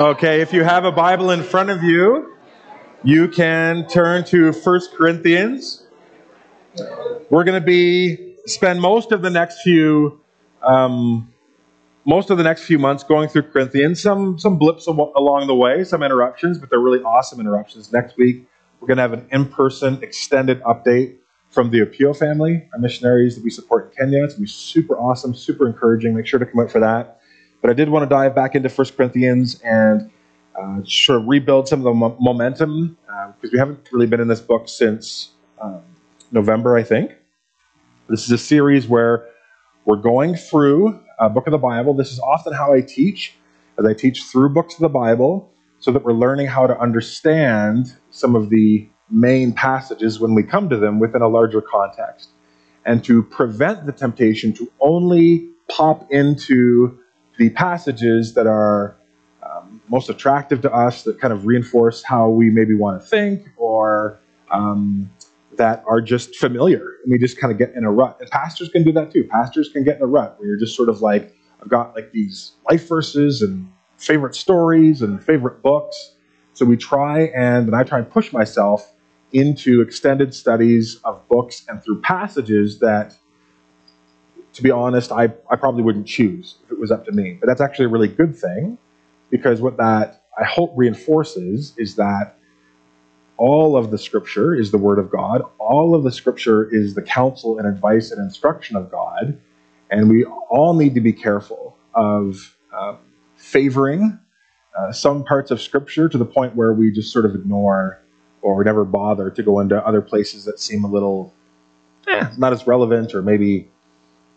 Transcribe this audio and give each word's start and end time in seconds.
Okay, 0.00 0.40
if 0.40 0.52
you 0.52 0.64
have 0.64 0.84
a 0.84 0.92
Bible 0.92 1.30
in 1.30 1.42
front 1.42 1.68
of 1.68 1.82
you, 1.82 2.34
you 3.04 3.28
can 3.28 3.86
turn 3.86 4.24
to 4.24 4.52
1 4.52 4.80
Corinthians. 4.96 5.86
We're 7.28 7.44
going 7.44 7.60
to 7.60 7.66
be 7.66 8.34
spend 8.46 8.80
most 8.80 9.12
of 9.12 9.20
the 9.20 9.28
next 9.30 9.60
few 9.60 10.20
um, 10.62 11.32
most 12.06 12.30
of 12.30 12.38
the 12.38 12.44
next 12.44 12.62
few 12.62 12.78
months 12.78 13.04
going 13.04 13.28
through 13.28 13.42
Corinthians. 13.42 14.00
Some 14.00 14.38
some 14.38 14.56
blips 14.56 14.86
along 14.86 15.48
the 15.48 15.54
way, 15.54 15.84
some 15.84 16.02
interruptions, 16.02 16.56
but 16.56 16.70
they're 16.70 16.80
really 16.80 17.02
awesome 17.02 17.40
interruptions. 17.40 17.92
Next 17.92 18.16
week, 18.16 18.48
we're 18.80 18.88
going 18.88 18.96
to 18.96 19.02
have 19.02 19.12
an 19.12 19.28
in-person 19.30 20.02
extended 20.02 20.62
update 20.62 21.16
from 21.50 21.70
the 21.70 21.80
Opio 21.80 22.16
family, 22.16 22.68
our 22.72 22.78
missionaries 22.78 23.34
that 23.36 23.44
we 23.44 23.50
support 23.50 23.92
in 23.92 24.06
Kenya. 24.06 24.24
It's 24.24 24.34
going 24.34 24.46
to 24.46 24.52
be 24.52 24.52
super 24.52 24.98
awesome, 24.98 25.34
super 25.34 25.66
encouraging. 25.66 26.14
Make 26.14 26.26
sure 26.26 26.38
to 26.38 26.46
come 26.46 26.60
out 26.60 26.70
for 26.70 26.80
that. 26.80 27.17
But 27.60 27.70
I 27.70 27.74
did 27.74 27.88
want 27.88 28.04
to 28.04 28.08
dive 28.08 28.34
back 28.34 28.54
into 28.54 28.68
1 28.68 28.86
Corinthians 28.96 29.60
and 29.62 30.10
uh, 30.60 30.80
sort 30.84 31.20
of 31.20 31.28
rebuild 31.28 31.68
some 31.68 31.80
of 31.80 31.84
the 31.84 31.94
mo- 31.94 32.16
momentum 32.20 32.96
because 33.06 33.50
uh, 33.50 33.52
we 33.52 33.58
haven't 33.58 33.88
really 33.92 34.06
been 34.06 34.20
in 34.20 34.28
this 34.28 34.40
book 34.40 34.68
since 34.68 35.30
um, 35.60 35.82
November, 36.32 36.76
I 36.76 36.82
think. 36.82 37.12
This 38.08 38.24
is 38.24 38.30
a 38.30 38.38
series 38.38 38.86
where 38.86 39.26
we're 39.84 39.96
going 39.96 40.36
through 40.36 41.00
a 41.18 41.28
book 41.28 41.46
of 41.46 41.50
the 41.50 41.58
Bible. 41.58 41.94
This 41.94 42.12
is 42.12 42.20
often 42.20 42.52
how 42.52 42.72
I 42.72 42.80
teach, 42.80 43.34
as 43.78 43.84
I 43.84 43.94
teach 43.94 44.22
through 44.24 44.50
books 44.50 44.74
of 44.74 44.80
the 44.80 44.88
Bible, 44.88 45.52
so 45.80 45.90
that 45.92 46.04
we're 46.04 46.12
learning 46.12 46.46
how 46.46 46.66
to 46.66 46.78
understand 46.78 47.96
some 48.10 48.34
of 48.34 48.50
the 48.50 48.88
main 49.10 49.52
passages 49.52 50.20
when 50.20 50.34
we 50.34 50.42
come 50.42 50.68
to 50.68 50.76
them 50.76 51.00
within 51.00 51.22
a 51.22 51.28
larger 51.28 51.60
context, 51.60 52.30
and 52.84 53.04
to 53.04 53.22
prevent 53.22 53.86
the 53.86 53.92
temptation 53.92 54.52
to 54.54 54.70
only 54.80 55.48
pop 55.68 56.10
into 56.10 56.98
the 57.38 57.50
passages 57.50 58.34
that 58.34 58.46
are 58.46 58.96
um, 59.42 59.80
most 59.88 60.10
attractive 60.10 60.60
to 60.62 60.72
us, 60.72 61.04
that 61.04 61.18
kind 61.20 61.32
of 61.32 61.46
reinforce 61.46 62.02
how 62.02 62.28
we 62.28 62.50
maybe 62.50 62.74
want 62.74 63.00
to 63.00 63.06
think, 63.06 63.48
or 63.56 64.20
um, 64.50 65.10
that 65.56 65.82
are 65.86 66.00
just 66.00 66.36
familiar, 66.36 66.96
and 67.02 67.10
we 67.10 67.18
just 67.18 67.40
kind 67.40 67.52
of 67.52 67.58
get 67.58 67.74
in 67.74 67.84
a 67.84 67.90
rut. 67.90 68.18
And 68.20 68.30
pastors 68.30 68.68
can 68.68 68.84
do 68.84 68.92
that 68.92 69.10
too. 69.12 69.24
Pastors 69.24 69.70
can 69.72 69.84
get 69.84 69.96
in 69.96 70.02
a 70.02 70.06
rut 70.06 70.36
where 70.38 70.48
you're 70.48 70.58
just 70.58 70.76
sort 70.76 70.88
of 70.88 71.00
like, 71.00 71.34
I've 71.62 71.68
got 71.68 71.94
like 71.94 72.12
these 72.12 72.52
life 72.70 72.88
verses 72.88 73.42
and 73.42 73.68
favorite 73.96 74.34
stories 74.34 75.02
and 75.02 75.22
favorite 75.22 75.62
books. 75.62 76.14
So 76.54 76.64
we 76.64 76.76
try 76.76 77.22
and, 77.36 77.66
and 77.66 77.74
I 77.74 77.82
try 77.82 77.98
and 77.98 78.08
push 78.08 78.32
myself 78.32 78.92
into 79.32 79.80
extended 79.80 80.34
studies 80.34 81.00
of 81.04 81.26
books 81.28 81.64
and 81.68 81.82
through 81.82 82.00
passages 82.02 82.78
that, 82.80 83.16
to 84.58 84.62
be 84.64 84.72
honest, 84.72 85.12
I, 85.12 85.32
I 85.48 85.54
probably 85.54 85.84
wouldn't 85.84 86.08
choose 86.08 86.56
if 86.64 86.72
it 86.72 86.80
was 86.80 86.90
up 86.90 87.04
to 87.04 87.12
me. 87.12 87.38
But 87.40 87.46
that's 87.46 87.60
actually 87.60 87.84
a 87.84 87.90
really 87.90 88.08
good 88.08 88.36
thing 88.36 88.76
because 89.30 89.60
what 89.60 89.76
that 89.76 90.24
I 90.36 90.42
hope 90.42 90.72
reinforces 90.74 91.74
is 91.78 91.94
that 91.94 92.34
all 93.36 93.76
of 93.76 93.92
the 93.92 93.98
scripture 93.98 94.56
is 94.56 94.72
the 94.72 94.78
word 94.78 94.98
of 94.98 95.12
God, 95.12 95.42
all 95.58 95.94
of 95.94 96.02
the 96.02 96.10
scripture 96.10 96.68
is 96.74 96.96
the 96.96 97.02
counsel 97.02 97.56
and 97.56 97.68
advice 97.68 98.10
and 98.10 98.20
instruction 98.20 98.74
of 98.74 98.90
God, 98.90 99.38
and 99.92 100.10
we 100.10 100.24
all 100.24 100.74
need 100.74 100.96
to 100.96 101.00
be 101.00 101.12
careful 101.12 101.76
of 101.94 102.56
uh, 102.76 102.96
favoring 103.36 104.18
uh, 104.76 104.90
some 104.90 105.22
parts 105.22 105.52
of 105.52 105.62
scripture 105.62 106.08
to 106.08 106.18
the 106.18 106.24
point 106.24 106.56
where 106.56 106.72
we 106.72 106.90
just 106.90 107.12
sort 107.12 107.24
of 107.24 107.36
ignore 107.36 108.02
or 108.42 108.64
never 108.64 108.84
bother 108.84 109.30
to 109.30 109.42
go 109.44 109.60
into 109.60 109.76
other 109.86 110.02
places 110.02 110.44
that 110.46 110.58
seem 110.58 110.82
a 110.82 110.88
little 110.88 111.32
eh, 112.08 112.28
not 112.36 112.52
as 112.52 112.66
relevant 112.66 113.14
or 113.14 113.22
maybe 113.22 113.70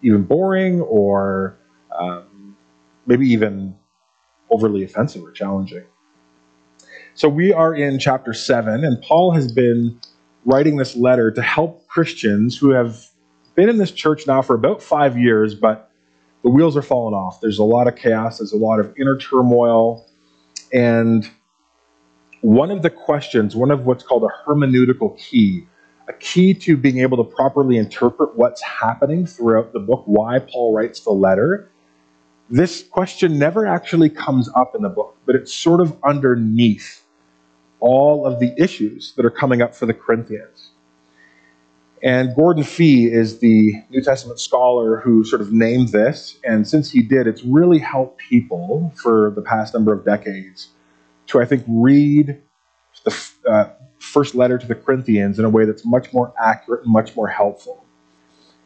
even 0.01 0.23
boring 0.23 0.81
or 0.81 1.57
um, 1.97 2.55
maybe 3.05 3.27
even 3.27 3.75
overly 4.49 4.83
offensive 4.83 5.23
or 5.23 5.31
challenging. 5.31 5.83
So 7.13 7.27
we 7.27 7.53
are 7.53 7.73
in 7.75 7.99
chapter 7.99 8.33
7, 8.33 8.83
and 8.83 9.01
Paul 9.01 9.31
has 9.31 9.51
been 9.51 9.99
writing 10.45 10.77
this 10.77 10.95
letter 10.95 11.31
to 11.31 11.41
help 11.41 11.87
Christians 11.87 12.57
who 12.57 12.71
have 12.71 13.05
been 13.55 13.69
in 13.69 13.77
this 13.77 13.91
church 13.91 14.25
now 14.27 14.41
for 14.41 14.55
about 14.55 14.81
five 14.81 15.17
years, 15.17 15.53
but 15.53 15.91
the 16.43 16.49
wheels 16.49 16.75
are 16.77 16.81
falling 16.81 17.13
off. 17.13 17.41
There's 17.41 17.59
a 17.59 17.63
lot 17.63 17.87
of 17.87 17.95
chaos, 17.95 18.39
there's 18.39 18.53
a 18.53 18.57
lot 18.57 18.79
of 18.79 18.93
inner 18.97 19.17
turmoil, 19.17 20.07
and 20.73 21.29
one 22.41 22.71
of 22.71 22.81
the 22.81 22.89
questions, 22.89 23.55
one 23.55 23.71
of 23.71 23.85
what's 23.85 24.03
called 24.03 24.23
a 24.23 24.49
hermeneutical 24.49 25.17
key, 25.19 25.67
a 26.11 26.17
key 26.19 26.53
to 26.53 26.75
being 26.75 26.99
able 26.99 27.17
to 27.17 27.23
properly 27.23 27.77
interpret 27.77 28.35
what's 28.35 28.61
happening 28.61 29.25
throughout 29.25 29.71
the 29.73 29.79
book, 29.79 30.03
why 30.05 30.39
Paul 30.39 30.73
writes 30.73 30.99
the 31.01 31.11
letter. 31.11 31.69
This 32.49 32.83
question 32.83 33.39
never 33.39 33.65
actually 33.65 34.09
comes 34.09 34.49
up 34.55 34.75
in 34.75 34.81
the 34.81 34.89
book, 34.89 35.15
but 35.25 35.35
it's 35.35 35.53
sort 35.53 35.79
of 35.79 35.97
underneath 36.03 37.03
all 37.79 38.25
of 38.25 38.39
the 38.39 38.53
issues 38.57 39.13
that 39.15 39.25
are 39.25 39.31
coming 39.31 39.61
up 39.61 39.73
for 39.73 39.85
the 39.85 39.93
Corinthians. 39.93 40.71
And 42.03 42.35
Gordon 42.35 42.63
Fee 42.63 43.05
is 43.05 43.39
the 43.39 43.73
New 43.89 44.01
Testament 44.01 44.39
scholar 44.39 44.99
who 44.99 45.23
sort 45.23 45.41
of 45.41 45.53
named 45.53 45.89
this. 45.89 46.37
And 46.43 46.67
since 46.67 46.91
he 46.91 47.01
did, 47.01 47.27
it's 47.27 47.43
really 47.43 47.77
helped 47.77 48.17
people 48.17 48.91
for 49.01 49.31
the 49.35 49.41
past 49.41 49.73
number 49.73 49.93
of 49.93 50.03
decades 50.03 50.69
to, 51.27 51.39
I 51.39 51.45
think, 51.45 51.63
read 51.67 52.41
the 53.05 53.29
uh, 53.47 53.69
first 54.11 54.35
letter 54.35 54.57
to 54.57 54.67
the 54.67 54.75
Corinthians 54.75 55.39
in 55.39 55.45
a 55.45 55.49
way 55.49 55.65
that's 55.65 55.85
much 55.85 56.11
more 56.13 56.33
accurate 56.41 56.83
and 56.83 56.91
much 56.91 57.15
more 57.15 57.27
helpful. 57.27 57.85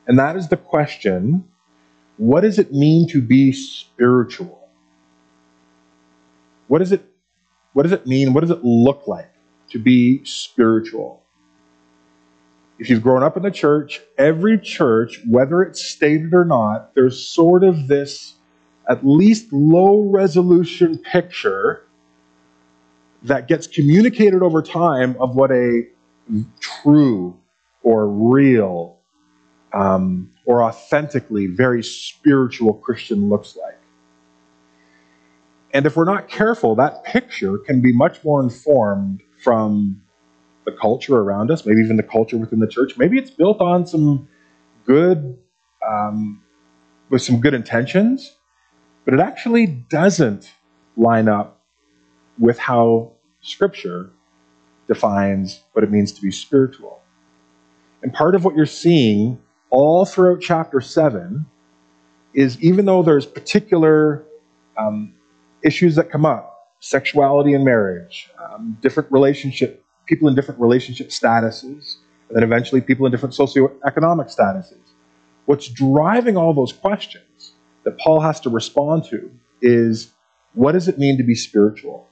And 0.07 0.17
that 0.19 0.35
is 0.35 0.49
the 0.49 0.57
question 0.57 1.45
what 2.17 2.41
does 2.41 2.59
it 2.59 2.71
mean 2.71 3.09
to 3.09 3.21
be 3.21 3.51
spiritual? 3.51 4.69
What 6.67 6.79
does 6.79 6.93
it, 6.93 7.05
what 7.73 7.83
does 7.83 7.91
it 7.91 8.07
mean? 8.07 8.33
What 8.33 8.41
does 8.41 8.51
it 8.51 8.63
look 8.63 9.05
like 9.05 9.31
to 9.71 9.79
be 9.79 10.23
spiritual? 10.23 11.21
If 12.79 12.89
you've 12.89 13.03
grown 13.03 13.21
up 13.21 13.35
in 13.35 13.43
the 13.43 13.51
church, 13.51 14.01
every 14.17 14.57
church, 14.57 15.19
whether 15.27 15.61
it's 15.61 15.83
stated 15.83 16.33
or 16.33 16.45
not, 16.45 16.95
there's 16.95 17.25
sort 17.27 17.63
of 17.63 17.87
this 17.87 18.35
at 18.89 19.05
least 19.05 19.51
low 19.51 20.09
resolution 20.09 20.97
picture 20.97 21.85
that 23.25 23.47
gets 23.47 23.67
communicated 23.67 24.43
over 24.43 24.61
time 24.61 25.15
of 25.19 25.35
what 25.35 25.51
a 25.51 25.83
true 26.59 27.37
or 27.81 28.07
real 28.07 28.99
um, 29.73 30.31
or 30.45 30.63
authentically 30.63 31.47
very 31.47 31.83
spiritual 31.83 32.73
Christian 32.75 33.29
looks 33.29 33.55
like. 33.55 33.77
And 35.73 35.85
if 35.85 35.97
we're 35.97 36.05
not 36.05 36.29
careful, 36.29 36.75
that 36.75 37.03
picture 37.03 37.57
can 37.57 37.81
be 37.81 37.91
much 37.91 38.23
more 38.23 38.41
informed 38.41 39.21
from 39.43 40.01
the 40.65 40.71
culture 40.71 41.17
around 41.17 41.51
us, 41.51 41.65
maybe 41.65 41.81
even 41.81 41.97
the 41.97 42.03
culture 42.03 42.37
within 42.37 42.59
the 42.59 42.67
church. 42.67 42.97
Maybe 42.97 43.17
it's 43.17 43.29
built 43.31 43.59
on 43.59 43.85
some 43.85 44.27
good, 44.85 45.37
um, 45.85 46.41
with 47.09 47.21
some 47.21 47.41
good 47.41 47.53
intentions, 47.53 48.35
but 49.03 49.13
it 49.13 49.19
actually 49.19 49.67
doesn't 49.67 50.51
line 50.95 51.27
up 51.27 51.61
with 52.39 52.57
how 52.57 53.14
Scripture 53.45 54.09
defines 54.87 55.61
what 55.73 55.83
it 55.83 55.91
means 55.91 56.11
to 56.13 56.21
be 56.21 56.31
spiritual. 56.31 57.01
And 58.01 58.11
part 58.13 58.35
of 58.35 58.43
what 58.43 58.55
you're 58.55 58.65
seeing 58.65 59.39
all 59.69 60.05
throughout 60.05 60.41
chapter 60.41 60.81
7 60.81 61.45
is 62.33 62.61
even 62.61 62.85
though 62.85 63.03
there's 63.03 63.25
particular 63.25 64.25
um, 64.77 65.13
issues 65.63 65.95
that 65.95 66.11
come 66.11 66.25
up 66.25 66.51
sexuality 66.79 67.53
and 67.53 67.63
marriage, 67.63 68.29
um, 68.43 68.77
different 68.81 69.11
relationship, 69.11 69.83
people 70.05 70.27
in 70.27 70.35
different 70.35 70.59
relationship 70.59 71.09
statuses, 71.09 71.97
and 72.27 72.35
then 72.35 72.43
eventually 72.43 72.81
people 72.81 73.05
in 73.05 73.11
different 73.11 73.33
socioeconomic 73.33 74.35
statuses. 74.35 74.77
What's 75.45 75.67
driving 75.67 76.37
all 76.37 76.53
those 76.53 76.73
questions 76.73 77.53
that 77.83 77.97
Paul 77.99 78.21
has 78.21 78.39
to 78.41 78.49
respond 78.49 79.05
to 79.05 79.31
is 79.61 80.11
what 80.53 80.73
does 80.73 80.87
it 80.87 80.97
mean 80.99 81.17
to 81.17 81.23
be 81.23 81.35
spiritual? 81.35 82.07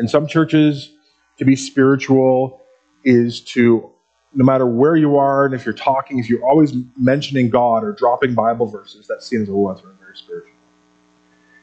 In 0.00 0.08
some 0.08 0.26
churches, 0.26 0.90
to 1.36 1.44
be 1.44 1.54
spiritual 1.54 2.60
is 3.04 3.40
to, 3.40 3.90
no 4.34 4.44
matter 4.44 4.66
where 4.66 4.96
you 4.96 5.16
are, 5.16 5.44
and 5.44 5.54
if 5.54 5.64
you're 5.64 5.74
talking, 5.74 6.18
if 6.18 6.28
you're 6.28 6.44
always 6.44 6.72
mentioning 6.98 7.50
God 7.50 7.84
or 7.84 7.92
dropping 7.92 8.34
Bible 8.34 8.66
verses, 8.66 9.06
that's 9.06 9.26
seen 9.26 9.42
as, 9.42 9.50
oh, 9.50 9.66
very 10.00 10.16
spiritual. 10.16 10.54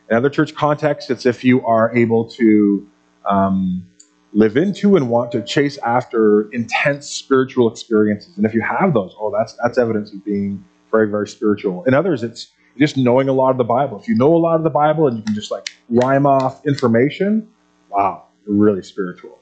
In 0.09 0.15
other 0.15 0.29
church 0.29 0.55
contexts, 0.55 1.09
it's 1.09 1.25
if 1.25 1.43
you 1.43 1.65
are 1.65 1.93
able 1.95 2.25
to 2.29 2.87
um, 3.29 3.85
live 4.33 4.55
into 4.55 4.95
and 4.95 5.09
want 5.09 5.31
to 5.31 5.41
chase 5.41 5.79
after 5.79 6.49
intense 6.51 7.09
spiritual 7.09 7.71
experiences. 7.71 8.37
And 8.37 8.45
if 8.45 8.53
you 8.53 8.61
have 8.61 8.93
those, 8.93 9.15
oh, 9.19 9.33
that's, 9.35 9.57
that's 9.63 9.79
evidence 9.79 10.13
of 10.13 10.23
being 10.23 10.63
very, 10.91 11.09
very 11.09 11.27
spiritual. 11.27 11.83
In 11.85 11.95
others, 11.95 12.23
it's 12.23 12.51
just 12.77 12.97
knowing 12.97 13.29
a 13.29 13.33
lot 13.33 13.49
of 13.49 13.57
the 13.57 13.63
Bible. 13.63 13.99
If 13.99 14.07
you 14.07 14.15
know 14.15 14.35
a 14.35 14.37
lot 14.37 14.55
of 14.55 14.63
the 14.63 14.69
Bible 14.69 15.07
and 15.07 15.17
you 15.17 15.23
can 15.23 15.33
just 15.33 15.49
like 15.49 15.69
rhyme 15.89 16.25
off 16.25 16.65
information, 16.65 17.47
wow, 17.89 18.26
really 18.47 18.83
spiritual. 18.83 19.39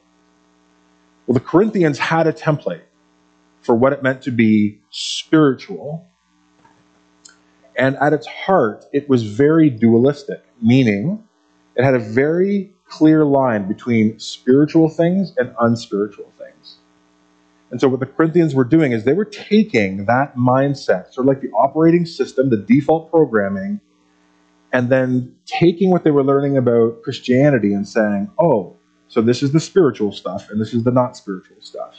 Well, 1.28 1.34
the 1.34 1.40
Corinthians 1.40 1.98
had 1.98 2.28
a 2.28 2.34
template 2.34 2.82
for 3.62 3.74
what 3.74 3.94
it 3.94 4.04
meant 4.04 4.22
to 4.24 4.32
be 4.32 4.80
spiritual. 4.92 6.06
And 7.76 7.96
at 7.98 8.14
its 8.14 8.28
heart, 8.28 8.86
it 8.94 9.10
was 9.10 9.24
very 9.24 9.70
dualistic, 9.70 10.44
meaning 10.62 11.24
it 11.76 11.84
had 11.84 11.96
a 11.96 12.00
very 12.00 12.72
clear 12.88 13.26
line 13.26 13.68
between 13.68 14.20
spiritual 14.20 14.88
things 14.88 15.34
and 15.38 15.54
unspiritual 15.60 16.32
things. 16.38 16.76
And 17.72 17.82
so, 17.82 17.90
what 17.90 18.00
the 18.00 18.06
Corinthians 18.06 18.54
were 18.54 18.64
doing 18.64 18.92
is 18.92 19.04
they 19.04 19.14
were 19.14 19.26
taking 19.26 20.06
that 20.06 20.36
mindset, 20.38 21.12
sort 21.12 21.20
of 21.20 21.26
like 21.26 21.42
the 21.42 21.50
operating 21.52 22.06
system, 22.06 22.52
the 22.52 22.58
default 22.58 23.10
programming, 23.10 23.82
and 24.72 24.90
then 24.90 25.36
taking 25.46 25.90
what 25.90 26.04
they 26.04 26.12
were 26.12 26.24
learning 26.24 26.56
about 26.56 27.02
Christianity 27.02 27.74
and 27.74 27.88
saying, 27.88 28.30
oh, 28.40 28.78
so 29.08 29.22
this 29.22 29.44
is 29.44 29.52
the 29.52 29.60
spiritual 29.60 30.12
stuff 30.12 30.50
and 30.50 30.60
this 30.60 30.74
is 30.74 30.84
the 30.84 30.92
not 30.92 31.18
spiritual 31.18 31.58
stuff. 31.62 31.96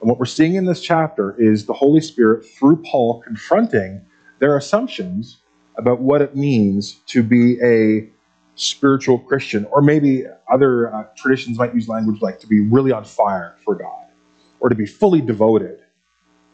And 0.00 0.08
what 0.08 0.18
we're 0.18 0.26
seeing 0.26 0.54
in 0.54 0.64
this 0.64 0.80
chapter 0.80 1.34
is 1.38 1.66
the 1.66 1.72
Holy 1.72 2.00
Spirit, 2.00 2.44
through 2.44 2.82
Paul, 2.84 3.20
confronting 3.20 4.02
their 4.38 4.56
assumptions 4.56 5.38
about 5.76 6.00
what 6.00 6.22
it 6.22 6.36
means 6.36 7.00
to 7.06 7.22
be 7.22 7.60
a 7.62 8.08
spiritual 8.54 9.18
Christian, 9.18 9.64
or 9.66 9.82
maybe 9.82 10.24
other 10.52 10.92
uh, 10.94 11.04
traditions 11.16 11.58
might 11.58 11.74
use 11.74 11.88
language 11.88 12.20
like 12.20 12.40
to 12.40 12.46
be 12.46 12.60
really 12.60 12.92
on 12.92 13.04
fire 13.04 13.56
for 13.64 13.74
God, 13.74 14.06
or 14.60 14.68
to 14.68 14.74
be 14.74 14.86
fully 14.86 15.20
devoted. 15.20 15.80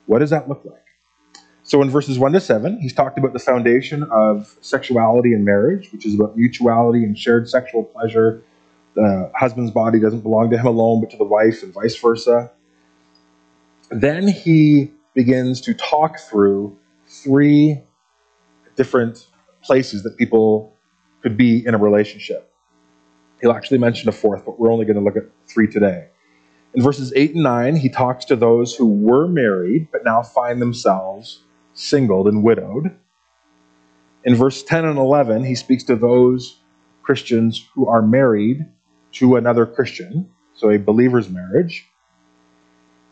What 0.06 0.19
does 0.19 0.31
that 0.31 0.49
look 0.49 0.65
like? 0.65 0.85
So 1.62 1.81
in 1.81 1.88
verses 1.88 2.19
1 2.19 2.32
to 2.32 2.41
7, 2.41 2.79
he's 2.81 2.93
talked 2.93 3.19
about 3.19 3.32
the 3.32 3.38
foundation 3.38 4.03
of 4.05 4.56
sexuality 4.61 5.32
and 5.32 5.47
marriage, 5.47 5.91
which 5.93 6.05
is 6.05 6.15
about 6.15 6.37
mutuality 6.37 7.05
and 7.05 7.19
shared 7.19 7.49
sexual 7.49 7.85
pleasure. 7.85 8.43
The 8.94 9.31
husband's 9.35 9.70
body 9.70 9.99
doesn't 9.99 10.20
belong 10.20 10.50
to 10.50 10.58
him 10.58 10.67
alone, 10.67 11.00
but 11.00 11.11
to 11.11 11.17
the 11.17 11.25
wife, 11.25 11.62
and 11.62 11.73
vice 11.73 11.96
versa. 11.96 12.50
Then 13.91 14.29
he 14.29 14.93
begins 15.14 15.61
to 15.62 15.75
talk 15.75 16.19
through 16.19 16.76
three 17.06 17.82
different 18.76 19.26
places 19.62 20.02
that 20.02 20.17
people 20.17 20.75
could 21.23 21.37
be 21.37 21.64
in 21.67 21.75
a 21.75 21.79
relationship. 21.79 22.52
He'll 23.41 23.52
actually 23.52 23.79
mention 23.79 24.08
a 24.08 24.12
fourth, 24.12 24.44
but 24.44 24.58
we're 24.58 24.73
only 24.73 24.85
going 24.85 24.97
to 24.97 25.02
look 25.02 25.17
at 25.17 25.25
three 25.47 25.67
today. 25.67 26.08
In 26.75 26.82
verses 26.82 27.12
8 27.14 27.35
and 27.35 27.43
9, 27.44 27.76
he 27.76 27.88
talks 27.88 28.25
to 28.26 28.37
those 28.37 28.75
who 28.75 28.87
were 28.87 29.29
married 29.29 29.88
but 29.93 30.05
now 30.05 30.23
find 30.23 30.61
themselves 30.61 31.43
singled 31.73 32.26
and 32.26 32.43
widowed. 32.43 32.97
In 34.25 34.35
verse 34.35 34.62
10 34.62 34.85
and 34.85 34.99
11, 34.99 35.44
he 35.44 35.55
speaks 35.55 35.85
to 35.85 35.97
those 35.97 36.58
Christians 37.02 37.69
who 37.75 37.87
are 37.87 38.02
married 38.02 38.67
to 39.14 39.37
another 39.37 39.66
Christian, 39.66 40.28
so 40.55 40.70
a 40.70 40.78
believer's 40.78 41.28
marriage. 41.28 41.87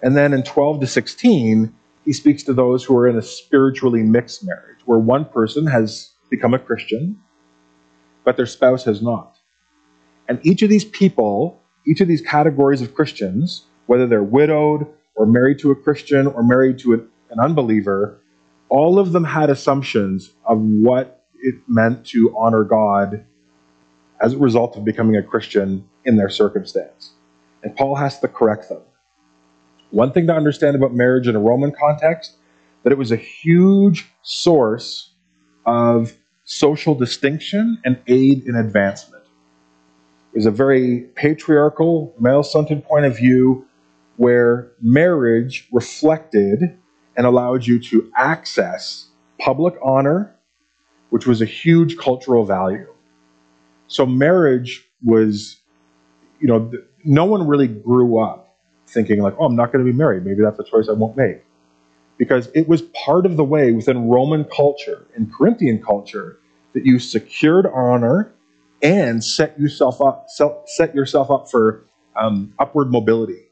And 0.02 0.16
then 0.16 0.32
in 0.32 0.43
12 0.43 0.81
to 0.81 0.87
16, 0.87 1.72
he 2.04 2.12
speaks 2.12 2.43
to 2.44 2.52
those 2.52 2.84
who 2.84 2.96
are 2.96 3.08
in 3.08 3.16
a 3.16 3.22
spiritually 3.22 4.02
mixed 4.02 4.44
marriage, 4.44 4.78
where 4.84 4.99
one 4.99 5.25
person 5.25 5.66
has 5.66 6.10
become 6.31 6.54
a 6.54 6.58
Christian, 6.58 7.19
but 8.25 8.37
their 8.37 8.46
spouse 8.46 8.84
has 8.84 9.02
not. 9.02 9.37
And 10.28 10.40
each 10.44 10.62
of 10.62 10.70
these 10.70 10.84
people, 10.84 11.60
each 11.87 12.00
of 12.00 12.08
these 12.08 12.22
categories 12.22 12.81
of 12.81 12.94
Christians, 12.94 13.64
whether 13.87 14.06
they're 14.06 14.22
widowed 14.22 14.87
or 15.14 15.26
married 15.26 15.58
to 15.60 15.70
a 15.70 15.76
Christian 15.76 16.26
or 16.26 16.43
married 16.43 16.78
to 16.81 16.94
an, 16.94 17.08
unbeliever, 17.40 18.20
all 18.69 18.99
of 18.99 19.12
them 19.12 19.25
had 19.25 19.49
assumptions 19.49 20.32
of 20.44 20.58
what 20.58 21.25
it 21.40 21.54
meant 21.66 22.06
to 22.06 22.34
honor 22.37 22.62
God 22.62 23.25
as 24.20 24.34
a 24.34 24.38
result 24.38 24.76
of 24.76 24.84
becoming 24.84 25.16
a 25.16 25.22
Christian 25.22 25.88
in 26.04 26.16
their 26.16 26.28
circumstance. 26.28 27.12
And 27.62 27.75
Paul 27.76 27.96
has 27.96 28.19
to 28.20 28.28
correct 28.28 28.69
them. 28.69 28.82
One 29.90 30.12
thing 30.12 30.26
to 30.26 30.34
understand 30.34 30.75
about 30.75 30.94
marriage 30.94 31.28
in 31.28 31.37
a 31.37 31.40
Roman 31.40 31.72
context, 31.72 32.37
that 32.82 32.93
it 32.93 32.99
was 32.99 33.12
a 33.12 33.16
huge 33.16 34.10
source 34.22 35.10
of 35.66 36.14
social 36.44 36.94
distinction 36.94 37.78
and 37.84 38.00
aid 38.06 38.44
in 38.46 38.56
advancement. 38.56 39.22
It 40.32 40.38
was 40.38 40.46
a 40.46 40.50
very 40.50 41.00
patriarchal, 41.14 42.14
male 42.19 42.43
centered 42.43 42.84
point 42.84 43.04
of 43.04 43.16
view 43.16 43.66
where 44.16 44.72
marriage 44.81 45.69
reflected 45.72 46.78
and 47.16 47.26
allowed 47.26 47.66
you 47.66 47.78
to 47.78 48.10
access 48.16 49.08
public 49.38 49.75
honor, 49.82 50.34
which 51.10 51.26
was 51.26 51.43
a 51.43 51.46
huge 51.46 51.99
cultural 51.99 52.44
value. 52.44 52.87
So 53.88 54.06
marriage 54.06 54.88
was, 55.04 55.60
you 56.43 56.49
know, 56.49 56.71
no 57.05 57.25
one 57.25 57.47
really 57.47 57.69
grew 57.69 58.21
up 58.21 58.59
thinking 58.89 59.23
like, 59.23 59.35
oh, 59.39 59.47
I'm 59.47 59.56
not 59.56 59.73
going 59.73 59.85
to 59.85 59.91
be 59.91 59.97
married. 59.97 60.27
Maybe 60.27 60.43
that's 60.43 60.59
a 60.59 60.65
choice 60.65 60.89
I 60.89 60.93
won't 60.93 61.17
make. 61.17 61.44
Because 62.19 62.49
it 62.55 62.69
was 62.69 62.83
part 63.05 63.25
of 63.27 63.37
the 63.37 63.44
way 63.44 63.73
within 63.73 64.09
Roman 64.09 64.44
culture 64.44 65.06
and 65.15 65.33
Corinthian 65.33 65.83
culture 65.83 66.39
that 66.75 66.85
you 66.85 66.99
secured 66.99 67.67
honor 67.67 68.35
and 68.83 69.25
set 69.25 69.59
yourself 69.59 70.03
up, 70.03 70.27
set 70.67 70.94
yourself 70.94 71.31
up 71.31 71.50
for 71.50 71.85
um, 72.17 72.53
upward 72.59 72.91
mobility. 72.91 73.47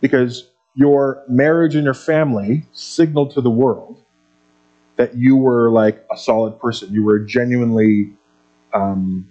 Because 0.00 0.50
your 0.74 1.24
marriage 1.28 1.74
and 1.74 1.84
your 1.84 1.94
family 1.94 2.64
signaled 2.72 3.32
to 3.32 3.40
the 3.40 3.50
world 3.50 4.04
that 4.96 5.16
you 5.16 5.36
were 5.36 5.70
like 5.70 6.04
a 6.12 6.16
solid 6.16 6.58
person. 6.60 6.92
You 6.92 7.04
were 7.04 7.18
genuinely, 7.18 8.12
um, 8.74 9.28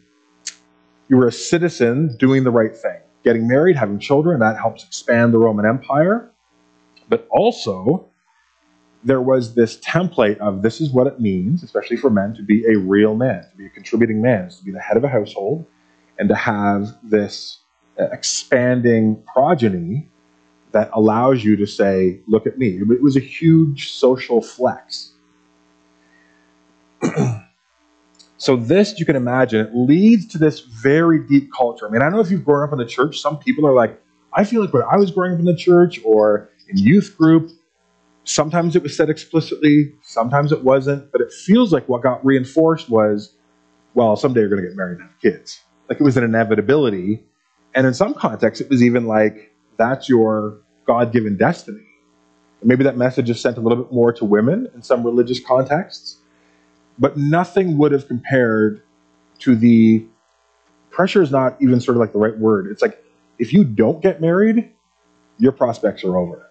you 1.09 1.17
were 1.17 1.27
a 1.27 1.31
citizen 1.31 2.15
doing 2.17 2.43
the 2.43 2.51
right 2.51 2.75
thing 2.75 3.01
getting 3.23 3.47
married, 3.47 3.75
having 3.75 3.99
children, 3.99 4.39
that 4.39 4.57
helps 4.57 4.83
expand 4.83 5.33
the 5.33 5.37
Roman 5.37 5.65
Empire. 5.65 6.31
But 7.09 7.27
also, 7.29 8.07
there 9.03 9.21
was 9.21 9.55
this 9.55 9.77
template 9.79 10.37
of 10.37 10.61
this 10.61 10.79
is 10.81 10.91
what 10.91 11.07
it 11.07 11.19
means, 11.19 11.63
especially 11.63 11.97
for 11.97 12.09
men, 12.09 12.33
to 12.35 12.43
be 12.43 12.63
a 12.65 12.77
real 12.77 13.15
man, 13.15 13.43
to 13.49 13.57
be 13.57 13.65
a 13.65 13.69
contributing 13.69 14.21
man, 14.21 14.49
to 14.49 14.63
be 14.63 14.71
the 14.71 14.79
head 14.79 14.97
of 14.97 15.03
a 15.03 15.07
household, 15.07 15.65
and 16.17 16.29
to 16.29 16.35
have 16.35 16.97
this 17.03 17.59
uh, 17.99 18.05
expanding 18.11 19.21
progeny 19.33 20.07
that 20.71 20.89
allows 20.93 21.43
you 21.43 21.55
to 21.55 21.65
say, 21.65 22.19
look 22.27 22.45
at 22.45 22.57
me. 22.57 22.77
It 22.77 23.01
was 23.01 23.15
a 23.15 23.21
huge 23.21 23.91
social 23.91 24.41
flex. 24.41 25.13
So 28.39 28.55
this, 28.55 28.97
you 28.97 29.05
can 29.05 29.17
imagine, 29.17 29.69
leads 29.73 30.25
to 30.27 30.37
this 30.37 30.61
very 30.61 31.19
deep 31.27 31.51
culture. 31.51 31.85
I 31.85 31.91
mean, 31.91 32.01
I 32.01 32.05
don't 32.05 32.13
know 32.13 32.21
if 32.21 32.31
you've 32.31 32.45
grown 32.45 32.63
up 32.63 32.71
in 32.71 32.79
the 32.79 32.85
church. 32.85 33.19
Some 33.19 33.37
people 33.37 33.67
are 33.67 33.73
like, 33.73 34.01
I 34.31 34.45
feel 34.45 34.61
like 34.61 34.73
when 34.73 34.83
I 34.83 34.95
was 34.95 35.11
growing 35.11 35.33
up 35.33 35.39
in 35.39 35.45
the 35.45 35.55
church 35.55 35.99
or 36.05 36.49
in 36.69 36.77
youth 36.77 37.17
group, 37.17 37.51
sometimes 38.23 38.77
it 38.77 38.81
was 38.81 38.95
said 38.95 39.09
explicitly, 39.09 39.93
sometimes 40.03 40.53
it 40.53 40.63
wasn't, 40.63 41.11
but 41.11 41.19
it 41.19 41.33
feels 41.33 41.73
like 41.73 41.89
what 41.89 42.01
got 42.01 42.25
reinforced 42.25 42.89
was, 42.89 43.35
well, 43.93 44.15
someday 44.15 44.39
you're 44.39 44.49
going 44.49 44.61
to 44.61 44.67
get 44.69 44.77
married 44.77 44.99
and 44.99 45.09
have 45.09 45.19
kids. 45.19 45.59
Like 45.89 45.99
it 45.99 46.03
was 46.03 46.15
an 46.15 46.23
inevitability. 46.23 47.25
And 47.75 47.85
in 47.85 47.93
some 47.93 48.13
contexts, 48.13 48.61
it 48.61 48.69
was 48.69 48.81
even 48.81 49.05
like, 49.05 49.53
that's 49.77 50.07
your 50.07 50.61
God 50.87 51.11
given 51.11 51.35
destiny. 51.35 51.85
And 52.61 52.69
maybe 52.69 52.85
that 52.85 52.95
message 52.95 53.29
is 53.29 53.41
sent 53.41 53.57
a 53.57 53.59
little 53.59 53.83
bit 53.83 53.91
more 53.91 54.13
to 54.13 54.23
women 54.23 54.69
in 54.73 54.81
some 54.81 55.03
religious 55.03 55.41
contexts 55.41 56.18
but 56.99 57.17
nothing 57.17 57.77
would 57.77 57.91
have 57.91 58.07
compared 58.07 58.81
to 59.39 59.55
the 59.55 60.05
pressure 60.91 61.21
is 61.21 61.31
not 61.31 61.55
even 61.61 61.79
sort 61.79 61.95
of 61.95 62.01
like 62.01 62.11
the 62.11 62.19
right 62.19 62.37
word. 62.37 62.67
It's 62.67 62.81
like 62.81 63.03
if 63.39 63.53
you 63.53 63.63
don't 63.63 64.01
get 64.01 64.19
married, 64.21 64.69
your 65.37 65.53
prospects 65.53 66.03
are 66.03 66.17
over. 66.17 66.45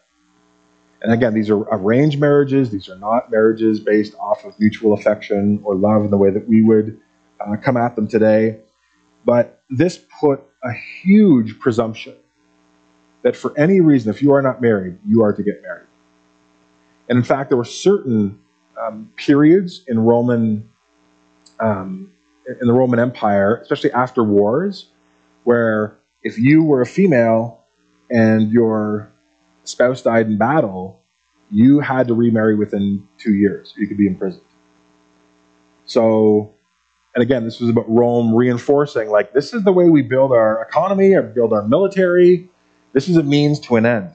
And 1.02 1.12
again, 1.12 1.34
these 1.34 1.50
are 1.50 1.58
arranged 1.70 2.18
marriages. 2.18 2.70
These 2.70 2.88
are 2.88 2.96
not 2.96 3.30
marriages 3.30 3.78
based 3.78 4.14
off 4.16 4.44
of 4.44 4.58
mutual 4.58 4.94
affection 4.94 5.60
or 5.62 5.74
love 5.74 6.02
in 6.02 6.10
the 6.10 6.16
way 6.16 6.30
that 6.30 6.48
we 6.48 6.62
would 6.62 6.98
uh, 7.40 7.56
come 7.56 7.76
at 7.76 7.94
them 7.94 8.08
today. 8.08 8.58
But 9.24 9.62
this 9.70 10.00
put 10.20 10.42
a 10.64 10.72
huge 11.02 11.58
presumption 11.60 12.14
that 13.22 13.36
for 13.36 13.56
any 13.58 13.80
reason, 13.80 14.10
if 14.10 14.22
you 14.22 14.32
are 14.32 14.42
not 14.42 14.60
married, 14.60 14.98
you 15.06 15.22
are 15.22 15.32
to 15.32 15.42
get 15.42 15.62
married. 15.62 15.86
And 17.08 17.18
in 17.18 17.24
fact, 17.24 17.50
there 17.50 17.58
were 17.58 17.64
certain 17.64 18.40
um, 18.80 19.10
periods 19.16 19.84
in 19.86 19.98
Roman 19.98 20.68
um, 21.60 22.12
in 22.60 22.66
the 22.66 22.72
Roman 22.72 22.98
Empire, 22.98 23.56
especially 23.56 23.92
after 23.92 24.24
wars, 24.24 24.86
where 25.44 25.98
if 26.22 26.38
you 26.38 26.64
were 26.64 26.80
a 26.80 26.86
female 26.86 27.64
and 28.10 28.50
your 28.50 29.12
spouse 29.64 30.02
died 30.02 30.26
in 30.26 30.38
battle, 30.38 31.02
you 31.50 31.80
had 31.80 32.08
to 32.08 32.14
remarry 32.14 32.54
within 32.54 33.06
two 33.18 33.34
years. 33.34 33.74
You 33.76 33.86
could 33.86 33.96
be 33.98 34.06
imprisoned. 34.06 34.44
So, 35.86 36.54
and 37.14 37.22
again, 37.22 37.44
this 37.44 37.60
was 37.60 37.70
about 37.70 37.88
Rome 37.88 38.34
reinforcing 38.34 39.10
like 39.10 39.32
this 39.32 39.52
is 39.52 39.64
the 39.64 39.72
way 39.72 39.88
we 39.88 40.02
build 40.02 40.32
our 40.32 40.62
economy 40.62 41.14
or 41.14 41.22
build 41.22 41.52
our 41.52 41.66
military. 41.66 42.48
This 42.92 43.08
is 43.08 43.16
a 43.16 43.22
means 43.22 43.60
to 43.60 43.76
an 43.76 43.86
end. 43.86 44.10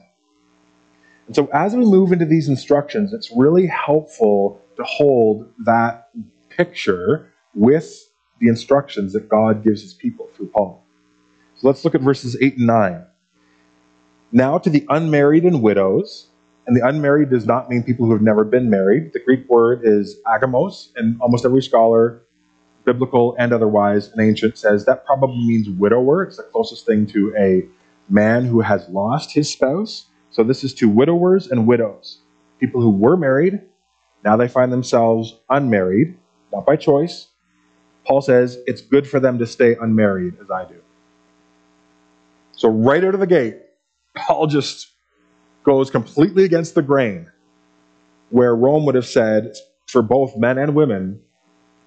And 1.26 1.36
so 1.36 1.48
as 1.52 1.74
we 1.74 1.84
move 1.84 2.12
into 2.12 2.26
these 2.26 2.48
instructions, 2.48 3.12
it's 3.12 3.30
really 3.34 3.66
helpful 3.66 4.60
to 4.76 4.84
hold 4.84 5.50
that 5.64 6.10
picture 6.50 7.32
with 7.54 8.08
the 8.40 8.48
instructions 8.48 9.12
that 9.12 9.28
God 9.28 9.64
gives 9.64 9.82
his 9.82 9.94
people 9.94 10.28
through 10.36 10.48
Paul. 10.48 10.84
So 11.56 11.68
let's 11.68 11.84
look 11.84 11.94
at 11.94 12.00
verses 12.00 12.36
8 12.40 12.58
and 12.58 12.66
9. 12.66 13.06
Now 14.32 14.58
to 14.58 14.68
the 14.68 14.84
unmarried 14.88 15.44
and 15.44 15.62
widows, 15.62 16.28
And 16.66 16.76
the 16.76 16.86
unmarried 16.86 17.30
does 17.30 17.46
not 17.46 17.68
mean 17.68 17.82
people 17.82 18.06
who 18.06 18.12
have 18.12 18.22
never 18.22 18.44
been 18.44 18.70
married. 18.70 19.12
The 19.12 19.20
Greek 19.20 19.48
word 19.48 19.82
is 19.84 20.16
agamos, 20.26 20.88
and 20.96 21.20
almost 21.20 21.44
every 21.44 21.62
scholar, 21.62 22.22
biblical 22.84 23.36
and 23.38 23.52
otherwise, 23.52 24.08
and 24.08 24.20
ancient, 24.20 24.56
says 24.56 24.86
that 24.86 25.04
probably 25.04 25.46
means 25.46 25.68
widower. 25.68 26.22
It's 26.24 26.38
the 26.38 26.42
closest 26.44 26.86
thing 26.86 27.06
to 27.08 27.34
a 27.36 27.66
man 28.08 28.46
who 28.46 28.60
has 28.60 28.88
lost 28.88 29.32
his 29.32 29.50
spouse. 29.50 30.06
So 30.34 30.42
this 30.42 30.64
is 30.64 30.74
to 30.74 30.88
widowers 30.88 31.46
and 31.46 31.64
widows, 31.64 32.18
people 32.58 32.80
who 32.80 32.90
were 32.90 33.16
married, 33.16 33.60
now 34.24 34.36
they 34.36 34.48
find 34.48 34.72
themselves 34.72 35.38
unmarried, 35.48 36.18
not 36.52 36.66
by 36.66 36.74
choice. 36.74 37.28
Paul 38.04 38.20
says 38.20 38.58
it's 38.66 38.80
good 38.80 39.06
for 39.08 39.20
them 39.20 39.38
to 39.38 39.46
stay 39.46 39.76
unmarried, 39.80 40.34
as 40.42 40.50
I 40.50 40.64
do. 40.64 40.74
So, 42.50 42.68
right 42.68 43.04
out 43.04 43.14
of 43.14 43.20
the 43.20 43.28
gate, 43.28 43.58
Paul 44.16 44.48
just 44.48 44.88
goes 45.62 45.88
completely 45.88 46.42
against 46.42 46.74
the 46.74 46.82
grain, 46.82 47.30
where 48.30 48.56
Rome 48.56 48.86
would 48.86 48.96
have 48.96 49.06
said 49.06 49.54
for 49.86 50.02
both 50.02 50.36
men 50.36 50.58
and 50.58 50.74
women, 50.74 51.20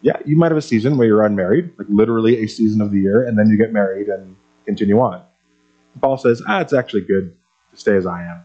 yeah, 0.02 0.20
you 0.26 0.38
might 0.38 0.52
have 0.52 0.58
a 0.58 0.62
season 0.62 0.98
where 0.98 1.06
you're 1.06 1.26
unmarried, 1.26 1.74
like 1.78 1.88
literally 1.90 2.46
a 2.46 2.48
season 2.48 2.80
of 2.80 2.92
the 2.92 3.00
year, 3.02 3.28
and 3.28 3.38
then 3.38 3.50
you 3.50 3.58
get 3.58 3.74
married 3.74 4.08
and 4.08 4.38
continue 4.66 5.00
on. 5.02 5.22
Paul 6.00 6.16
says, 6.16 6.42
ah, 6.48 6.62
it's 6.62 6.72
actually 6.72 7.02
good 7.02 7.36
stay 7.78 7.96
as 7.96 8.06
I 8.06 8.24
am. 8.24 8.44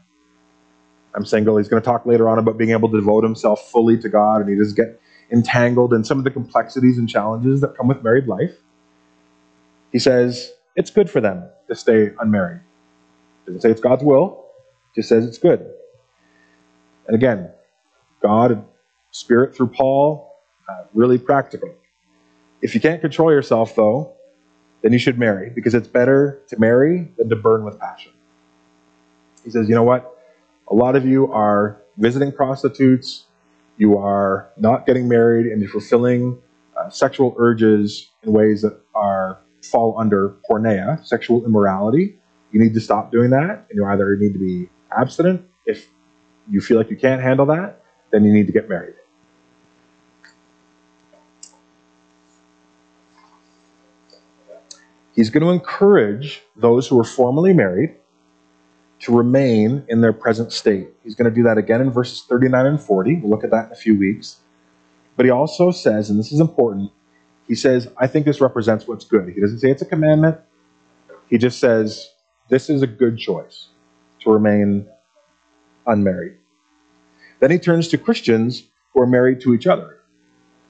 I'm 1.15 1.25
single. 1.25 1.59
He's 1.59 1.69
going 1.69 1.83
to 1.83 1.87
talk 1.87 2.07
later 2.07 2.29
on 2.29 2.39
about 2.39 2.57
being 2.57 2.71
able 2.71 2.89
to 2.91 2.99
devote 2.99 3.25
himself 3.25 3.71
fully 3.71 3.99
to 3.99 4.09
God, 4.09 4.41
and 4.41 4.49
he 4.49 4.57
doesn't 4.57 4.77
get 4.77 5.01
entangled 5.31 5.93
in 5.93 6.05
some 6.05 6.19
of 6.19 6.25
the 6.25 6.31
complexities 6.31 6.99
and 6.99 7.09
challenges 7.09 7.61
that 7.61 7.77
come 7.77 7.89
with 7.89 8.03
married 8.03 8.27
life. 8.27 8.55
He 9.91 9.99
says 9.99 10.53
it's 10.77 10.91
good 10.91 11.11
for 11.11 11.21
them 11.21 11.49
to 11.69 11.75
stay 11.75 12.11
unmarried. 12.19 12.61
Doesn't 13.47 13.61
say 13.61 13.71
it's 13.71 13.81
God's 13.81 14.05
will, 14.05 14.47
just 14.95 15.09
says 15.09 15.27
it's 15.27 15.39
good. 15.39 15.67
And 17.07 17.15
again, 17.17 17.51
God, 18.23 18.65
Spirit 19.11 19.55
through 19.55 19.69
Paul, 19.69 20.35
uh, 20.69 20.85
really 20.95 21.19
practical. 21.19 21.75
If 22.63 22.75
you 22.75 22.81
can't 22.81 23.01
control 23.01 23.31
yourself, 23.33 23.75
though, 23.75 24.15
then 24.83 24.93
you 24.93 24.99
should 24.99 25.19
marry 25.19 25.51
because 25.51 25.75
it's 25.75 25.89
better 25.89 26.43
to 26.49 26.59
marry 26.59 27.11
than 27.19 27.29
to 27.29 27.37
burn 27.37 27.65
with 27.65 27.79
passion. 27.79 28.13
He 29.45 29.51
says, 29.51 29.69
you 29.69 29.75
know 29.75 29.83
what? 29.83 30.19
A 30.69 30.75
lot 30.75 30.97
of 30.97 31.05
you 31.07 31.33
are 31.33 31.83
visiting 31.99 32.33
prostitutes, 32.33 33.25
you 33.77 33.99
are 33.99 34.51
not 34.57 34.87
getting 34.87 35.09
married, 35.09 35.47
and 35.47 35.61
you're 35.61 35.71
fulfilling 35.71 36.41
uh, 36.77 36.89
sexual 36.91 37.35
urges 37.39 38.09
in 38.23 38.33
ways 38.33 38.63
that 38.63 38.81
are 38.95 39.39
fall 39.63 39.95
under 39.99 40.37
porneia, 40.49 41.05
sexual 41.07 41.45
immorality. 41.45 42.17
You 42.53 42.61
need 42.61 42.75
to 42.75 42.81
stop 42.81 43.11
doing 43.11 43.31
that, 43.31 43.67
and 43.69 43.77
you 43.77 43.85
either 43.85 44.17
need 44.17 44.33
to 44.33 44.39
be 44.39 44.69
abstinent 44.97 45.45
if 45.67 45.89
you 46.51 46.61
feel 46.61 46.77
like 46.77 46.91
you 46.91 46.97
can't 46.97 47.23
handle 47.23 47.47
that, 47.47 47.83
then 48.11 48.25
you 48.25 48.33
need 48.33 48.47
to 48.47 48.53
get 48.53 48.69
married. 48.69 48.95
He's 55.15 55.31
going 55.31 55.43
to 55.43 55.51
encourage 55.51 56.43
those 56.57 56.89
who 56.89 56.99
are 56.99 57.05
formerly 57.05 57.53
married 57.53 57.97
to 59.03 59.17
remain 59.17 59.85
in 59.89 60.01
their 60.01 60.13
present 60.13 60.53
state. 60.53 60.89
He's 61.03 61.15
going 61.15 61.29
to 61.29 61.35
do 61.35 61.43
that 61.43 61.59
again 61.59 61.81
in 61.81 61.91
verses 61.91 62.23
39 62.29 62.67
and 62.67 62.81
40. 62.81 63.17
We'll 63.17 63.31
look 63.31 63.45
at 63.45 63.51
that 63.51 63.67
in 63.67 63.73
a 63.73 63.77
few 63.77 63.99
weeks. 63.99 64.37
But 65.17 65.27
he 65.27 65.31
also 65.31 65.71
says, 65.73 66.09
and 66.09 66.19
this 66.19 66.33
is 66.33 66.41
important, 66.41 66.91
he 67.49 67.55
says, 67.55 67.89
I 67.99 68.07
think 68.07 68.25
this 68.25 68.41
represents 68.41 68.87
what's 68.87 69.05
good. 69.05 69.29
He 69.29 69.41
doesn't 69.41 69.59
say 69.59 69.71
it's 69.71 69.83
a 69.83 69.87
commandment. 69.87 70.39
He 71.29 71.37
just 71.37 71.59
says, 71.59 72.11
this 72.49 72.71
is 72.71 72.83
a 72.83 72.87
good 72.87 73.19
choice 73.19 73.69
to 74.21 74.31
remain 74.31 74.87
unmarried. 75.87 76.37
Then 77.41 77.51
he 77.51 77.59
turns 77.59 77.89
to 77.89 77.99
Christians 77.99 78.63
who 78.95 79.03
are 79.03 79.07
married 79.07 79.41
to 79.41 79.53
each 79.53 79.67
other, 79.67 79.99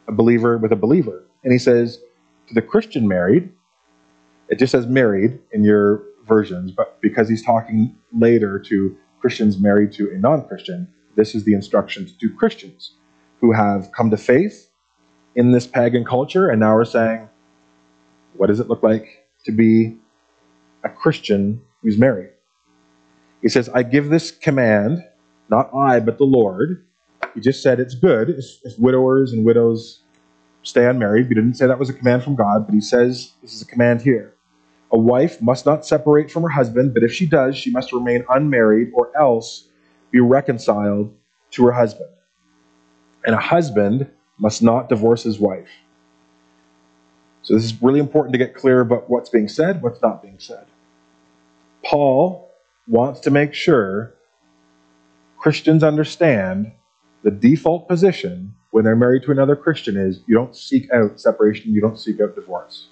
a 0.08 0.12
believer 0.12 0.56
with 0.56 0.72
a 0.72 0.76
believer. 0.76 1.24
And 1.44 1.52
he 1.52 1.58
says, 1.58 2.00
to 2.48 2.54
the 2.54 2.62
Christian 2.62 3.06
married, 3.06 3.52
it 4.48 4.58
just 4.58 4.72
says 4.72 4.86
married 4.86 5.38
in 5.52 5.64
your 5.64 6.02
versions, 6.26 6.70
but 6.70 7.00
because 7.00 7.28
he's 7.28 7.44
talking 7.44 7.96
later 8.12 8.58
to 8.58 8.96
Christians 9.20 9.60
married 9.60 9.92
to 9.92 10.10
a 10.10 10.18
non 10.18 10.46
Christian, 10.46 10.88
this 11.16 11.34
is 11.34 11.44
the 11.44 11.54
instructions 11.54 12.12
to 12.20 12.30
Christians 12.30 12.94
who 13.40 13.52
have 13.52 13.90
come 13.92 14.10
to 14.10 14.16
faith 14.16 14.70
in 15.34 15.52
this 15.52 15.66
pagan 15.66 16.04
culture 16.04 16.48
and 16.48 16.60
now 16.60 16.74
are 16.74 16.84
saying, 16.84 17.28
what 18.36 18.46
does 18.46 18.60
it 18.60 18.68
look 18.68 18.82
like 18.82 19.26
to 19.44 19.52
be 19.52 19.96
a 20.84 20.88
Christian 20.88 21.60
who's 21.82 21.98
married? 21.98 22.30
He 23.42 23.48
says, 23.48 23.68
I 23.68 23.82
give 23.82 24.08
this 24.08 24.30
command, 24.30 25.04
not 25.48 25.74
I, 25.74 26.00
but 26.00 26.18
the 26.18 26.24
Lord. 26.24 26.84
He 27.34 27.40
just 27.40 27.62
said 27.62 27.80
it's 27.80 27.94
good 27.94 28.30
if, 28.30 28.44
if 28.64 28.78
widowers 28.78 29.32
and 29.32 29.44
widows 29.44 30.02
stay 30.62 30.86
unmarried. 30.86 31.26
He 31.26 31.34
didn't 31.34 31.54
say 31.54 31.66
that 31.66 31.78
was 31.78 31.90
a 31.90 31.94
command 31.94 32.22
from 32.22 32.36
God, 32.36 32.66
but 32.66 32.74
he 32.74 32.80
says 32.80 33.32
this 33.42 33.52
is 33.52 33.62
a 33.62 33.66
command 33.66 34.02
here. 34.02 34.34
A 34.92 34.98
wife 34.98 35.40
must 35.40 35.64
not 35.64 35.86
separate 35.86 36.30
from 36.30 36.42
her 36.42 36.50
husband, 36.50 36.92
but 36.92 37.02
if 37.02 37.12
she 37.12 37.26
does, 37.26 37.56
she 37.56 37.70
must 37.70 37.92
remain 37.92 38.24
unmarried 38.28 38.90
or 38.92 39.10
else 39.16 39.68
be 40.10 40.20
reconciled 40.20 41.14
to 41.52 41.64
her 41.64 41.72
husband. 41.72 42.10
And 43.24 43.34
a 43.34 43.40
husband 43.40 44.10
must 44.38 44.62
not 44.62 44.88
divorce 44.88 45.22
his 45.22 45.38
wife. 45.38 45.70
So 47.42 47.54
this 47.54 47.64
is 47.64 47.82
really 47.82 48.00
important 48.00 48.34
to 48.34 48.38
get 48.38 48.54
clear 48.54 48.80
about 48.80 49.08
what's 49.08 49.30
being 49.30 49.48
said, 49.48 49.82
what's 49.82 50.02
not 50.02 50.22
being 50.22 50.38
said. 50.38 50.66
Paul 51.84 52.50
wants 52.86 53.20
to 53.20 53.30
make 53.30 53.54
sure 53.54 54.14
Christians 55.38 55.82
understand 55.82 56.72
the 57.22 57.30
default 57.30 57.88
position 57.88 58.54
when 58.70 58.84
they're 58.84 58.96
married 58.96 59.22
to 59.24 59.30
another 59.30 59.56
Christian 59.56 59.96
is 59.96 60.20
you 60.26 60.34
don't 60.34 60.54
seek 60.54 60.90
out 60.92 61.20
separation, 61.20 61.72
you 61.72 61.80
don't 61.80 61.98
seek 61.98 62.20
out 62.20 62.34
divorce. 62.34 62.88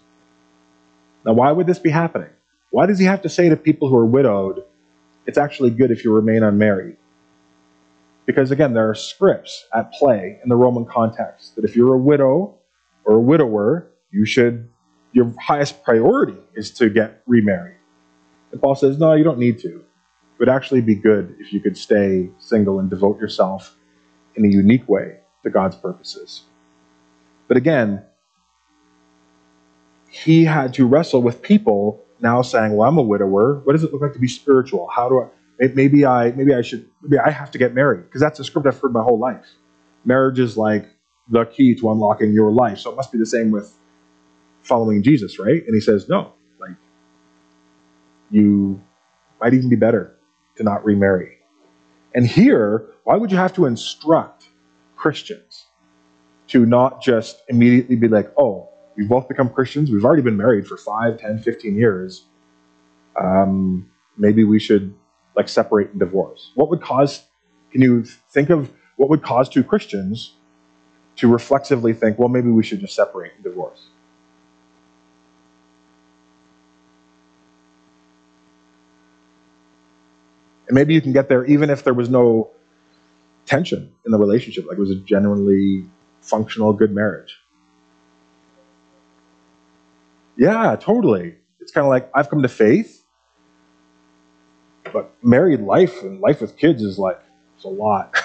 Now, 1.24 1.32
why 1.34 1.52
would 1.52 1.66
this 1.66 1.78
be 1.78 1.90
happening? 1.90 2.30
Why 2.70 2.86
does 2.86 2.98
he 2.98 3.04
have 3.04 3.22
to 3.22 3.28
say 3.28 3.48
to 3.48 3.56
people 3.56 3.88
who 3.88 3.96
are 3.96 4.06
widowed, 4.06 4.64
it's 5.26 5.38
actually 5.38 5.70
good 5.70 5.90
if 5.90 6.04
you 6.04 6.12
remain 6.12 6.42
unmarried? 6.42 6.96
Because 8.26 8.50
again, 8.50 8.74
there 8.74 8.88
are 8.88 8.94
scripts 8.94 9.66
at 9.74 9.92
play 9.92 10.38
in 10.42 10.48
the 10.48 10.56
Roman 10.56 10.84
context 10.84 11.56
that 11.56 11.64
if 11.64 11.74
you're 11.74 11.94
a 11.94 11.98
widow 11.98 12.54
or 13.04 13.14
a 13.16 13.20
widower, 13.20 13.88
you 14.12 14.24
should, 14.24 14.68
your 15.12 15.34
highest 15.40 15.82
priority 15.82 16.38
is 16.54 16.70
to 16.72 16.88
get 16.88 17.22
remarried. 17.26 17.76
And 18.52 18.60
Paul 18.60 18.74
says, 18.74 18.98
no, 18.98 19.14
you 19.14 19.24
don't 19.24 19.38
need 19.38 19.58
to. 19.60 19.68
It 19.68 20.38
would 20.38 20.48
actually 20.48 20.80
be 20.80 20.94
good 20.94 21.34
if 21.38 21.52
you 21.52 21.60
could 21.60 21.76
stay 21.76 22.30
single 22.38 22.78
and 22.78 22.88
devote 22.88 23.20
yourself 23.20 23.76
in 24.36 24.44
a 24.44 24.48
unique 24.48 24.88
way 24.88 25.16
to 25.42 25.50
God's 25.50 25.76
purposes. 25.76 26.42
But 27.48 27.56
again, 27.56 28.04
he 30.10 30.44
had 30.44 30.74
to 30.74 30.86
wrestle 30.86 31.22
with 31.22 31.42
people 31.42 32.04
now 32.20 32.42
saying, 32.42 32.76
"Well, 32.76 32.88
I'm 32.88 32.98
a 32.98 33.02
widower. 33.02 33.60
What 33.64 33.72
does 33.72 33.84
it 33.84 33.92
look 33.92 34.02
like 34.02 34.12
to 34.14 34.18
be 34.18 34.28
spiritual? 34.28 34.88
How 34.88 35.08
do 35.08 35.22
I? 35.22 35.28
Maybe 35.74 36.06
I 36.06 36.32
maybe 36.32 36.54
I 36.54 36.62
should 36.62 36.88
maybe 37.02 37.18
I 37.18 37.30
have 37.30 37.50
to 37.52 37.58
get 37.58 37.74
married 37.74 38.04
because 38.04 38.20
that's 38.20 38.40
a 38.40 38.44
script 38.44 38.66
I've 38.66 38.78
heard 38.80 38.92
my 38.92 39.02
whole 39.02 39.18
life. 39.18 39.46
Marriage 40.04 40.38
is 40.38 40.56
like 40.56 40.86
the 41.28 41.44
key 41.46 41.74
to 41.76 41.90
unlocking 41.90 42.32
your 42.32 42.50
life. 42.50 42.78
So 42.78 42.90
it 42.90 42.96
must 42.96 43.12
be 43.12 43.18
the 43.18 43.26
same 43.26 43.50
with 43.50 43.72
following 44.62 45.02
Jesus, 45.02 45.38
right? 45.38 45.64
And 45.66 45.74
he 45.74 45.80
says, 45.80 46.08
no, 46.08 46.34
like 46.60 46.76
you 48.30 48.80
might 49.40 49.54
even 49.54 49.70
be 49.70 49.76
better 49.76 50.16
to 50.56 50.64
not 50.64 50.84
remarry. 50.84 51.38
And 52.14 52.26
here, 52.26 52.86
why 53.04 53.16
would 53.16 53.30
you 53.30 53.38
have 53.38 53.54
to 53.54 53.66
instruct 53.66 54.48
Christians 54.96 55.66
to 56.48 56.66
not 56.66 57.02
just 57.02 57.42
immediately 57.48 57.96
be 57.96 58.08
like, 58.08 58.32
oh, 58.38 58.69
We've 58.96 59.08
both 59.08 59.28
become 59.28 59.48
Christians. 59.48 59.90
We've 59.90 60.04
already 60.04 60.22
been 60.22 60.36
married 60.36 60.66
for 60.66 60.76
5, 60.76 61.18
10, 61.18 61.38
15 61.38 61.76
years. 61.76 62.24
Um, 63.20 63.90
maybe 64.16 64.44
we 64.44 64.58
should 64.58 64.94
like 65.36 65.48
separate 65.48 65.90
and 65.90 66.00
divorce. 66.00 66.50
What 66.54 66.68
would 66.70 66.82
cause, 66.82 67.24
can 67.72 67.80
you 67.80 68.04
think 68.04 68.50
of 68.50 68.70
what 68.96 69.08
would 69.08 69.22
cause 69.22 69.48
two 69.48 69.64
Christians 69.64 70.34
to 71.16 71.28
reflexively 71.28 71.92
think, 71.92 72.18
well, 72.18 72.28
maybe 72.28 72.50
we 72.50 72.62
should 72.62 72.80
just 72.80 72.94
separate 72.94 73.32
and 73.36 73.44
divorce? 73.44 73.86
And 80.68 80.74
maybe 80.74 80.94
you 80.94 81.00
can 81.00 81.12
get 81.12 81.28
there 81.28 81.44
even 81.46 81.68
if 81.68 81.82
there 81.82 81.94
was 81.94 82.08
no 82.08 82.50
tension 83.44 83.92
in 84.06 84.12
the 84.12 84.18
relationship, 84.18 84.66
like 84.66 84.78
it 84.78 84.80
was 84.80 84.90
a 84.90 84.96
genuinely 84.96 85.84
functional, 86.20 86.72
good 86.72 86.94
marriage. 86.94 87.36
Yeah, 90.40 90.74
totally. 90.76 91.36
It's 91.60 91.70
kind 91.70 91.86
of 91.86 91.90
like 91.90 92.10
I've 92.14 92.30
come 92.30 92.42
to 92.42 92.48
faith, 92.48 93.04
but 94.92 95.12
married 95.22 95.60
life 95.60 96.02
and 96.02 96.20
life 96.20 96.40
with 96.40 96.56
kids 96.56 96.82
is 96.82 96.98
like, 96.98 97.20
it's 97.56 97.66
a 97.66 97.68
lot. 97.68 98.12
it 98.16 98.24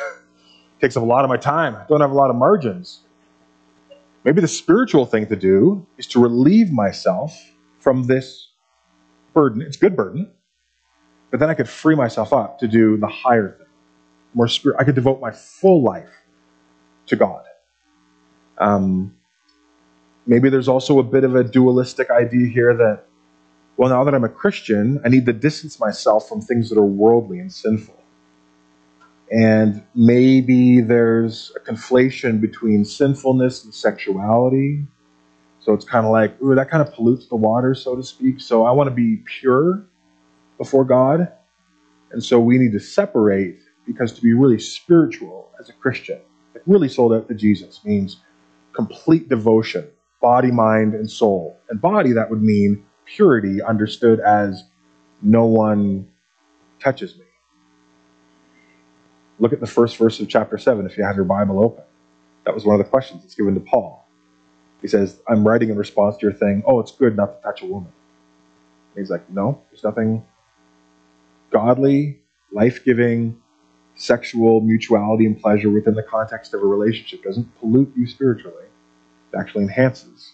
takes 0.81 0.97
up 0.97 1.03
a 1.03 1.05
lot 1.05 1.25
of 1.25 1.29
my 1.29 1.37
time. 1.37 1.75
I 1.75 1.85
don't 1.89 2.01
have 2.01 2.11
a 2.11 2.15
lot 2.15 2.29
of 2.29 2.37
margins. 2.37 3.01
Maybe 4.23 4.41
the 4.41 4.47
spiritual 4.47 5.05
thing 5.05 5.27
to 5.27 5.35
do 5.35 5.85
is 5.97 6.07
to 6.07 6.21
relieve 6.21 6.71
myself 6.71 7.37
from 7.79 8.05
this 8.07 8.49
burden. 9.33 9.61
It's 9.61 9.77
good 9.77 9.95
burden, 9.95 10.31
but 11.31 11.39
then 11.41 11.49
I 11.49 11.55
could 11.55 11.69
free 11.69 11.95
myself 11.95 12.33
up 12.33 12.59
to 12.59 12.67
do 12.67 12.97
the 12.97 13.07
higher 13.07 13.57
thing, 13.57 13.67
more 14.33 14.47
spirit. 14.47 14.77
I 14.79 14.85
could 14.85 14.95
devote 14.95 15.21
my 15.21 15.31
full 15.31 15.83
life 15.83 16.11
to 17.07 17.15
God. 17.17 17.43
Um, 18.57 19.15
maybe 20.25 20.49
there's 20.49 20.67
also 20.67 20.99
a 20.99 21.03
bit 21.03 21.23
of 21.23 21.35
a 21.35 21.43
dualistic 21.43 22.09
idea 22.09 22.47
here 22.47 22.75
that, 22.75 23.05
well, 23.77 23.89
now 23.89 24.03
that 24.03 24.13
I'm 24.13 24.23
a 24.23 24.29
Christian, 24.29 25.01
I 25.03 25.09
need 25.09 25.25
to 25.25 25.33
distance 25.33 25.79
myself 25.79 26.29
from 26.29 26.41
things 26.41 26.69
that 26.69 26.77
are 26.77 26.85
worldly 26.85 27.39
and 27.39 27.51
sinful. 27.51 27.95
And 29.31 29.83
maybe 29.95 30.81
there's 30.81 31.51
a 31.55 31.59
conflation 31.59 32.39
between 32.39 32.85
sinfulness 32.85 33.65
and 33.65 33.73
sexuality. 33.73 34.85
So 35.59 35.73
it's 35.73 35.85
kind 35.85 36.05
of 36.05 36.11
like, 36.11 36.39
ooh, 36.41 36.53
that 36.53 36.69
kind 36.69 36.87
of 36.87 36.93
pollutes 36.93 37.27
the 37.27 37.35
water, 37.35 37.73
so 37.73 37.95
to 37.95 38.03
speak. 38.03 38.39
So 38.39 38.65
I 38.65 38.71
want 38.71 38.87
to 38.87 38.95
be 38.95 39.23
pure 39.39 39.83
before 40.57 40.85
God. 40.85 41.31
And 42.11 42.23
so 42.23 42.39
we 42.39 42.57
need 42.57 42.71
to 42.73 42.79
separate 42.79 43.59
because 43.85 44.13
to 44.13 44.21
be 44.21 44.33
really 44.33 44.59
spiritual 44.59 45.49
as 45.59 45.69
a 45.69 45.73
Christian, 45.73 46.19
like 46.53 46.63
really 46.65 46.87
sold 46.87 47.13
out 47.13 47.27
to 47.27 47.33
Jesus, 47.33 47.83
means 47.83 48.17
complete 48.73 49.27
devotion, 49.27 49.87
body, 50.25 50.49
mind, 50.49 50.95
and 50.95 51.07
soul. 51.07 51.55
And 51.69 51.79
body, 51.79 52.11
that 52.13 52.31
would 52.31 52.41
mean 52.41 52.83
purity, 53.05 53.61
understood 53.61 54.19
as 54.21 54.63
no 55.21 55.45
one 55.45 56.07
touches 56.79 57.15
me. 57.15 57.25
Look 59.37 59.53
at 59.53 59.59
the 59.59 59.67
first 59.67 59.97
verse 59.97 60.19
of 60.19 60.27
chapter 60.27 60.57
7 60.57 60.83
if 60.87 60.97
you 60.97 61.03
have 61.03 61.15
your 61.15 61.25
Bible 61.25 61.63
open. 61.63 61.83
That 62.43 62.55
was 62.55 62.65
one 62.65 62.73
of 62.73 62.83
the 62.83 62.89
questions 62.89 63.21
that's 63.21 63.35
given 63.35 63.53
to 63.53 63.59
Paul. 63.59 64.09
He 64.81 64.87
says, 64.87 65.19
I'm 65.29 65.47
writing 65.47 65.69
in 65.69 65.77
response 65.77 66.17
to 66.17 66.25
your 66.25 66.33
thing, 66.33 66.63
oh, 66.65 66.79
it's 66.79 66.91
good 66.91 67.15
not 67.15 67.37
to 67.37 67.43
touch 67.43 67.61
a 67.61 67.67
woman. 67.67 67.91
And 68.95 69.03
he's 69.03 69.11
like, 69.11 69.29
no, 69.29 69.61
there's 69.69 69.83
nothing 69.83 70.25
godly, 71.51 72.19
life 72.51 72.83
giving, 72.83 73.39
sexual 73.93 74.59
mutuality 74.61 75.27
and 75.27 75.39
pleasure 75.39 75.69
within 75.69 75.93
the 75.93 76.01
context 76.01 76.55
of 76.55 76.63
a 76.63 76.65
relationship 76.65 77.23
doesn't 77.23 77.59
pollute 77.59 77.93
you 77.95 78.07
spiritually. 78.07 78.65
Actually 79.37 79.63
enhances 79.63 80.33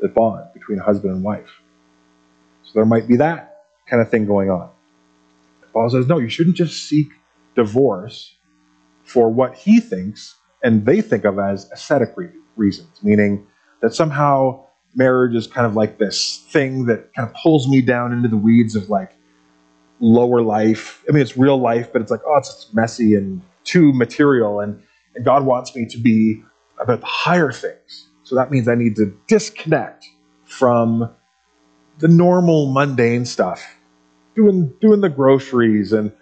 the 0.00 0.08
bond 0.08 0.44
between 0.54 0.78
a 0.78 0.82
husband 0.82 1.14
and 1.14 1.24
wife. 1.24 1.50
So 2.64 2.72
there 2.74 2.84
might 2.84 3.08
be 3.08 3.16
that 3.16 3.62
kind 3.88 4.02
of 4.02 4.10
thing 4.10 4.26
going 4.26 4.50
on. 4.50 4.70
Paul 5.72 5.90
says, 5.90 6.06
no, 6.06 6.18
you 6.18 6.28
shouldn't 6.28 6.56
just 6.56 6.88
seek 6.88 7.08
divorce 7.54 8.34
for 9.04 9.28
what 9.28 9.54
he 9.54 9.80
thinks 9.80 10.36
and 10.62 10.84
they 10.84 11.00
think 11.00 11.24
of 11.24 11.38
as 11.38 11.70
ascetic 11.72 12.14
reasons, 12.56 13.02
meaning 13.02 13.46
that 13.80 13.94
somehow 13.94 14.64
marriage 14.94 15.34
is 15.34 15.46
kind 15.46 15.66
of 15.66 15.76
like 15.76 15.98
this 15.98 16.44
thing 16.50 16.86
that 16.86 17.12
kind 17.14 17.28
of 17.28 17.34
pulls 17.34 17.68
me 17.68 17.80
down 17.80 18.12
into 18.12 18.28
the 18.28 18.36
weeds 18.36 18.74
of 18.74 18.90
like 18.90 19.12
lower 20.00 20.42
life. 20.42 21.04
I 21.08 21.12
mean, 21.12 21.22
it's 21.22 21.36
real 21.36 21.58
life, 21.58 21.92
but 21.92 22.02
it's 22.02 22.10
like, 22.10 22.20
oh, 22.26 22.36
it's 22.36 22.68
messy 22.72 23.14
and 23.14 23.40
too 23.64 23.92
material. 23.92 24.60
And, 24.60 24.82
and 25.14 25.24
God 25.24 25.44
wants 25.44 25.74
me 25.74 25.86
to 25.86 25.98
be 25.98 26.42
about 26.80 27.00
the 27.00 27.06
higher 27.06 27.52
things. 27.52 28.08
So 28.28 28.36
that 28.36 28.50
means 28.50 28.68
I 28.68 28.74
need 28.74 28.96
to 28.96 29.16
disconnect 29.26 30.06
from 30.44 31.10
the 31.98 32.08
normal 32.08 32.70
mundane 32.70 33.24
stuff, 33.24 33.64
doing 34.36 34.74
doing 34.82 35.00
the 35.00 35.08
groceries 35.08 35.94
and 35.94 36.12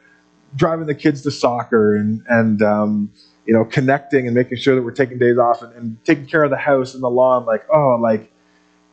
driving 0.54 0.86
the 0.86 0.94
kids 0.94 1.22
to 1.22 1.32
soccer 1.32 1.96
and 1.96 2.22
and 2.28 2.62
um, 2.62 3.12
you 3.44 3.52
know 3.52 3.64
connecting 3.64 4.26
and 4.26 4.36
making 4.36 4.58
sure 4.58 4.76
that 4.76 4.82
we're 4.82 4.92
taking 4.92 5.18
days 5.18 5.36
off 5.36 5.62
and, 5.62 5.72
and 5.75 6.04
taking 6.04 6.26
care 6.26 6.44
of 6.44 6.50
the 6.50 6.56
house 6.56 6.94
and 6.94 7.02
the 7.02 7.10
lawn. 7.10 7.44
Like 7.44 7.66
oh, 7.75 7.98
like 8.00 8.30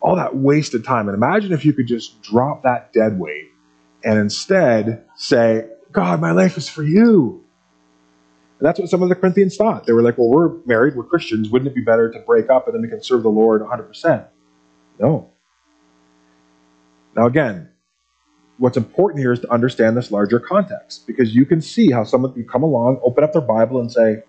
all 0.02 0.16
that 0.16 0.36
wasted 0.36 0.84
time. 0.84 1.08
And 1.08 1.16
imagine 1.16 1.54
if 1.54 1.66
you 1.66 1.74
could 1.74 1.88
just 1.88 2.20
drop 2.24 2.64
that 2.64 2.94
dead 2.94 3.20
weight 3.20 3.52
and 4.04 4.18
instead 4.18 5.06
say, 5.16 5.68
God, 5.92 6.20
my 6.20 6.32
life 6.32 6.58
is 6.58 6.68
for 6.68 6.84
you. 6.84 7.43
And 8.64 8.70
that's 8.70 8.80
what 8.80 8.90
some 8.90 9.04
of 9.04 9.10
the 9.10 9.16
Corinthians 9.16 9.58
thought. 9.58 9.86
They 9.86 9.92
were 9.92 10.02
like, 10.02 10.18
well, 10.18 10.30
we're 10.30 10.54
married, 10.66 10.96
we're 10.96 11.04
Christians. 11.04 11.50
Wouldn't 11.50 11.70
it 11.70 11.76
be 11.76 11.82
better 11.82 12.10
to 12.10 12.20
break 12.20 12.50
up 12.50 12.66
and 12.66 12.74
then 12.74 12.82
we 12.82 12.88
can 12.88 13.04
serve 13.04 13.22
the 13.22 13.30
Lord 13.30 13.62
100%? 13.62 14.26
No. 15.02 15.30
Now, 17.14 17.26
again, 17.26 17.68
what's 18.60 18.78
important 18.78 19.20
here 19.20 19.34
is 19.34 19.42
to 19.42 19.52
understand 19.52 19.98
this 19.98 20.12
larger 20.12 20.40
context 20.40 21.06
because 21.06 21.36
you 21.36 21.46
can 21.46 21.60
see 21.62 21.92
how 21.92 22.06
someone 22.06 22.32
can 22.32 22.48
come 22.48 22.64
along, 22.64 23.02
open 23.04 23.22
up 23.26 23.34
their 23.34 23.42
Bible, 23.42 23.82
and 23.82 23.92
say, 23.92 24.24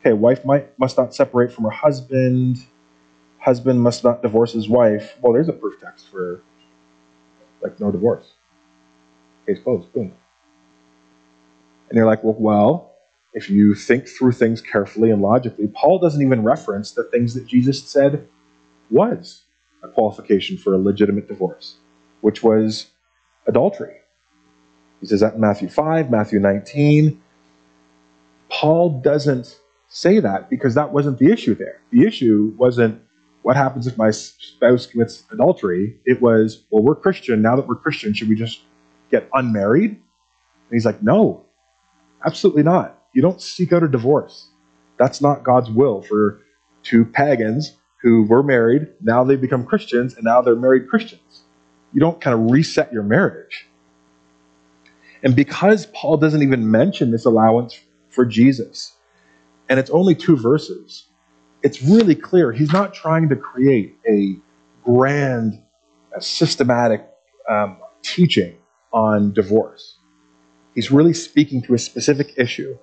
okay, 0.00 0.14
wife 0.14 0.46
might, 0.46 0.78
must 0.78 0.96
not 0.96 1.14
separate 1.14 1.52
from 1.52 1.64
her 1.64 1.70
husband, 1.70 2.64
husband 3.38 3.82
must 3.82 4.02
not 4.02 4.22
divorce 4.22 4.54
his 4.54 4.66
wife. 4.66 5.14
Well, 5.20 5.34
there's 5.34 5.50
a 5.50 5.52
proof 5.52 5.78
text 5.78 6.08
for 6.10 6.40
like 7.60 7.78
no 7.78 7.90
divorce. 7.90 8.32
Case 9.46 9.58
closed. 9.62 9.92
Boom. 9.92 10.14
And 11.90 11.98
you're 11.98 12.06
like, 12.06 12.24
well, 12.24 12.36
well, 12.38 12.94
if 13.38 13.48
you 13.48 13.72
think 13.72 14.08
through 14.08 14.32
things 14.32 14.60
carefully 14.60 15.12
and 15.12 15.22
logically, 15.22 15.68
Paul 15.68 16.00
doesn't 16.00 16.20
even 16.20 16.42
reference 16.42 16.90
the 16.90 17.04
things 17.04 17.34
that 17.34 17.46
Jesus 17.46 17.80
said 17.84 18.26
was 18.90 19.42
a 19.84 19.88
qualification 19.88 20.58
for 20.58 20.74
a 20.74 20.78
legitimate 20.78 21.28
divorce, 21.28 21.76
which 22.20 22.42
was 22.42 22.86
adultery. 23.46 23.94
He 25.00 25.06
says 25.06 25.20
that 25.20 25.34
in 25.34 25.40
Matthew 25.40 25.68
5, 25.68 26.10
Matthew 26.10 26.40
19. 26.40 27.22
Paul 28.50 29.00
doesn't 29.00 29.60
say 29.88 30.18
that 30.18 30.50
because 30.50 30.74
that 30.74 30.92
wasn't 30.92 31.18
the 31.18 31.30
issue 31.30 31.54
there. 31.54 31.80
The 31.92 32.08
issue 32.08 32.52
wasn't 32.56 33.00
what 33.42 33.54
happens 33.54 33.86
if 33.86 33.96
my 33.96 34.10
spouse 34.10 34.86
commits 34.86 35.22
adultery. 35.30 35.96
It 36.04 36.20
was, 36.20 36.64
well, 36.70 36.82
we're 36.82 36.96
Christian. 36.96 37.40
Now 37.40 37.54
that 37.54 37.68
we're 37.68 37.76
Christian, 37.76 38.14
should 38.14 38.28
we 38.28 38.34
just 38.34 38.62
get 39.12 39.28
unmarried? 39.32 39.90
And 39.90 40.72
he's 40.72 40.84
like, 40.84 41.04
no, 41.04 41.44
absolutely 42.26 42.64
not. 42.64 42.97
You 43.14 43.22
don't 43.22 43.40
seek 43.40 43.72
out 43.72 43.82
a 43.82 43.88
divorce. 43.88 44.48
That's 44.98 45.20
not 45.20 45.44
God's 45.44 45.70
will 45.70 46.02
for 46.02 46.40
two 46.82 47.04
pagans 47.04 47.76
who 48.02 48.24
were 48.24 48.42
married. 48.42 48.88
Now 49.00 49.24
they 49.24 49.36
become 49.36 49.64
Christians, 49.64 50.14
and 50.14 50.24
now 50.24 50.42
they're 50.42 50.56
married 50.56 50.88
Christians. 50.88 51.42
You 51.92 52.00
don't 52.00 52.20
kind 52.20 52.34
of 52.34 52.50
reset 52.50 52.92
your 52.92 53.02
marriage. 53.02 53.66
And 55.22 55.34
because 55.34 55.86
Paul 55.86 56.16
doesn't 56.16 56.42
even 56.42 56.70
mention 56.70 57.10
this 57.10 57.24
allowance 57.24 57.80
for 58.10 58.24
Jesus, 58.24 58.94
and 59.68 59.80
it's 59.80 59.90
only 59.90 60.14
two 60.14 60.36
verses, 60.36 61.06
it's 61.62 61.82
really 61.82 62.14
clear 62.14 62.52
he's 62.52 62.72
not 62.72 62.94
trying 62.94 63.28
to 63.30 63.36
create 63.36 63.96
a 64.08 64.36
grand, 64.84 65.60
a 66.16 66.20
systematic 66.20 67.06
um, 67.50 67.78
teaching 68.02 68.56
on 68.92 69.32
divorce. 69.32 69.98
He's 70.74 70.90
really 70.90 71.14
speaking 71.14 71.62
to 71.62 71.74
a 71.74 71.78
specific 71.78 72.34
issue. 72.36 72.78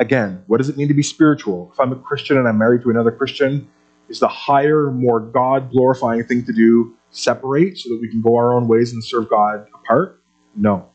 Again, 0.00 0.42
what 0.46 0.56
does 0.58 0.70
it 0.70 0.78
mean 0.78 0.88
to 0.88 0.94
be 0.94 1.02
spiritual? 1.02 1.70
If 1.72 1.78
I'm 1.78 1.92
a 1.92 1.96
Christian 1.96 2.38
and 2.38 2.48
I'm 2.48 2.58
married 2.58 2.82
to 2.82 2.90
another 2.90 3.12
Christian, 3.12 3.68
is 4.08 4.18
the 4.18 4.28
higher, 4.28 4.90
more 4.90 5.20
God 5.20 5.70
glorifying 5.70 6.24
thing 6.24 6.44
to 6.46 6.52
do 6.52 6.96
separate 7.10 7.78
so 7.78 7.90
that 7.90 7.98
we 8.00 8.08
can 8.08 8.22
go 8.22 8.36
our 8.36 8.54
own 8.54 8.66
ways 8.66 8.92
and 8.92 9.04
serve 9.04 9.28
God 9.28 9.66
apart? 9.74 10.20
No. 10.56 10.90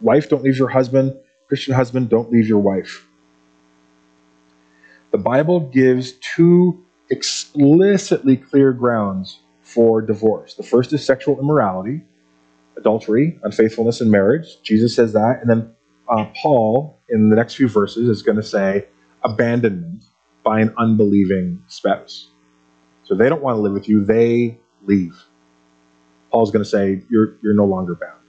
Wife, 0.00 0.28
don't 0.28 0.42
leave 0.42 0.58
your 0.58 0.68
husband. 0.68 1.16
Christian 1.48 1.74
husband, 1.74 2.08
don't 2.10 2.30
leave 2.30 2.48
your 2.48 2.58
wife. 2.58 3.06
The 5.12 5.18
Bible 5.18 5.60
gives 5.60 6.12
two 6.14 6.84
explicitly 7.08 8.36
clear 8.36 8.72
grounds 8.72 9.38
for 9.62 10.02
divorce. 10.02 10.54
The 10.54 10.64
first 10.64 10.92
is 10.92 11.06
sexual 11.06 11.38
immorality, 11.38 12.02
adultery, 12.76 13.38
unfaithfulness 13.44 14.00
in 14.00 14.10
marriage. 14.10 14.60
Jesus 14.62 14.94
says 14.94 15.12
that. 15.12 15.38
And 15.40 15.48
then 15.48 15.70
uh, 16.08 16.26
Paul, 16.42 16.95
in 17.08 17.30
the 17.30 17.36
next 17.36 17.54
few 17.54 17.68
verses, 17.68 18.08
is 18.08 18.22
going 18.22 18.36
to 18.36 18.42
say 18.42 18.86
abandonment 19.22 20.02
by 20.44 20.60
an 20.60 20.72
unbelieving 20.78 21.62
spouse. 21.68 22.28
So 23.04 23.14
they 23.14 23.28
don't 23.28 23.42
want 23.42 23.56
to 23.56 23.60
live 23.60 23.72
with 23.72 23.88
you, 23.88 24.04
they 24.04 24.58
leave. 24.84 25.16
Paul's 26.30 26.50
going 26.50 26.64
to 26.64 26.68
say, 26.68 27.02
you're, 27.08 27.36
you're 27.42 27.54
no 27.54 27.64
longer 27.64 27.94
bound. 27.94 28.20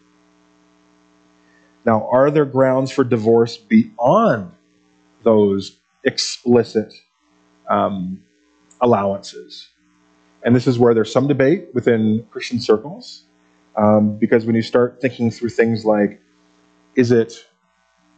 Now, 1.85 2.09
are 2.11 2.29
there 2.29 2.45
grounds 2.45 2.91
for 2.91 3.03
divorce 3.03 3.57
beyond 3.57 4.51
those 5.23 5.77
explicit 6.03 6.93
um, 7.69 8.23
allowances? 8.81 9.69
And 10.43 10.55
this 10.55 10.67
is 10.67 10.77
where 10.77 10.93
there's 10.93 11.11
some 11.11 11.27
debate 11.27 11.69
within 11.73 12.25
Christian 12.29 12.59
circles. 12.59 13.23
Um, 13.75 14.17
because 14.17 14.45
when 14.45 14.55
you 14.55 14.61
start 14.61 14.99
thinking 15.01 15.31
through 15.31 15.49
things 15.49 15.85
like, 15.85 16.21
is 16.95 17.11
it 17.11 17.45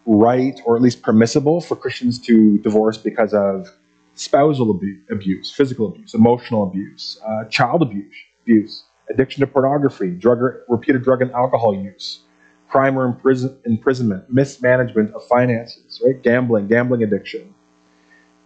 right 0.09 0.59
or 0.65 0.75
at 0.75 0.81
least 0.81 1.03
permissible 1.03 1.61
for 1.61 1.75
Christians 1.75 2.17
to 2.19 2.57
divorce 2.59 2.97
because 2.97 3.31
of 3.31 3.67
spousal 4.15 4.71
abuse, 5.11 5.51
physical 5.51 5.87
abuse, 5.89 6.15
emotional 6.15 6.63
abuse, 6.63 7.19
uh, 7.25 7.45
child 7.45 7.83
abuse, 7.83 8.15
abuse, 8.41 8.83
addiction 9.11 9.41
to 9.41 9.47
pornography, 9.47 10.09
drug 10.09 10.39
or, 10.39 10.65
repeated 10.67 11.03
drug 11.03 11.21
and 11.21 11.31
alcohol 11.31 11.75
use, 11.75 12.21
crime 12.69 12.97
or 12.97 13.05
imprison, 13.05 13.55
imprisonment, 13.65 14.23
mismanagement 14.33 15.13
of 15.13 15.23
finances, 15.27 16.01
right? 16.03 16.21
Gambling, 16.23 16.67
gambling 16.67 17.03
addiction. 17.03 17.53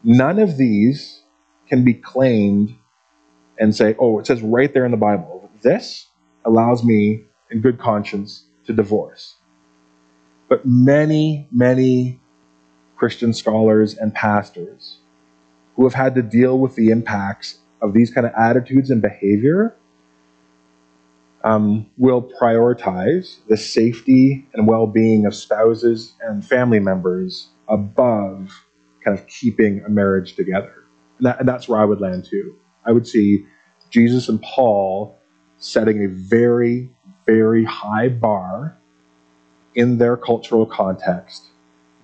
None 0.04 0.40
of 0.40 0.58
these 0.58 1.22
can 1.70 1.86
be 1.86 1.94
claimed 1.94 2.76
and 3.58 3.74
say, 3.74 3.96
oh, 4.00 4.20
it 4.20 4.28
says 4.28 4.42
right 4.42 4.74
there 4.74 4.84
in 4.84 4.92
the 4.92 4.98
Bible, 4.98 5.50
this 5.62 6.08
allows 6.44 6.84
me, 6.84 7.24
in 7.50 7.62
good 7.62 7.80
conscience, 7.80 8.48
to 8.66 8.74
divorce. 8.74 9.36
But 10.54 10.68
many, 10.68 11.48
many 11.52 12.20
Christian 12.96 13.34
scholars 13.34 13.98
and 13.98 14.14
pastors 14.14 15.00
who 15.76 15.84
have 15.84 15.96
had 15.96 16.14
to 16.14 16.22
deal 16.22 16.60
with 16.60 16.76
the 16.76 16.92
impacts 16.92 17.58
of 17.82 17.96
these 17.96 18.14
kind 18.14 18.28
of 18.28 18.34
attitudes 18.38 18.92
and 18.92 19.02
behavior 19.02 19.76
um, 21.44 21.88
will 21.98 22.22
prioritize 22.40 23.38
the 23.50 23.58
safety 23.58 24.48
and 24.54 24.68
well 24.68 24.86
being 24.86 25.26
of 25.26 25.34
spouses 25.34 26.14
and 26.22 26.46
family 26.46 26.80
members 26.80 27.48
above 27.68 28.52
kind 29.04 29.18
of 29.18 29.26
keeping 29.26 29.82
a 29.88 29.90
marriage 29.90 30.36
together. 30.36 30.84
And, 31.18 31.26
that, 31.26 31.40
and 31.40 31.50
that's 31.50 31.68
where 31.68 31.80
I 31.80 31.86
would 31.86 32.00
land 32.00 32.28
too. 32.30 32.56
I 32.86 32.92
would 32.92 33.08
see 33.08 33.44
Jesus 33.90 34.30
and 34.30 34.40
Paul 34.40 35.18
setting 35.58 36.06
a 36.06 36.10
very, 36.10 36.92
very 37.26 37.66
high 37.66 38.10
bar 38.10 38.78
in 39.76 39.98
their 39.98 40.18
cultural 40.18 40.66
context 40.66 41.48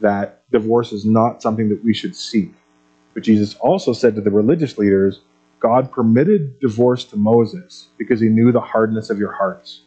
that 0.01 0.43
divorce 0.51 0.91
is 0.91 1.05
not 1.05 1.41
something 1.41 1.69
that 1.69 1.83
we 1.83 1.93
should 1.93 2.15
seek. 2.15 2.53
But 3.13 3.23
Jesus 3.23 3.55
also 3.55 3.93
said 3.93 4.15
to 4.15 4.21
the 4.21 4.31
religious 4.31 4.77
leaders, 4.77 5.21
God 5.59 5.91
permitted 5.91 6.59
divorce 6.59 7.03
to 7.05 7.17
Moses 7.17 7.89
because 7.97 8.21
he 8.21 8.29
knew 8.29 8.51
the 8.51 8.61
hardness 8.61 9.09
of 9.09 9.19
your 9.19 9.33
hearts. 9.33 9.81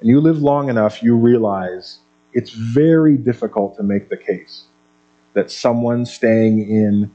And 0.00 0.08
you 0.08 0.20
live 0.20 0.42
long 0.42 0.68
enough, 0.68 1.02
you 1.02 1.16
realize 1.16 2.00
it's 2.32 2.50
very 2.50 3.16
difficult 3.16 3.76
to 3.76 3.82
make 3.82 4.08
the 4.08 4.16
case 4.16 4.64
that 5.34 5.50
someone 5.50 6.04
staying 6.04 6.68
in 6.68 7.10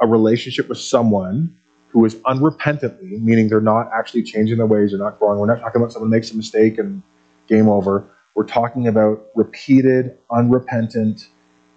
a 0.00 0.06
relationship 0.06 0.68
with 0.68 0.78
someone 0.78 1.56
who 1.88 2.04
is 2.04 2.14
unrepentantly, 2.16 3.20
meaning 3.20 3.48
they're 3.48 3.60
not 3.60 3.90
actually 3.94 4.22
changing 4.22 4.56
their 4.56 4.66
ways, 4.66 4.90
they're 4.90 4.98
not 4.98 5.18
growing. 5.18 5.38
We're 5.38 5.46
not 5.46 5.60
talking 5.60 5.80
about 5.80 5.92
someone 5.92 6.10
makes 6.10 6.30
a 6.30 6.36
mistake 6.36 6.78
and 6.78 7.02
game 7.48 7.68
over. 7.68 8.08
We're 8.34 8.46
talking 8.46 8.88
about 8.88 9.26
repeated, 9.34 10.18
unrepentant, 10.30 11.28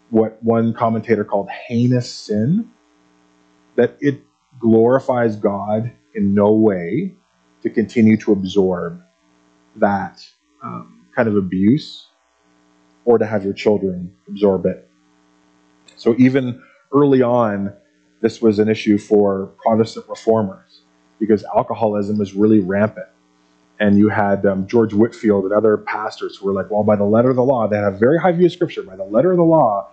what 0.09 0.41
one 0.43 0.73
commentator 0.73 1.23
called 1.25 1.49
heinous 1.49 2.09
sin, 2.11 2.71
that 3.75 3.97
it 3.99 4.21
glorifies 4.59 5.35
God 5.35 5.91
in 6.13 6.33
no 6.33 6.53
way 6.53 7.15
to 7.63 7.69
continue 7.69 8.17
to 8.17 8.31
absorb 8.31 9.01
that 9.77 10.25
um, 10.63 11.07
kind 11.15 11.27
of 11.27 11.35
abuse 11.35 12.07
or 13.05 13.17
to 13.17 13.25
have 13.25 13.43
your 13.43 13.53
children 13.53 14.15
absorb 14.27 14.65
it. 14.65 14.89
So 15.97 16.15
even 16.17 16.61
early 16.93 17.21
on, 17.21 17.73
this 18.21 18.41
was 18.41 18.59
an 18.59 18.69
issue 18.69 18.97
for 18.97 19.53
Protestant 19.63 20.07
reformers 20.09 20.81
because 21.19 21.43
alcoholism 21.55 22.17
was 22.17 22.33
really 22.33 22.59
rampant. 22.59 23.07
And 23.79 23.97
you 23.97 24.09
had 24.09 24.45
um, 24.45 24.67
George 24.67 24.93
Whitefield 24.93 25.43
and 25.45 25.53
other 25.53 25.77
pastors 25.77 26.37
who 26.37 26.47
were 26.47 26.53
like, 26.53 26.71
well, 26.71 26.83
by 26.83 26.95
the 26.95 27.03
letter 27.03 27.29
of 27.29 27.35
the 27.35 27.43
law, 27.43 27.67
they 27.67 27.75
had 27.75 27.85
a 27.85 27.97
very 27.97 28.19
high 28.19 28.31
view 28.31 28.45
of 28.45 28.51
Scripture. 28.53 28.83
By 28.83 28.95
the 28.95 29.03
letter 29.03 29.31
of 29.31 29.37
the 29.37 29.43
law, 29.43 29.89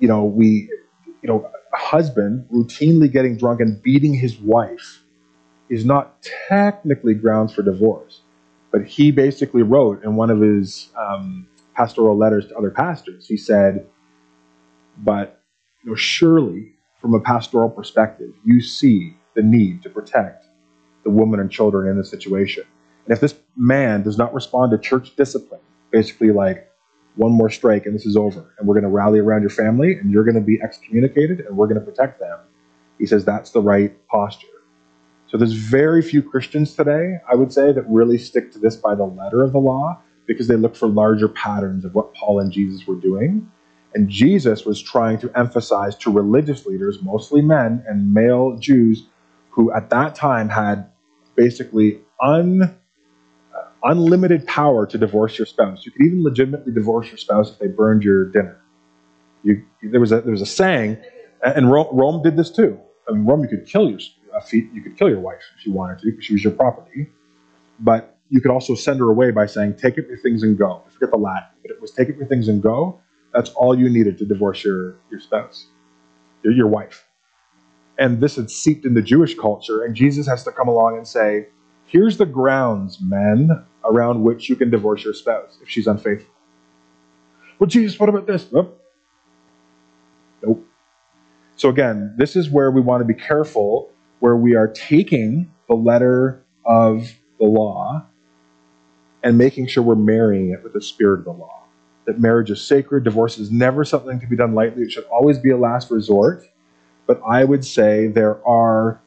you 0.00 0.08
know, 0.08 0.24
we, 0.24 0.68
you 1.22 1.28
know, 1.28 1.50
a 1.72 1.76
husband 1.76 2.46
routinely 2.52 3.10
getting 3.10 3.36
drunk 3.36 3.60
and 3.60 3.80
beating 3.82 4.14
his 4.14 4.38
wife 4.38 5.04
is 5.68 5.84
not 5.84 6.22
technically 6.48 7.14
grounds 7.14 7.54
for 7.54 7.62
divorce. 7.62 8.22
But 8.72 8.84
he 8.84 9.12
basically 9.12 9.62
wrote 9.62 10.02
in 10.04 10.16
one 10.16 10.30
of 10.30 10.40
his 10.40 10.88
um, 10.96 11.46
pastoral 11.74 12.16
letters 12.16 12.48
to 12.48 12.56
other 12.56 12.70
pastors, 12.70 13.26
he 13.26 13.36
said, 13.36 13.86
but 14.98 15.42
you 15.84 15.90
know, 15.90 15.96
surely 15.96 16.72
from 17.00 17.14
a 17.14 17.20
pastoral 17.20 17.70
perspective, 17.70 18.30
you 18.44 18.60
see 18.60 19.16
the 19.34 19.42
need 19.42 19.82
to 19.84 19.90
protect 19.90 20.37
the 21.08 21.14
woman 21.14 21.40
and 21.40 21.50
children 21.50 21.88
in 21.88 21.96
this 21.96 22.10
situation. 22.10 22.64
And 23.06 23.14
if 23.14 23.20
this 23.20 23.34
man 23.56 24.02
does 24.02 24.18
not 24.18 24.34
respond 24.34 24.72
to 24.72 24.78
church 24.78 25.16
discipline, 25.16 25.62
basically 25.90 26.32
like 26.32 26.70
one 27.16 27.32
more 27.32 27.48
strike 27.48 27.86
and 27.86 27.94
this 27.94 28.04
is 28.04 28.14
over, 28.14 28.54
and 28.58 28.68
we're 28.68 28.74
going 28.74 28.84
to 28.84 28.90
rally 28.90 29.18
around 29.18 29.40
your 29.40 29.50
family 29.50 29.94
and 29.94 30.10
you're 30.10 30.24
going 30.24 30.34
to 30.34 30.42
be 30.42 30.60
excommunicated 30.62 31.40
and 31.40 31.56
we're 31.56 31.66
going 31.66 31.80
to 31.80 31.84
protect 31.84 32.20
them, 32.20 32.38
he 32.98 33.06
says 33.06 33.24
that's 33.24 33.52
the 33.52 33.62
right 33.62 34.06
posture. 34.08 34.46
So 35.28 35.38
there's 35.38 35.54
very 35.54 36.02
few 36.02 36.22
Christians 36.22 36.74
today, 36.74 37.16
I 37.30 37.34
would 37.34 37.54
say, 37.54 37.72
that 37.72 37.88
really 37.88 38.18
stick 38.18 38.52
to 38.52 38.58
this 38.58 38.76
by 38.76 38.94
the 38.94 39.04
letter 39.04 39.42
of 39.42 39.52
the 39.52 39.58
law 39.58 39.98
because 40.26 40.46
they 40.46 40.56
look 40.56 40.76
for 40.76 40.88
larger 40.88 41.28
patterns 41.28 41.86
of 41.86 41.94
what 41.94 42.12
Paul 42.14 42.38
and 42.40 42.52
Jesus 42.52 42.86
were 42.86 42.96
doing. 42.96 43.50
And 43.94 44.10
Jesus 44.10 44.66
was 44.66 44.82
trying 44.82 45.18
to 45.20 45.30
emphasize 45.34 45.96
to 45.98 46.12
religious 46.12 46.66
leaders, 46.66 47.02
mostly 47.02 47.40
men 47.40 47.82
and 47.88 48.12
male 48.12 48.58
Jews, 48.58 49.06
who 49.48 49.72
at 49.72 49.88
that 49.88 50.14
time 50.14 50.50
had 50.50 50.90
basically 51.38 52.00
un 52.20 52.76
unlimited 53.84 54.46
power 54.46 54.86
to 54.86 54.98
divorce 54.98 55.38
your 55.38 55.46
spouse. 55.46 55.86
You 55.86 55.92
could 55.92 56.02
even 56.02 56.24
legitimately 56.24 56.72
divorce 56.72 57.08
your 57.08 57.18
spouse 57.18 57.52
if 57.52 57.58
they 57.60 57.68
burned 57.68 58.02
your 58.02 58.26
dinner. 58.26 58.60
You, 59.44 59.64
there 59.82 60.00
was 60.00 60.12
a 60.12 60.20
there 60.20 60.32
was 60.32 60.42
a 60.42 60.46
saying, 60.46 60.98
and 61.42 61.70
Rome, 61.70 61.88
Rome 61.92 62.22
did 62.22 62.36
this 62.36 62.50
too. 62.50 62.78
I 63.08 63.12
mean, 63.12 63.24
Rome, 63.24 63.42
you 63.42 63.48
could 63.48 63.66
kill 63.66 63.88
your 63.88 64.00
uh, 64.34 64.40
you 64.52 64.82
could 64.82 64.98
kill 64.98 65.08
your 65.08 65.20
wife 65.20 65.42
if 65.58 65.66
you 65.66 65.72
wanted 65.72 66.00
to, 66.00 66.10
because 66.10 66.24
she 66.24 66.34
was 66.34 66.44
your 66.44 66.52
property. 66.52 67.08
But 67.80 68.18
you 68.30 68.40
could 68.40 68.50
also 68.50 68.74
send 68.74 69.00
her 69.00 69.10
away 69.10 69.30
by 69.30 69.46
saying, 69.46 69.76
"Take 69.76 69.98
up 69.98 70.06
your 70.08 70.18
things 70.18 70.42
and 70.42 70.58
go." 70.58 70.82
I 70.86 70.90
forget 70.90 71.10
the 71.10 71.16
Latin, 71.18 71.48
but 71.62 71.70
it 71.70 71.80
was 71.80 71.92
"Take 71.92 72.10
up 72.10 72.16
your 72.16 72.26
things 72.26 72.48
and 72.48 72.62
go." 72.62 73.00
That's 73.32 73.50
all 73.50 73.78
you 73.78 73.88
needed 73.88 74.18
to 74.18 74.26
divorce 74.26 74.64
your 74.64 74.96
your 75.10 75.20
spouse, 75.20 75.68
your, 76.42 76.52
your 76.52 76.68
wife. 76.68 77.07
And 77.98 78.20
this 78.20 78.36
had 78.36 78.50
seeped 78.50 78.84
into 78.86 79.02
Jewish 79.02 79.34
culture, 79.36 79.82
and 79.84 79.94
Jesus 79.94 80.26
has 80.26 80.44
to 80.44 80.52
come 80.52 80.68
along 80.68 80.96
and 80.96 81.06
say, 81.06 81.48
Here's 81.86 82.18
the 82.18 82.26
grounds, 82.26 82.98
men, 83.00 83.64
around 83.84 84.22
which 84.22 84.48
you 84.48 84.56
can 84.56 84.70
divorce 84.70 85.04
your 85.04 85.14
spouse 85.14 85.58
if 85.62 85.68
she's 85.68 85.86
unfaithful. 85.86 86.32
Well, 87.58 87.66
Jesus, 87.66 87.98
what 87.98 88.08
about 88.08 88.26
this? 88.26 88.52
Nope. 88.52 88.80
Nope. 90.42 90.64
So, 91.56 91.70
again, 91.70 92.14
this 92.16 92.36
is 92.36 92.50
where 92.50 92.70
we 92.70 92.80
want 92.80 93.00
to 93.00 93.04
be 93.04 93.18
careful, 93.18 93.90
where 94.20 94.36
we 94.36 94.54
are 94.54 94.68
taking 94.68 95.50
the 95.66 95.74
letter 95.74 96.44
of 96.64 97.12
the 97.38 97.46
law 97.46 98.06
and 99.22 99.36
making 99.36 99.66
sure 99.66 99.82
we're 99.82 99.94
marrying 99.96 100.50
it 100.50 100.62
with 100.62 100.72
the 100.72 100.80
spirit 100.80 101.20
of 101.20 101.24
the 101.24 101.32
law. 101.32 101.64
That 102.06 102.20
marriage 102.20 102.50
is 102.50 102.62
sacred, 102.62 103.04
divorce 103.04 103.38
is 103.38 103.50
never 103.50 103.84
something 103.84 104.20
to 104.20 104.26
be 104.26 104.36
done 104.36 104.54
lightly, 104.54 104.84
it 104.84 104.92
should 104.92 105.04
always 105.04 105.38
be 105.38 105.50
a 105.50 105.56
last 105.56 105.90
resort. 105.90 106.44
But 107.08 107.20
I 107.28 107.42
would 107.42 107.64
say 107.64 108.06
there 108.06 108.46
are 108.46 109.00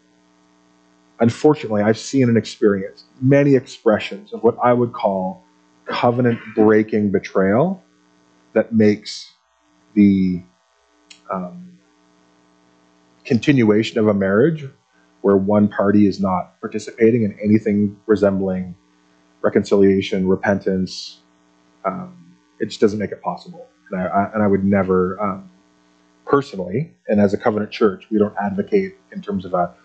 unfortunately, 1.22 1.84
I've 1.84 2.00
seen 2.00 2.28
and 2.28 2.38
experienced 2.38 3.06
many 3.22 3.56
expressions 3.56 4.34
of 4.34 4.44
what 4.44 4.58
I 4.62 4.74
would 4.74 4.92
call 4.92 5.44
covenant 5.86 6.40
breaking 6.56 7.12
betrayal 7.12 7.82
that 8.54 8.74
makes 8.74 9.32
the 9.94 10.42
um, 11.32 11.78
continuation 13.24 14.00
of 14.00 14.08
a 14.08 14.14
marriage 14.14 14.66
where 15.22 15.38
one 15.38 15.68
party 15.68 16.08
is 16.08 16.20
not 16.20 16.60
participating 16.60 17.24
in 17.24 17.38
anything 17.42 17.96
resembling 18.08 18.76
reconciliation, 19.42 20.28
repentance. 20.28 21.20
Um, 21.86 22.36
it 22.60 22.68
just 22.68 22.82
doesn't 22.82 23.00
make 23.00 23.12
it 23.12 23.22
possible. 23.22 23.68
And 23.92 24.02
I, 24.02 24.06
I 24.06 24.32
and 24.34 24.44
I 24.44 24.48
would 24.48 24.64
never, 24.64 25.22
um, 25.22 25.52
personally, 26.32 26.94
and 27.10 27.20
as 27.20 27.34
a 27.34 27.38
covenant 27.38 27.72
church, 27.72 28.08
we 28.10 28.18
don't 28.18 28.36
advocate 28.42 28.96
in 29.12 29.22
terms 29.22 29.44
of 29.44 29.54
a 29.54 29.76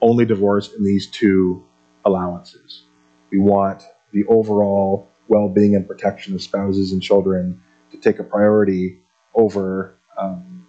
only 0.00 0.24
divorce 0.24 0.72
in 0.72 0.84
these 0.84 1.10
two 1.10 1.64
allowances. 2.04 2.84
We 3.32 3.40
want 3.40 3.82
the 4.12 4.24
overall 4.26 5.10
well 5.26 5.48
being 5.48 5.74
and 5.74 5.86
protection 5.86 6.32
of 6.34 6.42
spouses 6.42 6.92
and 6.92 7.02
children 7.02 7.60
to 7.90 7.98
take 7.98 8.20
a 8.20 8.24
priority 8.24 9.00
over 9.34 9.98
um, 10.16 10.64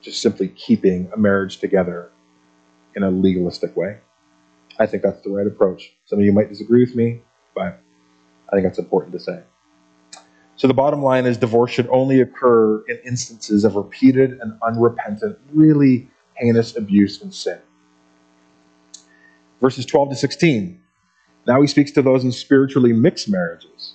just 0.00 0.22
simply 0.22 0.46
keeping 0.48 1.10
a 1.12 1.18
marriage 1.18 1.58
together 1.58 2.12
in 2.94 3.02
a 3.02 3.10
legalistic 3.10 3.76
way. 3.76 3.98
I 4.78 4.86
think 4.86 5.02
that's 5.02 5.22
the 5.22 5.30
right 5.30 5.46
approach. 5.46 5.92
Some 6.04 6.20
of 6.20 6.24
you 6.24 6.32
might 6.32 6.50
disagree 6.50 6.84
with 6.84 6.94
me, 6.94 7.22
but 7.52 7.82
I 8.48 8.52
think 8.52 8.62
that's 8.62 8.78
important 8.78 9.12
to 9.14 9.20
say. 9.20 9.42
So 10.56 10.66
the 10.66 10.74
bottom 10.74 11.02
line 11.02 11.26
is 11.26 11.36
divorce 11.36 11.70
should 11.70 11.88
only 11.88 12.20
occur 12.20 12.82
in 12.88 12.98
instances 13.04 13.64
of 13.64 13.76
repeated 13.76 14.38
and 14.40 14.58
unrepentant, 14.66 15.38
really 15.52 16.08
heinous 16.34 16.76
abuse 16.76 17.20
and 17.22 17.34
sin 17.34 17.58
verses 19.60 19.86
12 19.86 20.10
to 20.10 20.16
16. 20.16 20.80
Now 21.46 21.60
he 21.60 21.66
speaks 21.66 21.90
to 21.92 22.02
those 22.02 22.24
in 22.24 22.32
spiritually 22.32 22.92
mixed 22.92 23.28
marriages. 23.28 23.94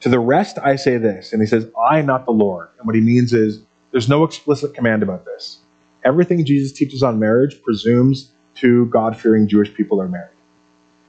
To 0.00 0.08
the 0.08 0.18
rest 0.18 0.58
I 0.62 0.76
say 0.76 0.98
this, 0.98 1.32
and 1.32 1.42
he 1.42 1.46
says, 1.46 1.66
I, 1.90 2.02
not 2.02 2.26
the 2.26 2.32
Lord. 2.32 2.68
And 2.78 2.86
what 2.86 2.94
he 2.94 3.00
means 3.00 3.32
is 3.32 3.62
there's 3.90 4.08
no 4.08 4.24
explicit 4.24 4.74
command 4.74 5.02
about 5.02 5.24
this. 5.24 5.58
Everything 6.04 6.44
Jesus 6.44 6.72
teaches 6.72 7.02
on 7.02 7.18
marriage 7.18 7.60
presumes 7.62 8.32
two 8.54 8.86
God 8.86 9.16
fearing 9.16 9.48
Jewish 9.48 9.72
people 9.74 10.00
are 10.00 10.08
married. 10.08 10.36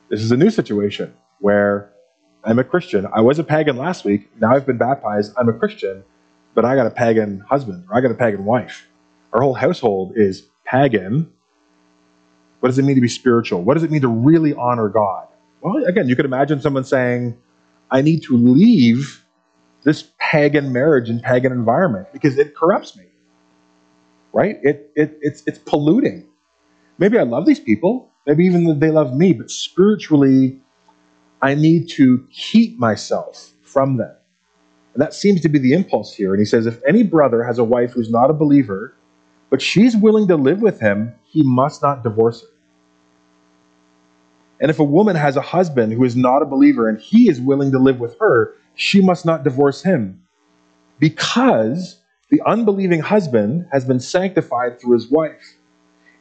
This 0.10 0.22
is 0.22 0.32
a 0.32 0.38
new 0.38 0.50
situation 0.50 1.14
where 1.40 1.92
I'm 2.44 2.60
a 2.60 2.64
Christian. 2.64 3.08
I 3.14 3.22
was 3.22 3.40
a 3.40 3.44
pagan 3.44 3.78
last 3.78 4.06
week. 4.06 4.30
Now 4.40 4.56
I've 4.56 4.66
been 4.66 4.78
baptized. 4.78 5.34
I'm 5.38 5.50
a 5.50 5.54
Christian, 5.54 6.04
but 6.54 6.66
I 6.66 6.76
got 6.76 6.88
a 6.88 6.92
pagan 6.92 7.40
husband 7.50 7.86
or 7.90 7.98
I 7.98 8.02
got 8.02 8.12
a 8.12 8.16
pagan 8.16 8.46
wife. 8.46 8.88
Our 9.34 9.42
whole 9.42 9.54
household 9.54 10.14
is 10.16 10.44
pagan 10.66 11.32
what 12.60 12.70
does 12.70 12.80
it 12.80 12.84
mean 12.84 12.96
to 12.96 13.02
be 13.02 13.08
spiritual? 13.08 13.62
What 13.62 13.76
does 13.76 13.84
it 13.84 13.92
mean 13.92 14.02
to 14.02 14.08
really 14.08 14.54
honor 14.54 14.90
God? 14.90 15.28
Well, 15.62 15.86
again, 15.86 16.10
you 16.10 16.16
could 16.16 16.26
imagine 16.26 16.60
someone 16.62 16.84
saying, 16.84 17.38
I 17.92 18.02
need 18.02 18.24
to 18.24 18.38
leave 18.38 19.24
this 19.84 20.12
pagan 20.20 20.74
marriage 20.74 21.10
and 21.10 21.22
pagan 21.22 21.52
environment 21.52 22.08
because 22.12 22.38
it 22.38 22.56
corrupts 22.56 22.96
me. 22.98 23.06
Right? 24.34 24.58
It, 24.64 24.92
it, 24.96 25.18
it's, 25.22 25.44
it's 25.48 25.60
polluting. 25.60 26.28
Maybe 26.98 27.18
I 27.18 27.24
love 27.24 27.46
these 27.46 27.60
people. 27.60 28.12
Maybe 28.26 28.46
even 28.46 28.80
they 28.80 28.92
love 28.92 29.16
me, 29.16 29.34
but 29.34 29.50
spiritually, 29.50 30.60
I 31.42 31.56
need 31.56 31.90
to 31.92 32.28
keep 32.32 32.78
myself 32.80 33.52
from 33.62 33.98
them. 33.98 34.16
And 34.94 35.02
that 35.02 35.14
seems 35.14 35.42
to 35.42 35.50
be 35.50 35.60
the 35.60 35.74
impulse 35.74 36.14
here. 36.14 36.34
And 36.34 36.40
he 36.40 36.46
says, 36.46 36.66
if 36.66 36.82
any 36.88 37.04
brother 37.04 37.44
has 37.44 37.60
a 37.60 37.64
wife 37.64 37.92
who's 37.92 38.10
not 38.10 38.32
a 38.32 38.34
believer, 38.34 38.96
but 39.50 39.62
she's 39.62 39.96
willing 39.96 40.28
to 40.28 40.36
live 40.36 40.62
with 40.62 40.80
him, 40.80 41.14
he 41.24 41.44
must 41.44 41.82
not 41.82 42.04
divorce 42.04 42.42
her. 42.42 42.48
And 44.60 44.72
if 44.72 44.80
a 44.80 44.84
woman 44.84 45.16
has 45.16 45.38
a 45.38 45.42
husband 45.42 45.94
who 45.94 46.04
is 46.04 46.16
not 46.16 46.42
a 46.42 46.46
believer 46.46 46.90
and 46.90 47.00
he 47.00 47.30
is 47.30 47.40
willing 47.40 47.72
to 47.72 47.80
live 47.80 48.00
with 48.00 48.18
her, 48.20 48.56
she 48.74 49.02
must 49.02 49.26
not 49.26 49.44
divorce 49.44 49.84
him. 49.84 50.24
Because 50.98 52.02
the 52.30 52.42
unbelieving 52.46 53.02
husband 53.02 53.68
has 53.72 53.86
been 53.86 54.00
sanctified 54.00 54.82
through 54.82 54.94
his 54.94 55.12
wife, 55.12 55.58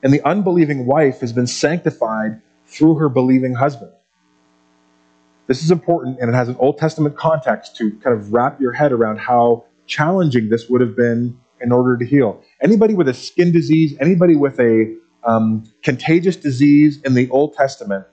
and 0.02 0.12
the 0.12 0.22
unbelieving 0.26 0.84
wife 0.84 1.20
has 1.20 1.32
been 1.32 1.46
sanctified 1.46 2.42
through 2.66 2.96
her 2.96 3.08
believing 3.08 3.54
husband. 3.54 3.92
This 5.46 5.62
is 5.62 5.70
important, 5.70 6.18
and 6.20 6.28
it 6.28 6.34
has 6.34 6.48
an 6.48 6.56
Old 6.58 6.78
Testament 6.78 7.16
context 7.16 7.76
to 7.76 7.92
kind 8.02 8.18
of 8.18 8.32
wrap 8.32 8.60
your 8.60 8.72
head 8.72 8.92
around 8.92 9.18
how 9.18 9.64
challenging 9.86 10.48
this 10.48 10.68
would 10.68 10.80
have 10.80 10.96
been 10.96 11.38
in 11.60 11.72
order 11.72 11.96
to 11.96 12.04
heal. 12.04 12.42
Anybody 12.60 12.94
with 12.94 13.08
a 13.08 13.14
skin 13.14 13.52
disease, 13.52 13.96
anybody 14.00 14.34
with 14.34 14.58
a 14.58 14.96
um, 15.24 15.64
contagious 15.82 16.36
disease 16.36 17.00
in 17.02 17.14
the 17.14 17.30
Old 17.30 17.54
Testament, 17.54 18.06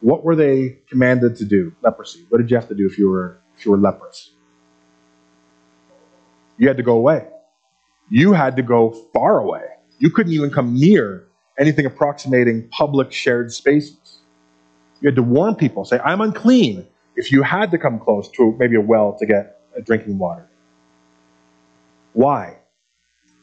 what 0.00 0.24
were 0.24 0.34
they 0.34 0.78
commanded 0.88 1.36
to 1.36 1.44
do? 1.44 1.72
Leprosy. 1.82 2.24
What 2.30 2.38
did 2.38 2.50
you 2.50 2.56
have 2.56 2.68
to 2.68 2.74
do 2.74 2.86
if 2.86 2.98
you 2.98 3.10
were 3.10 3.38
if 3.58 3.66
you 3.66 3.72
were 3.72 3.78
leprous? 3.78 4.30
You 6.56 6.68
had 6.68 6.78
to 6.78 6.82
go 6.82 6.96
away. 6.96 7.26
You 8.10 8.32
had 8.32 8.56
to 8.56 8.62
go 8.62 8.90
far 9.12 9.38
away. 9.38 9.64
You 9.98 10.10
couldn't 10.10 10.32
even 10.32 10.50
come 10.50 10.74
near 10.74 11.26
anything 11.58 11.84
approximating 11.84 12.68
public 12.70 13.12
shared 13.12 13.52
spaces. 13.52 14.19
You 15.00 15.08
had 15.08 15.16
to 15.16 15.22
warn 15.22 15.54
people, 15.54 15.84
say, 15.84 15.98
I'm 15.98 16.20
unclean, 16.20 16.86
if 17.16 17.32
you 17.32 17.42
had 17.42 17.70
to 17.72 17.78
come 17.78 17.98
close 17.98 18.30
to 18.32 18.54
maybe 18.58 18.76
a 18.76 18.80
well 18.80 19.16
to 19.18 19.26
get 19.26 19.60
drinking 19.84 20.18
water. 20.18 20.48
Why? 22.12 22.58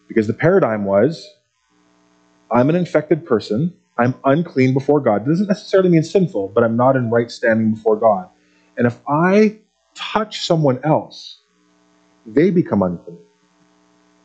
Because 0.08 0.28
the 0.28 0.34
paradigm 0.34 0.86
was 0.86 1.28
I'm 2.52 2.70
an 2.70 2.76
infected 2.76 3.26
person, 3.26 3.74
I'm 3.98 4.16
unclean 4.24 4.74
before 4.74 5.00
God. 5.02 5.24
It 5.24 5.30
doesn't 5.30 5.48
necessarily 5.48 5.90
mean 5.90 6.04
sinful, 6.04 6.50
but 6.50 6.64
I'm 6.64 6.78
not 6.78 6.96
in 6.96 7.10
right 7.10 7.30
standing 7.30 7.74
before 7.74 7.98
God. 7.98 8.30
And 8.78 8.88
if 8.88 9.00
I 9.08 9.60
touch 9.96 10.46
someone 10.46 10.80
else, 10.84 11.42
they 12.26 12.52
become 12.52 12.84
unclean. 12.84 13.20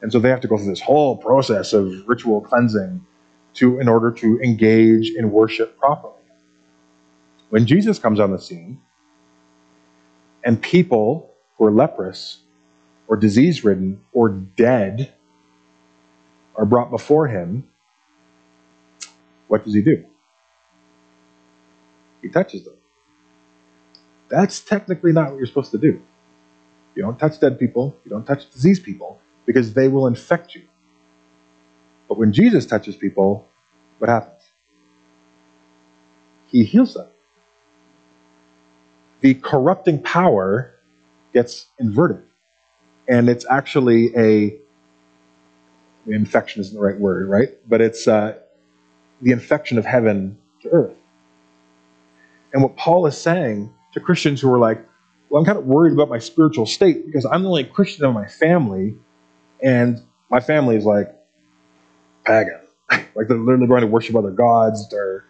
And 0.03 0.13
so 0.13 0.19
they 0.19 0.29
have 0.29 0.41
to 0.43 0.49
go 0.49 0.57
through 0.57 0.67
this 0.69 0.81
whole 0.81 1.17
process 1.17 1.73
of 1.73 2.07
ritual 2.07 2.41
cleansing 2.41 3.05
to 3.55 3.81
in 3.81 3.89
order 3.89 4.11
to 4.11 4.41
engage 4.41 5.11
in 5.11 5.31
worship 5.33 5.79
properly. 5.79 6.22
When 7.53 7.67
Jesus 7.67 7.99
comes 7.99 8.19
on 8.19 8.33
the 8.33 8.39
scene, 8.39 8.81
and 10.43 10.63
people 10.63 11.35
who 11.59 11.67
are 11.67 11.71
leprous 11.71 12.41
or 13.09 13.17
disease 13.17 13.63
ridden 13.63 14.01
or 14.15 14.31
dead 14.31 15.13
are 16.57 16.65
brought 16.65 16.91
before 16.91 17.29
him, 17.29 17.69
what 19.49 19.65
does 19.65 19.75
he 19.75 19.83
do? 19.83 20.07
He 22.23 22.31
touches 22.31 22.65
them. 22.65 22.77
That's 24.31 24.61
technically 24.61 25.13
not 25.13 25.33
what 25.33 25.37
you're 25.37 25.47
supposed 25.47 25.73
to 25.73 25.79
do. 25.79 26.01
You 26.95 27.03
don't 27.03 27.19
touch 27.19 27.39
dead 27.39 27.59
people, 27.59 27.95
you 28.07 28.11
don't 28.11 28.25
touch 28.25 28.51
diseased 28.51 28.83
people, 28.85 29.21
because 29.45 29.75
they 29.75 29.89
will 29.89 30.07
infect 30.07 30.55
you. 30.55 30.63
But 32.09 32.17
when 32.17 32.33
Jesus 32.33 32.65
touches 32.65 32.97
people, 32.97 33.47
what 33.99 34.09
happens? 34.09 34.41
He 36.49 36.65
heals 36.65 36.95
them 36.95 37.09
the 39.23 39.35
corrupting 39.35 40.03
power 40.03 40.75
gets 41.33 41.67
inverted. 41.79 42.23
And 43.09 43.29
it's 43.29 43.47
actually 43.49 44.15
a 44.17 44.59
infection 46.07 46.61
isn't 46.61 46.75
the 46.75 46.81
right 46.81 46.99
word, 46.99 47.29
right? 47.29 47.51
But 47.69 47.81
it's 47.81 48.07
uh, 48.09 48.35
the 49.21 49.31
infection 49.33 49.79
of 49.79 49.87
heaven 49.87 50.39
to 50.63 50.69
earth. 50.71 50.97
And 52.53 52.63
what 52.63 52.77
Paul 52.77 53.07
is 53.07 53.17
saying 53.17 53.73
to 53.95 54.01
Christians 54.01 54.41
who 54.41 54.53
are 54.53 54.59
like, 54.59 54.85
well, 55.31 55.41
I'm 55.41 55.47
kind 55.47 55.57
of 55.57 55.65
worried 55.65 55.93
about 55.93 56.09
my 56.11 56.19
spiritual 56.19 56.67
state 56.67 57.07
because 57.07 57.25
I'm 57.25 57.43
the 57.43 57.49
only 57.49 57.65
Christian 57.65 58.05
in 58.05 58.13
my 58.13 58.27
family, 58.27 58.95
and 59.63 60.03
my 60.31 60.41
family 60.41 60.77
is 60.77 60.85
like 60.85 61.15
pagan. 62.27 62.61
like 62.91 63.29
they're 63.29 63.39
literally 63.39 63.67
going 63.67 63.81
to 63.81 63.87
worship 63.87 64.17
other 64.17 64.31
gods. 64.31 64.89
They're 64.91 65.25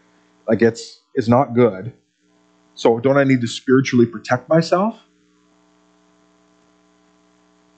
like 0.48 0.62
it's 0.62 1.00
it's 1.14 1.28
not 1.28 1.54
good. 1.54 1.92
So 2.82 2.98
don't 2.98 3.16
I 3.16 3.22
need 3.22 3.40
to 3.42 3.46
spiritually 3.46 4.06
protect 4.06 4.48
myself? 4.48 5.00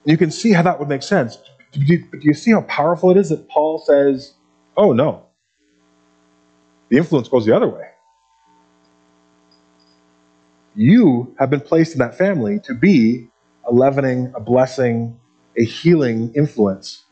You 0.03 0.17
can 0.17 0.31
see 0.31 0.51
how 0.51 0.63
that 0.63 0.79
would 0.79 0.89
make 0.89 1.03
sense. 1.03 1.37
But 1.73 1.85
do 1.85 2.21
you 2.21 2.33
see 2.33 2.49
how 2.49 2.61
powerful 2.61 3.11
it 3.11 3.17
is 3.17 3.29
that 3.29 3.47
Paul 3.47 3.77
says, 3.77 4.33
oh 4.75 4.93
no, 4.93 5.27
the 6.89 6.97
influence 6.97 7.27
goes 7.27 7.45
the 7.45 7.55
other 7.55 7.67
way? 7.67 7.87
You 10.73 11.35
have 11.37 11.51
been 11.51 11.61
placed 11.61 11.93
in 11.93 11.99
that 11.99 12.17
family 12.17 12.59
to 12.61 12.73
be 12.73 13.29
a 13.63 13.71
leavening, 13.71 14.33
a 14.35 14.39
blessing, 14.39 15.19
a 15.55 15.63
healing 15.63 16.33
influence 16.33 17.03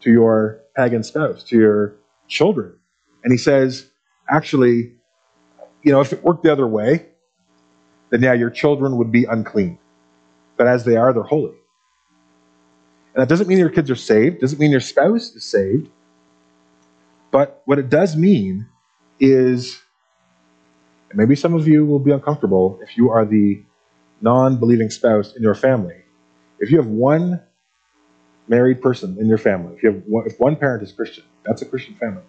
to 0.00 0.10
your 0.10 0.62
pagan 0.74 1.02
spouse, 1.02 1.44
to 1.44 1.56
your 1.58 1.96
children. 2.28 2.78
And 3.24 3.30
he 3.30 3.36
says, 3.36 3.90
actually, 4.26 4.94
you 5.82 5.92
know, 5.92 6.00
if 6.00 6.14
it 6.14 6.24
worked 6.24 6.42
the 6.42 6.50
other 6.50 6.66
way, 6.66 7.08
then 8.10 8.22
yeah, 8.22 8.32
your 8.32 8.50
children 8.50 8.96
would 8.96 9.10
be 9.10 9.24
unclean. 9.24 9.78
But 10.56 10.66
as 10.66 10.84
they 10.84 10.96
are, 10.96 11.12
they're 11.12 11.22
holy. 11.22 11.56
And 13.14 13.22
that 13.22 13.28
doesn't 13.28 13.48
mean 13.48 13.58
your 13.58 13.70
kids 13.70 13.90
are 13.90 13.96
saved, 13.96 14.40
doesn't 14.40 14.58
mean 14.58 14.70
your 14.70 14.80
spouse 14.80 15.34
is 15.34 15.44
saved. 15.44 15.88
But 17.30 17.62
what 17.64 17.78
it 17.78 17.88
does 17.88 18.16
mean 18.16 18.66
is, 19.18 19.80
maybe 21.14 21.34
some 21.34 21.54
of 21.54 21.66
you 21.66 21.84
will 21.84 21.98
be 21.98 22.10
uncomfortable 22.10 22.78
if 22.82 22.96
you 22.96 23.10
are 23.10 23.24
the 23.24 23.62
non 24.20 24.58
believing 24.58 24.90
spouse 24.90 25.34
in 25.34 25.42
your 25.42 25.54
family. 25.54 25.96
If 26.58 26.70
you 26.70 26.76
have 26.78 26.86
one 26.86 27.42
married 28.48 28.80
person 28.80 29.16
in 29.18 29.26
your 29.26 29.38
family, 29.38 29.76
if, 29.76 29.82
you 29.82 29.92
have 29.92 30.02
one, 30.06 30.26
if 30.26 30.38
one 30.38 30.56
parent 30.56 30.82
is 30.82 30.92
Christian, 30.92 31.24
that's 31.44 31.62
a 31.62 31.66
Christian 31.66 31.94
family. 31.96 32.22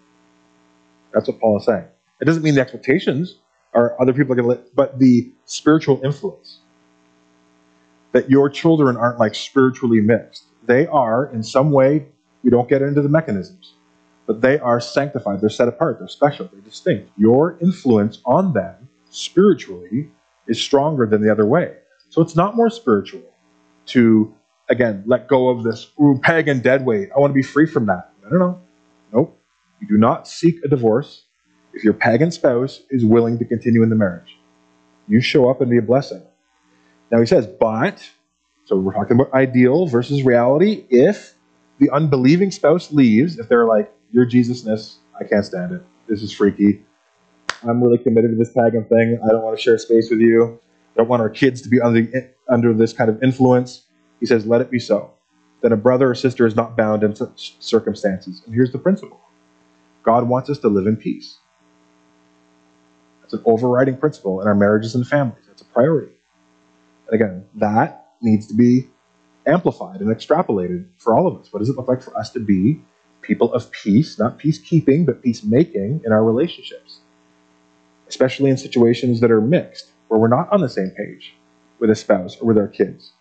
That's 1.12 1.28
what 1.28 1.40
Paul 1.40 1.58
is 1.58 1.66
saying. 1.66 1.84
It 2.20 2.24
doesn't 2.24 2.42
mean 2.42 2.54
the 2.54 2.60
expectations 2.60 3.36
are 3.74 4.00
other 4.00 4.12
people 4.12 4.32
are 4.32 4.36
going 4.36 4.48
to 4.48 4.62
live, 4.62 4.74
but 4.74 4.98
the 4.98 5.30
spiritual 5.44 6.00
influence. 6.04 6.58
That 8.12 8.30
your 8.30 8.48
children 8.48 8.96
aren't 8.96 9.18
like 9.18 9.34
spiritually 9.34 10.00
mixed. 10.00 10.44
They 10.66 10.86
are, 10.86 11.26
in 11.32 11.42
some 11.42 11.70
way, 11.70 12.06
we 12.42 12.50
don't 12.50 12.68
get 12.68 12.82
into 12.82 13.02
the 13.02 13.08
mechanisms, 13.08 13.74
but 14.26 14.40
they 14.40 14.58
are 14.58 14.80
sanctified. 14.80 15.40
They're 15.40 15.50
set 15.50 15.68
apart. 15.68 15.98
They're 15.98 16.08
special. 16.08 16.48
They're 16.50 16.60
distinct. 16.60 17.10
Your 17.16 17.58
influence 17.60 18.20
on 18.24 18.52
them 18.54 18.88
spiritually 19.10 20.10
is 20.46 20.60
stronger 20.60 21.06
than 21.06 21.22
the 21.22 21.30
other 21.30 21.46
way. 21.46 21.74
So 22.08 22.22
it's 22.22 22.34
not 22.34 22.56
more 22.56 22.70
spiritual 22.70 23.22
to, 23.86 24.34
again, 24.70 25.02
let 25.06 25.28
go 25.28 25.50
of 25.50 25.62
this 25.62 25.90
ooh, 26.00 26.18
pagan 26.22 26.60
dead 26.60 26.86
weight. 26.86 27.10
I 27.14 27.20
want 27.20 27.30
to 27.30 27.34
be 27.34 27.42
free 27.42 27.66
from 27.66 27.86
that. 27.86 28.10
I 28.26 28.30
don't 28.30 28.38
know. 28.38 28.60
Nope. 29.12 29.40
You 29.80 29.88
do 29.88 29.98
not 29.98 30.26
seek 30.26 30.56
a 30.64 30.68
divorce 30.68 31.24
if 31.78 31.84
your 31.84 31.94
pagan 31.94 32.32
spouse 32.32 32.82
is 32.90 33.04
willing 33.04 33.38
to 33.38 33.44
continue 33.44 33.84
in 33.84 33.88
the 33.88 33.94
marriage. 33.94 34.36
You 35.06 35.20
show 35.20 35.48
up 35.48 35.60
and 35.60 35.70
be 35.70 35.78
a 35.78 35.82
blessing. 35.82 36.20
Now 37.12 37.20
he 37.20 37.26
says, 37.26 37.46
but, 37.46 38.04
so 38.64 38.76
we're 38.76 38.92
talking 38.92 39.18
about 39.18 39.32
ideal 39.32 39.86
versus 39.86 40.24
reality. 40.24 40.84
If 40.90 41.34
the 41.78 41.88
unbelieving 41.90 42.50
spouse 42.50 42.90
leaves, 42.90 43.38
if 43.38 43.48
they're 43.48 43.64
like, 43.64 43.94
you're 44.10 44.26
Jesusness, 44.26 44.96
I 45.18 45.22
can't 45.22 45.44
stand 45.44 45.72
it. 45.72 45.82
This 46.08 46.20
is 46.20 46.32
freaky. 46.32 46.84
I'm 47.62 47.80
really 47.80 47.98
committed 47.98 48.32
to 48.32 48.36
this 48.36 48.52
pagan 48.52 48.84
thing. 48.84 49.20
I 49.24 49.28
don't 49.32 49.44
want 49.44 49.56
to 49.56 49.62
share 49.62 49.78
space 49.78 50.10
with 50.10 50.18
you. 50.18 50.58
I 50.94 50.98
don't 50.98 51.08
want 51.08 51.22
our 51.22 51.30
kids 51.30 51.62
to 51.62 51.68
be 51.68 51.80
under, 51.80 52.34
under 52.48 52.74
this 52.74 52.92
kind 52.92 53.08
of 53.08 53.22
influence. 53.22 53.84
He 54.18 54.26
says, 54.26 54.46
let 54.46 54.60
it 54.60 54.70
be 54.70 54.80
so. 54.80 55.12
Then 55.62 55.70
a 55.70 55.76
brother 55.76 56.10
or 56.10 56.16
sister 56.16 56.44
is 56.44 56.56
not 56.56 56.76
bound 56.76 57.04
in 57.04 57.14
such 57.14 57.54
circumstances. 57.60 58.42
And 58.44 58.54
here's 58.54 58.72
the 58.72 58.78
principle 58.78 59.20
God 60.02 60.28
wants 60.28 60.50
us 60.50 60.58
to 60.58 60.68
live 60.68 60.88
in 60.88 60.96
peace. 60.96 61.38
It's 63.28 63.34
an 63.34 63.42
overriding 63.46 63.98
principle 63.98 64.42
in 64.42 64.48
our 64.48 64.56
marriages 64.56 64.96
and 64.96 65.06
families. 65.06 65.44
It's 65.52 65.62
a 65.62 65.66
priority. 65.66 66.14
And 67.08 67.14
again, 67.22 67.46
that 67.56 68.08
needs 68.22 68.48
to 68.48 68.54
be 68.54 68.88
amplified 69.46 70.00
and 70.00 70.10
extrapolated 70.10 70.86
for 70.98 71.14
all 71.14 71.26
of 71.28 71.40
us. 71.40 71.52
What 71.52 71.60
does 71.60 71.70
it 71.70 71.76
look 71.76 71.88
like 71.88 72.02
for 72.02 72.16
us 72.18 72.30
to 72.32 72.40
be 72.40 72.82
people 73.22 73.52
of 73.54 73.70
peace, 73.72 74.18
not 74.18 74.38
peacekeeping, 74.40 75.06
but 75.06 75.22
peacemaking 75.22 76.02
in 76.06 76.12
our 76.12 76.24
relationships? 76.24 77.00
Especially 78.08 78.50
in 78.50 78.56
situations 78.58 79.20
that 79.20 79.30
are 79.32 79.40
mixed, 79.42 79.92
where 80.08 80.20
we're 80.20 80.28
not 80.28 80.52
on 80.52 80.60
the 80.62 80.70
same 80.70 80.90
page. 80.90 81.34
with 81.80 81.90
a 81.90 81.96
spouse 81.96 82.36
or 82.40 82.46
with 82.48 82.58
our 82.58 82.68
kids. 82.68 83.12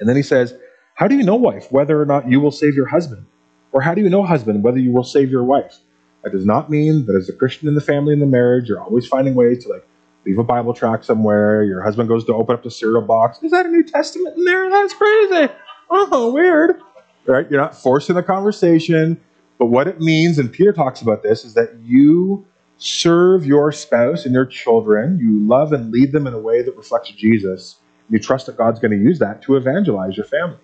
And 0.00 0.08
then 0.08 0.16
he 0.16 0.22
says, 0.22 0.54
How 0.94 1.08
do 1.08 1.16
you 1.16 1.22
know, 1.24 1.36
wife, 1.36 1.72
whether 1.72 2.00
or 2.00 2.06
not 2.06 2.28
you 2.30 2.40
will 2.40 2.52
save 2.52 2.74
your 2.76 2.86
husband? 2.86 3.26
Or 3.72 3.82
how 3.82 3.94
do 3.94 4.02
you 4.02 4.10
know, 4.10 4.24
husband, 4.24 4.64
whether 4.64 4.78
you 4.78 4.92
will 4.92 5.04
save 5.04 5.30
your 5.30 5.44
wife? 5.44 5.78
That 6.22 6.32
does 6.32 6.46
not 6.46 6.70
mean 6.70 7.06
that 7.06 7.16
as 7.16 7.28
a 7.28 7.32
Christian 7.32 7.68
in 7.68 7.74
the 7.74 7.80
family 7.80 8.12
and 8.12 8.22
the 8.22 8.26
marriage, 8.26 8.68
you're 8.68 8.80
always 8.80 9.06
finding 9.06 9.34
ways 9.34 9.64
to 9.64 9.70
like 9.70 9.86
leave 10.24 10.38
a 10.38 10.44
Bible 10.44 10.72
tract 10.72 11.04
somewhere. 11.04 11.64
Your 11.64 11.82
husband 11.82 12.08
goes 12.08 12.24
to 12.26 12.34
open 12.34 12.54
up 12.54 12.62
the 12.62 12.70
cereal 12.70 13.02
box. 13.02 13.42
Is 13.42 13.50
that 13.50 13.66
a 13.66 13.68
New 13.68 13.82
Testament 13.82 14.36
in 14.36 14.44
there? 14.44 14.70
That's 14.70 14.94
crazy. 14.94 15.48
Oh, 15.90 16.32
weird. 16.32 16.80
Right? 17.26 17.50
You're 17.50 17.60
not 17.60 17.76
forcing 17.76 18.14
the 18.14 18.22
conversation. 18.22 19.20
But 19.58 19.66
what 19.66 19.86
it 19.86 20.00
means, 20.00 20.38
and 20.38 20.52
Peter 20.52 20.72
talks 20.72 21.02
about 21.02 21.22
this, 21.22 21.44
is 21.44 21.54
that 21.54 21.76
you 21.82 22.46
serve 22.78 23.46
your 23.46 23.70
spouse 23.70 24.24
and 24.24 24.34
your 24.34 24.46
children. 24.46 25.18
You 25.18 25.46
love 25.46 25.72
and 25.72 25.92
lead 25.92 26.12
them 26.12 26.26
in 26.26 26.34
a 26.34 26.38
way 26.38 26.62
that 26.62 26.76
reflects 26.76 27.10
Jesus. 27.10 27.76
You 28.10 28.18
trust 28.18 28.46
that 28.46 28.56
God's 28.56 28.80
going 28.80 28.90
to 28.90 28.96
use 28.96 29.18
that 29.20 29.42
to 29.42 29.56
evangelize 29.56 30.16
your 30.16 30.26
family. 30.26 30.58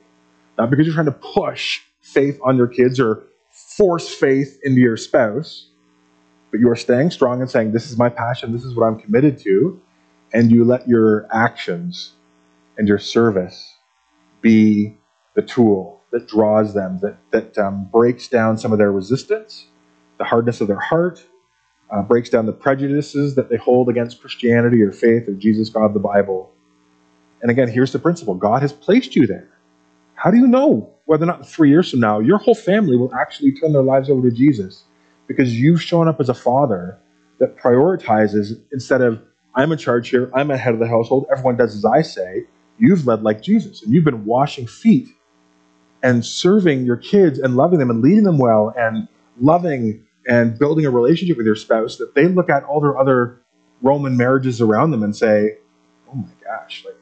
Not 0.56 0.70
because 0.70 0.86
you're 0.86 0.94
trying 0.94 1.06
to 1.06 1.12
push 1.12 1.80
faith 2.00 2.40
on 2.44 2.56
your 2.56 2.66
kids 2.66 2.98
or 2.98 3.22
force 3.66 4.08
faith 4.08 4.60
into 4.64 4.80
your 4.80 4.96
spouse, 4.96 5.68
but 6.50 6.60
you 6.60 6.70
are 6.70 6.76
staying 6.76 7.10
strong 7.10 7.40
and 7.40 7.50
saying, 7.50 7.72
This 7.72 7.90
is 7.90 7.98
my 7.98 8.08
passion, 8.08 8.52
this 8.52 8.64
is 8.64 8.74
what 8.74 8.86
I'm 8.86 8.98
committed 8.98 9.38
to. 9.40 9.80
And 10.32 10.50
you 10.50 10.64
let 10.64 10.88
your 10.88 11.26
actions 11.32 12.12
and 12.78 12.88
your 12.88 12.98
service 12.98 13.74
be 14.42 14.96
the 15.34 15.42
tool 15.42 16.00
that 16.12 16.28
draws 16.28 16.74
them, 16.74 17.00
that, 17.02 17.18
that 17.32 17.58
um, 17.58 17.88
breaks 17.92 18.28
down 18.28 18.58
some 18.58 18.72
of 18.72 18.78
their 18.78 18.92
resistance, 18.92 19.66
the 20.18 20.24
hardness 20.24 20.60
of 20.60 20.68
their 20.68 20.80
heart, 20.80 21.24
uh, 21.90 22.02
breaks 22.02 22.30
down 22.30 22.46
the 22.46 22.52
prejudices 22.52 23.34
that 23.36 23.50
they 23.50 23.56
hold 23.56 23.88
against 23.88 24.20
Christianity 24.20 24.82
or 24.82 24.92
faith 24.92 25.28
or 25.28 25.34
Jesus, 25.34 25.68
God, 25.70 25.94
the 25.94 26.00
Bible. 26.00 26.52
And 27.42 27.50
again, 27.50 27.68
here's 27.68 27.92
the 27.92 27.98
principle 27.98 28.34
God 28.34 28.62
has 28.62 28.72
placed 28.72 29.16
you 29.16 29.26
there. 29.26 29.57
How 30.18 30.32
do 30.32 30.36
you 30.36 30.48
know 30.48 30.92
whether 31.04 31.22
or 31.22 31.26
not 31.26 31.48
three 31.48 31.70
years 31.70 31.92
from 31.92 32.00
now 32.00 32.18
your 32.18 32.38
whole 32.38 32.54
family 32.56 32.96
will 32.96 33.14
actually 33.14 33.52
turn 33.52 33.72
their 33.72 33.82
lives 33.82 34.10
over 34.10 34.28
to 34.28 34.34
Jesus? 34.34 34.82
Because 35.28 35.54
you've 35.54 35.80
shown 35.80 36.08
up 36.08 36.18
as 36.18 36.28
a 36.28 36.34
father 36.34 36.98
that 37.38 37.56
prioritizes 37.56 38.60
instead 38.72 39.00
of, 39.00 39.22
I'm 39.54 39.70
in 39.70 39.78
charge 39.78 40.08
here, 40.08 40.28
I'm 40.34 40.50
ahead 40.50 40.74
of 40.74 40.80
the 40.80 40.88
household, 40.88 41.26
everyone 41.30 41.56
does 41.56 41.76
as 41.76 41.84
I 41.84 42.02
say, 42.02 42.44
you've 42.78 43.06
led 43.06 43.22
like 43.22 43.42
Jesus. 43.42 43.84
And 43.84 43.94
you've 43.94 44.04
been 44.04 44.24
washing 44.24 44.66
feet 44.66 45.06
and 46.02 46.26
serving 46.26 46.84
your 46.84 46.96
kids 46.96 47.38
and 47.38 47.54
loving 47.54 47.78
them 47.78 47.88
and 47.88 48.02
leading 48.02 48.24
them 48.24 48.38
well 48.38 48.74
and 48.76 49.06
loving 49.40 50.04
and 50.26 50.58
building 50.58 50.84
a 50.84 50.90
relationship 50.90 51.36
with 51.36 51.46
your 51.46 51.54
spouse 51.54 51.96
that 51.98 52.16
they 52.16 52.26
look 52.26 52.50
at 52.50 52.64
all 52.64 52.80
their 52.80 52.98
other 52.98 53.38
Roman 53.82 54.16
marriages 54.16 54.60
around 54.60 54.90
them 54.90 55.04
and 55.04 55.14
say, 55.14 55.58
"Oh 56.10 56.16
my 56.16 56.32
gosh, 56.44 56.84
like 56.84 56.96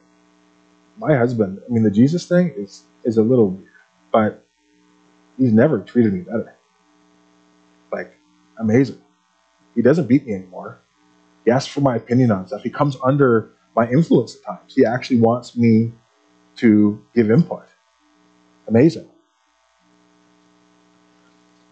my 0.99 1.15
husband. 1.15 1.61
I 1.67 1.71
mean, 1.71 1.83
the 1.83 1.91
Jesus 1.91 2.27
thing 2.27 2.53
is 2.55 2.83
is 3.07 3.17
a 3.17 3.23
little 3.23 3.49
weird, 3.51 3.69
but 4.13 4.45
he's 5.37 5.53
never 5.53 5.79
treated 5.79 6.13
me 6.13 6.21
better. 6.21 6.55
Like 7.91 8.13
amazing. 8.59 9.01
He 9.75 9.81
doesn't 9.81 10.07
beat 10.07 10.25
me 10.27 10.33
anymore. 10.35 10.79
He 11.45 11.51
asks 11.51 11.71
for 11.71 11.81
my 11.81 11.95
opinion 11.95 12.31
on 12.31 12.47
stuff. 12.47 12.63
He 12.63 12.69
comes 12.69 12.97
under 13.03 13.51
my 13.75 13.89
influence 13.89 14.35
at 14.35 14.43
times. 14.43 14.73
He 14.75 14.85
actually 14.85 15.21
wants 15.21 15.55
me 15.57 15.93
to 16.57 17.01
give 17.15 17.31
input. 17.31 17.67
Amazing. 18.67 19.09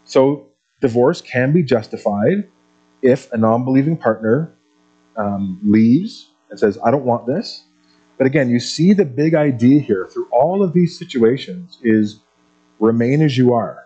So 0.06 0.48
divorce 0.82 1.22
can 1.22 1.54
be 1.54 1.64
justified 1.64 2.48
if 3.02 3.32
a 3.34 3.38
non 3.38 3.66
believing 3.66 3.98
partner 3.98 4.56
um, 5.18 5.60
leaves 5.64 6.30
and 6.50 6.60
says, 6.60 6.78
I 6.84 6.92
don't 6.92 7.06
want 7.06 7.28
this. 7.28 7.64
But 8.18 8.28
again, 8.28 8.50
you 8.50 8.60
see 8.60 8.94
the 8.94 9.06
big 9.06 9.36
idea 9.36 9.82
here 9.82 10.08
through 10.12 10.28
all 10.32 10.64
of 10.64 10.74
these 10.74 10.98
situations 10.98 11.80
is 11.84 12.22
remain 12.80 13.22
as 13.22 13.38
you 13.38 13.54
are. 13.54 13.84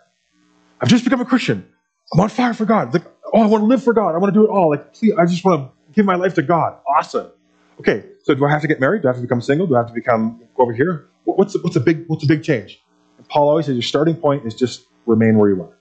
I've 0.81 0.89
just 0.89 1.03
become 1.03 1.21
a 1.21 1.25
Christian. 1.25 1.67
I'm 2.13 2.19
on 2.19 2.29
fire 2.29 2.53
for 2.53 2.65
God. 2.65 2.93
Like, 2.93 3.05
oh, 3.33 3.41
I 3.41 3.47
want 3.47 3.61
to 3.61 3.65
live 3.65 3.83
for 3.83 3.93
God. 3.93 4.15
I 4.15 4.17
want 4.17 4.33
to 4.33 4.39
do 4.39 4.45
it 4.45 4.49
all. 4.49 4.69
Like, 4.69 4.93
please, 4.93 5.13
I 5.17 5.25
just 5.25 5.43
want 5.43 5.69
to 5.69 5.93
give 5.93 6.05
my 6.05 6.15
life 6.15 6.35
to 6.35 6.41
God. 6.41 6.77
Awesome. 6.97 7.31
Okay, 7.79 8.03
so 8.23 8.35
do 8.35 8.45
I 8.45 8.51
have 8.51 8.61
to 8.61 8.67
get 8.67 8.79
married? 8.79 9.01
Do 9.01 9.07
I 9.07 9.11
have 9.11 9.17
to 9.17 9.21
become 9.21 9.41
single? 9.41 9.65
Do 9.65 9.75
I 9.75 9.79
have 9.79 9.87
to 9.87 9.93
become 9.93 10.41
go 10.55 10.63
over 10.63 10.73
here? 10.73 11.07
What's 11.23 11.53
the, 11.53 11.59
what's 11.59 11.75
a 11.75 11.79
big 11.79 12.05
what's 12.07 12.23
a 12.23 12.27
big 12.27 12.43
change? 12.43 12.81
And 13.17 13.27
Paul 13.29 13.49
always 13.49 13.65
says 13.67 13.75
your 13.75 13.83
starting 13.83 14.15
point 14.15 14.45
is 14.45 14.53
just 14.53 14.85
remain 15.05 15.37
where 15.37 15.49
you 15.49 15.61
are. 15.61 15.77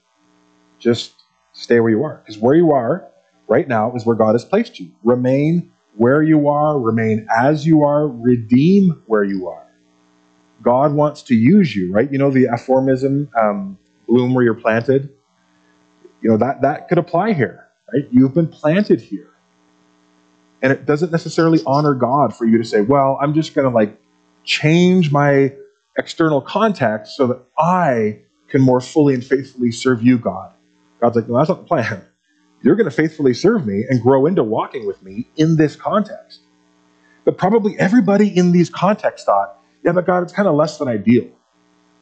Just 0.79 1.13
stay 1.53 1.79
where 1.79 1.89
you 1.89 2.03
are. 2.03 2.21
Because 2.23 2.37
where 2.37 2.55
you 2.55 2.71
are 2.71 3.07
right 3.47 3.67
now 3.67 3.93
is 3.95 4.05
where 4.05 4.15
God 4.15 4.33
has 4.33 4.45
placed 4.45 4.79
you. 4.79 4.91
Remain 5.03 5.71
where 5.95 6.21
you 6.21 6.47
are, 6.47 6.79
remain 6.79 7.27
as 7.35 7.65
you 7.65 7.83
are, 7.83 8.07
redeem 8.07 9.01
where 9.05 9.23
you 9.23 9.47
are. 9.47 9.65
God 10.61 10.93
wants 10.93 11.23
to 11.23 11.35
use 11.35 11.75
you, 11.75 11.91
right? 11.93 12.11
You 12.11 12.17
know 12.17 12.31
the 12.31 12.47
aphorism, 12.47 13.29
um, 13.39 13.77
bloom 14.07 14.33
where 14.33 14.43
you're 14.43 14.53
planted? 14.53 15.09
You 16.21 16.31
know, 16.31 16.37
that, 16.37 16.61
that 16.61 16.89
could 16.89 16.97
apply 16.97 17.33
here, 17.33 17.65
right? 17.93 18.07
You've 18.11 18.33
been 18.33 18.47
planted 18.47 19.01
here. 19.01 19.29
And 20.61 20.73
it 20.73 20.85
doesn't 20.85 21.11
necessarily 21.11 21.59
honor 21.65 21.93
God 21.93 22.35
for 22.35 22.45
you 22.45 22.57
to 22.57 22.65
say, 22.65 22.81
well, 22.81 23.17
I'm 23.21 23.33
just 23.33 23.55
going 23.55 23.69
to 23.69 23.73
like 23.73 23.97
change 24.43 25.11
my 25.11 25.53
external 25.97 26.41
context 26.41 27.15
so 27.15 27.27
that 27.27 27.41
I 27.57 28.19
can 28.49 28.61
more 28.61 28.81
fully 28.81 29.13
and 29.13 29.23
faithfully 29.23 29.71
serve 29.71 30.03
you, 30.03 30.17
God. 30.17 30.53
God's 30.99 31.15
like, 31.15 31.29
no, 31.29 31.37
that's 31.37 31.49
not 31.49 31.59
the 31.59 31.65
plan. 31.65 32.03
You're 32.61 32.75
going 32.75 32.89
to 32.89 32.95
faithfully 32.95 33.33
serve 33.33 33.65
me 33.65 33.85
and 33.89 34.01
grow 34.01 34.25
into 34.25 34.43
walking 34.43 34.85
with 34.85 35.01
me 35.01 35.27
in 35.37 35.55
this 35.55 35.75
context. 35.75 36.41
But 37.25 37.37
probably 37.37 37.77
everybody 37.79 38.35
in 38.35 38.51
these 38.51 38.69
contexts 38.69 39.25
thought, 39.25 39.59
yeah, 39.83 39.93
but 39.93 40.05
God, 40.05 40.23
it's 40.23 40.33
kind 40.33 40.47
of 40.47 40.55
less 40.55 40.77
than 40.77 40.87
ideal. 40.87 41.29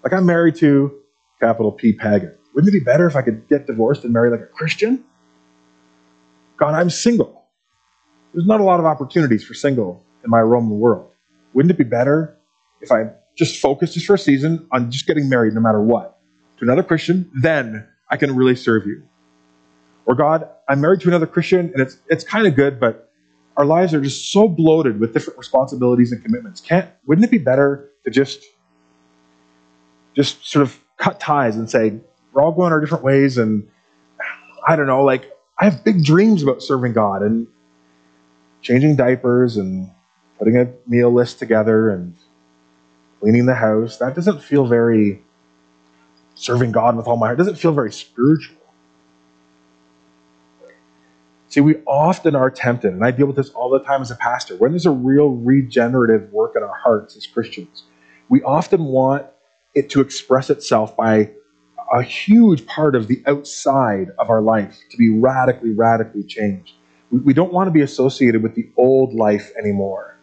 Like 0.03 0.13
I'm 0.13 0.25
married 0.25 0.55
to 0.55 0.99
capital 1.39 1.71
P 1.71 1.93
pagan. 1.93 2.33
Wouldn't 2.53 2.73
it 2.73 2.79
be 2.79 2.83
better 2.83 3.05
if 3.05 3.15
I 3.15 3.21
could 3.21 3.47
get 3.47 3.67
divorced 3.67 4.03
and 4.03 4.13
marry 4.13 4.31
like 4.31 4.39
a 4.39 4.45
Christian? 4.45 5.03
God, 6.57 6.73
I'm 6.73 6.89
single. 6.89 7.45
There's 8.33 8.47
not 8.47 8.59
a 8.59 8.63
lot 8.63 8.79
of 8.79 8.85
opportunities 8.85 9.43
for 9.43 9.53
single 9.53 10.03
in 10.23 10.29
my 10.29 10.39
Roman 10.39 10.79
world. 10.79 11.11
Wouldn't 11.53 11.71
it 11.71 11.77
be 11.77 11.83
better 11.83 12.37
if 12.81 12.91
I 12.91 13.11
just 13.37 13.59
focused 13.61 13.93
just 13.93 14.05
for 14.05 14.15
a 14.15 14.19
season 14.19 14.67
on 14.71 14.89
just 14.91 15.05
getting 15.05 15.29
married 15.29 15.53
no 15.53 15.61
matter 15.61 15.81
what 15.81 16.19
to 16.57 16.65
another 16.65 16.83
Christian? 16.83 17.29
Then 17.35 17.87
I 18.09 18.17
can 18.17 18.35
really 18.35 18.55
serve 18.55 18.87
you. 18.87 19.03
Or 20.07 20.15
God, 20.15 20.49
I'm 20.69 20.81
married 20.81 21.01
to 21.01 21.09
another 21.09 21.27
Christian 21.27 21.69
and 21.73 21.79
it's 21.79 21.97
it's 22.07 22.23
kind 22.23 22.47
of 22.47 22.55
good, 22.55 22.79
but 22.79 23.11
our 23.57 23.65
lives 23.65 23.93
are 23.93 24.01
just 24.01 24.31
so 24.31 24.47
bloated 24.47 24.99
with 24.99 25.13
different 25.13 25.37
responsibilities 25.37 26.11
and 26.11 26.23
commitments. 26.23 26.61
Can't 26.61 26.89
wouldn't 27.05 27.25
it 27.25 27.31
be 27.31 27.37
better 27.37 27.91
to 28.05 28.09
just 28.09 28.43
just 30.15 30.49
sort 30.49 30.63
of 30.63 30.79
cut 30.97 31.19
ties 31.19 31.57
and 31.57 31.69
say, 31.69 31.93
we're 32.33 32.41
all 32.41 32.53
going 32.53 32.71
our 32.71 32.79
different 32.79 33.03
ways 33.03 33.37
and 33.37 33.67
I 34.65 34.75
don't 34.75 34.87
know, 34.87 35.03
like 35.03 35.31
I 35.59 35.65
have 35.65 35.83
big 35.83 36.03
dreams 36.03 36.41
about 36.41 36.63
serving 36.63 36.93
God 36.93 37.21
and 37.21 37.47
changing 38.61 38.95
diapers 38.95 39.57
and 39.57 39.91
putting 40.39 40.57
a 40.57 40.71
meal 40.87 41.11
list 41.11 41.39
together 41.39 41.89
and 41.89 42.15
cleaning 43.19 43.45
the 43.45 43.55
house. 43.55 43.97
That 43.97 44.15
doesn't 44.15 44.41
feel 44.41 44.65
very 44.67 45.23
serving 46.35 46.71
God 46.71 46.95
with 46.95 47.07
all 47.07 47.17
my 47.17 47.27
heart. 47.27 47.37
Doesn't 47.37 47.55
feel 47.57 47.73
very 47.73 47.91
spiritual. 47.91 48.56
See, 51.57 51.61
we 51.61 51.77
often 51.87 52.35
are 52.35 52.51
tempted, 52.51 52.93
and 52.93 53.03
I 53.03 53.09
deal 53.09 53.25
with 53.25 53.35
this 53.35 53.49
all 53.49 53.71
the 53.71 53.79
time 53.79 54.03
as 54.03 54.11
a 54.11 54.15
pastor, 54.15 54.55
when 54.57 54.73
there's 54.73 54.85
a 54.85 54.91
real 54.91 55.29
regenerative 55.29 56.31
work 56.31 56.53
in 56.55 56.61
our 56.61 56.75
hearts 56.75 57.17
as 57.17 57.25
Christians, 57.25 57.81
we 58.29 58.43
often 58.43 58.83
want 58.83 59.25
it 59.73 59.89
to 59.89 60.01
express 60.01 60.51
itself 60.51 60.95
by 60.95 61.31
a 61.91 62.03
huge 62.03 62.67
part 62.67 62.95
of 62.95 63.07
the 63.07 63.23
outside 63.25 64.11
of 64.19 64.29
our 64.29 64.39
life 64.39 64.77
to 64.91 64.97
be 64.97 65.09
radically, 65.09 65.71
radically 65.71 66.21
changed. 66.21 66.73
We 67.09 67.33
don't 67.33 67.51
want 67.51 67.65
to 67.65 67.71
be 67.71 67.81
associated 67.81 68.43
with 68.43 68.53
the 68.53 68.69
old 68.77 69.15
life 69.15 69.51
anymore. 69.57 70.15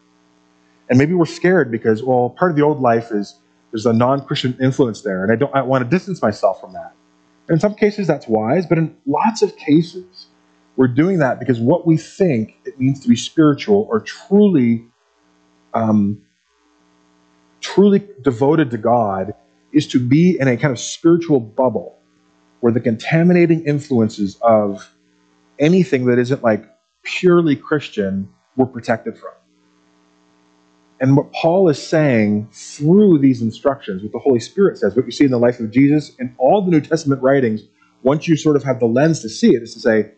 And 0.89 1.01
maybe 1.01 1.15
we're 1.15 1.27
scared 1.27 1.69
because, 1.69 2.01
well, 2.01 2.31
part 2.31 2.53
of 2.53 2.57
the 2.57 2.63
old 2.63 2.81
life 2.81 3.11
is 3.11 3.35
there's 3.73 3.87
a 3.87 3.93
non-Christian 3.93 4.57
influence 4.63 5.01
there, 5.01 5.25
and 5.25 5.33
I 5.33 5.35
don't 5.35 5.53
I 5.53 5.63
want 5.63 5.83
to 5.83 5.91
distance 5.91 6.23
myself 6.23 6.61
from 6.61 6.75
that. 6.75 6.93
And 7.49 7.57
in 7.57 7.61
some 7.61 7.75
cases, 7.75 8.07
that's 8.07 8.29
wise, 8.29 8.67
but 8.67 8.79
in 8.79 8.97
lots 9.05 9.43
of 9.43 9.57
cases, 9.57 10.24
we're 10.77 10.89
doing 10.89 11.19
that 11.21 11.39
because 11.39 11.61
what 11.61 11.87
we 11.87 11.97
think 11.97 12.57
it 12.65 12.79
means 12.81 13.01
to 13.01 13.09
be 13.09 13.17
spiritual 13.17 13.87
or 13.91 14.01
truly, 14.01 14.87
um, 15.73 16.23
truly 17.61 18.07
devoted 18.23 18.71
to 18.73 18.79
God 18.79 19.35
is 19.73 19.87
to 19.89 20.01
be 20.01 20.39
in 20.39 20.49
a 20.49 20.57
kind 20.57 20.73
of 20.73 20.79
spiritual 20.81 21.41
bubble 21.41 21.99
where 22.61 22.73
the 22.73 22.81
contaminating 22.81 23.65
influences 23.67 24.39
of 24.43 24.91
anything 25.59 26.07
that 26.07 26.19
isn't 26.19 26.43
like 26.43 26.65
purely 27.03 27.57
Christian 27.57 28.29
we're 28.57 28.67
protected 28.67 29.19
from. 29.19 29.33
And 31.01 31.17
what 31.17 31.33
Paul 31.33 31.69
is 31.69 31.83
saying 31.83 32.49
through 32.53 33.19
these 33.19 33.43
instructions, 33.43 34.03
what 34.03 34.13
the 34.13 34.19
Holy 34.19 34.41
Spirit 34.41 34.79
says, 34.79 34.97
what 34.97 35.05
you 35.05 35.13
see 35.13 35.25
in 35.25 35.31
the 35.31 35.39
life 35.39 35.61
of 35.61 35.71
Jesus 35.71 36.13
and 36.19 36.35
all 36.39 36.63
the 36.63 36.71
New 36.71 36.81
Testament 36.81 37.23
writings, 37.23 37.63
once 38.03 38.27
you 38.29 38.37
sort 38.37 38.57
of 38.57 38.65
have 38.65 38.81
the 38.81 38.87
lens 38.87 39.21
to 39.21 39.29
see 39.29 39.55
it, 39.55 39.63
is 39.63 39.75
to 39.75 39.81
say, 39.81 40.13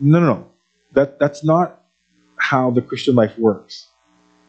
no, 0.00 0.20
no, 0.20 0.26
no. 0.26 0.50
That, 0.92 1.18
that's 1.18 1.44
not 1.44 1.82
how 2.36 2.70
the 2.70 2.82
Christian 2.82 3.14
life 3.14 3.36
works. 3.38 3.88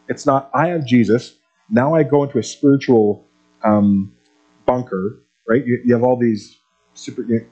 It's 0.08 0.26
not, 0.26 0.50
I 0.54 0.68
have 0.68 0.86
Jesus. 0.86 1.36
Now 1.70 1.96
I 1.96 2.04
go 2.04 2.24
into 2.24 2.38
a 2.38 2.44
spiritual 2.44 3.26
um, 3.64 4.14
bunker, 4.66 5.24
right? 5.48 5.66
You, 5.66 5.82
you, 5.84 5.94
have 5.94 6.04
all 6.04 6.18
these 6.18 6.58
super, 6.94 7.24
you, 7.24 7.50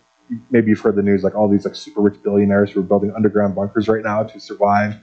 maybe 0.51 0.69
you've 0.69 0.79
heard 0.79 0.95
the 0.95 1.01
news, 1.01 1.23
like 1.23 1.35
all 1.35 1.49
these 1.49 1.65
like 1.65 1.75
super 1.75 2.01
rich 2.01 2.21
billionaires 2.23 2.71
who 2.71 2.81
are 2.81 2.83
building 2.83 3.11
underground 3.15 3.55
bunkers 3.55 3.87
right 3.87 4.03
now 4.03 4.23
to 4.23 4.39
survive 4.39 4.95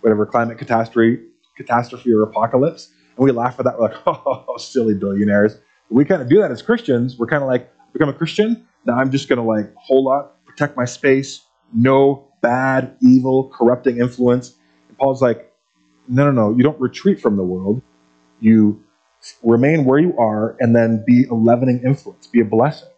whatever 0.00 0.26
climate 0.26 0.58
catastrophe, 0.58 1.22
catastrophe 1.56 2.12
or 2.12 2.22
apocalypse. 2.22 2.90
And 3.16 3.24
we 3.24 3.32
laugh 3.32 3.58
at 3.58 3.64
that. 3.64 3.78
We're 3.78 3.88
like, 3.88 3.96
oh, 4.06 4.56
silly 4.58 4.94
billionaires. 4.94 5.56
We 5.90 6.04
kind 6.04 6.20
of 6.20 6.28
do 6.28 6.38
that 6.40 6.50
as 6.50 6.60
Christians. 6.60 7.18
We're 7.18 7.26
kind 7.26 7.42
of 7.42 7.48
like, 7.48 7.70
become 7.92 8.08
a 8.08 8.12
Christian. 8.14 8.66
Now 8.84 8.96
I'm 8.96 9.10
just 9.10 9.28
going 9.28 9.38
to 9.38 9.42
like 9.42 9.74
hold 9.76 10.12
up, 10.12 10.44
protect 10.44 10.76
my 10.76 10.84
space, 10.84 11.42
no 11.72 12.27
bad, 12.40 12.96
evil, 13.00 13.50
corrupting 13.50 13.98
influence. 13.98 14.56
And 14.88 14.98
Paul's 14.98 15.22
like, 15.22 15.52
no, 16.08 16.30
no, 16.30 16.32
no. 16.32 16.56
You 16.56 16.62
don't 16.62 16.80
retreat 16.80 17.20
from 17.20 17.36
the 17.36 17.42
world. 17.44 17.82
You 18.40 18.82
remain 19.42 19.84
where 19.84 19.98
you 19.98 20.16
are 20.18 20.56
and 20.60 20.74
then 20.74 21.04
be 21.06 21.24
a 21.24 21.34
leavening 21.34 21.82
influence, 21.84 22.26
be 22.26 22.40
a 22.40 22.44
blessing. 22.44 22.88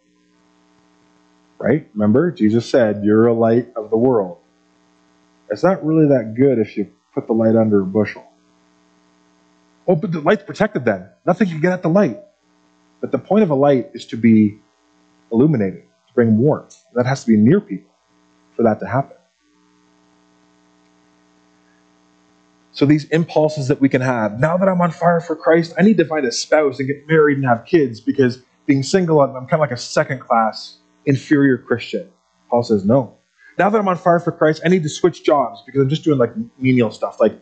Right? 1.59 1.89
Remember, 1.95 2.31
Jesus 2.31 2.69
said, 2.69 3.03
You're 3.05 3.27
a 3.27 3.35
light 3.35 3.69
of 3.77 3.91
the 3.91 3.97
world. 3.97 4.39
It's 5.51 5.63
not 5.63 5.85
really 5.85 6.09
that 6.09 6.35
good 6.35 6.59
if 6.59 6.77
you 6.77 6.91
put 7.15 7.27
the 7.27 7.35
light 7.35 7.57
under 7.57 7.83
a 7.83 7.87
bushel. 7.87 8.25
Oh, 9.87 9.97
but 9.97 10.13
the 10.13 10.21
light's 10.21 10.45
protected 10.45 10.85
then. 10.85 11.09
Nothing 11.27 11.49
can 11.49 11.61
get 11.61 11.73
at 11.73 11.83
the 11.83 11.89
light. 11.89 12.19
But 13.01 13.13
the 13.13 13.19
point 13.19 13.43
of 13.43 13.51
a 13.51 13.55
light 13.55 13.91
is 13.95 14.07
to 14.07 14.17
be 14.17 14.59
illuminated, 15.33 15.83
to 16.09 16.15
bring 16.15 16.39
warmth. 16.39 16.77
That 16.95 17.07
has 17.07 17.23
to 17.25 17.29
be 17.29 17.37
near 17.37 17.61
people 17.61 17.93
for 18.57 18.63
that 18.65 18.81
to 18.81 18.87
happen. 18.87 19.17
So 22.81 22.87
these 22.87 23.05
impulses 23.11 23.69
that 23.69 23.79
we 23.79 23.91
can 23.91 24.01
have, 24.01 24.41
now 24.41 24.57
that 24.57 24.67
I'm 24.67 24.81
on 24.81 24.91
fire 24.91 25.21
for 25.21 25.37
Christ, 25.37 25.75
I 25.79 25.83
need 25.83 25.99
to 25.99 26.07
find 26.07 26.25
a 26.25 26.33
spouse 26.33 26.79
and 26.79 26.89
get 26.89 27.07
married 27.07 27.37
and 27.37 27.45
have 27.45 27.67
kids 27.67 28.01
because 28.01 28.43
being 28.65 28.83
single, 28.83 29.21
I'm 29.21 29.35
kind 29.35 29.53
of 29.53 29.61
like 29.61 29.71
a 29.71 29.77
second 29.77 30.21
class, 30.21 30.79
inferior 31.05 31.59
Christian. 31.59 32.09
Paul 32.49 32.63
says, 32.63 32.87
no. 32.87 33.19
Now 33.59 33.69
that 33.69 33.79
I'm 33.79 33.87
on 33.87 33.99
fire 33.99 34.19
for 34.19 34.33
Christ, 34.33 34.63
I 34.65 34.71
need 34.71 34.83
to 34.85 34.89
switch 34.89 35.25
jobs 35.25 35.63
because 35.67 35.83
I'm 35.83 35.91
just 35.91 36.05
doing 36.05 36.17
like 36.17 36.33
menial 36.59 36.91
stuff. 36.91 37.21
Like, 37.21 37.39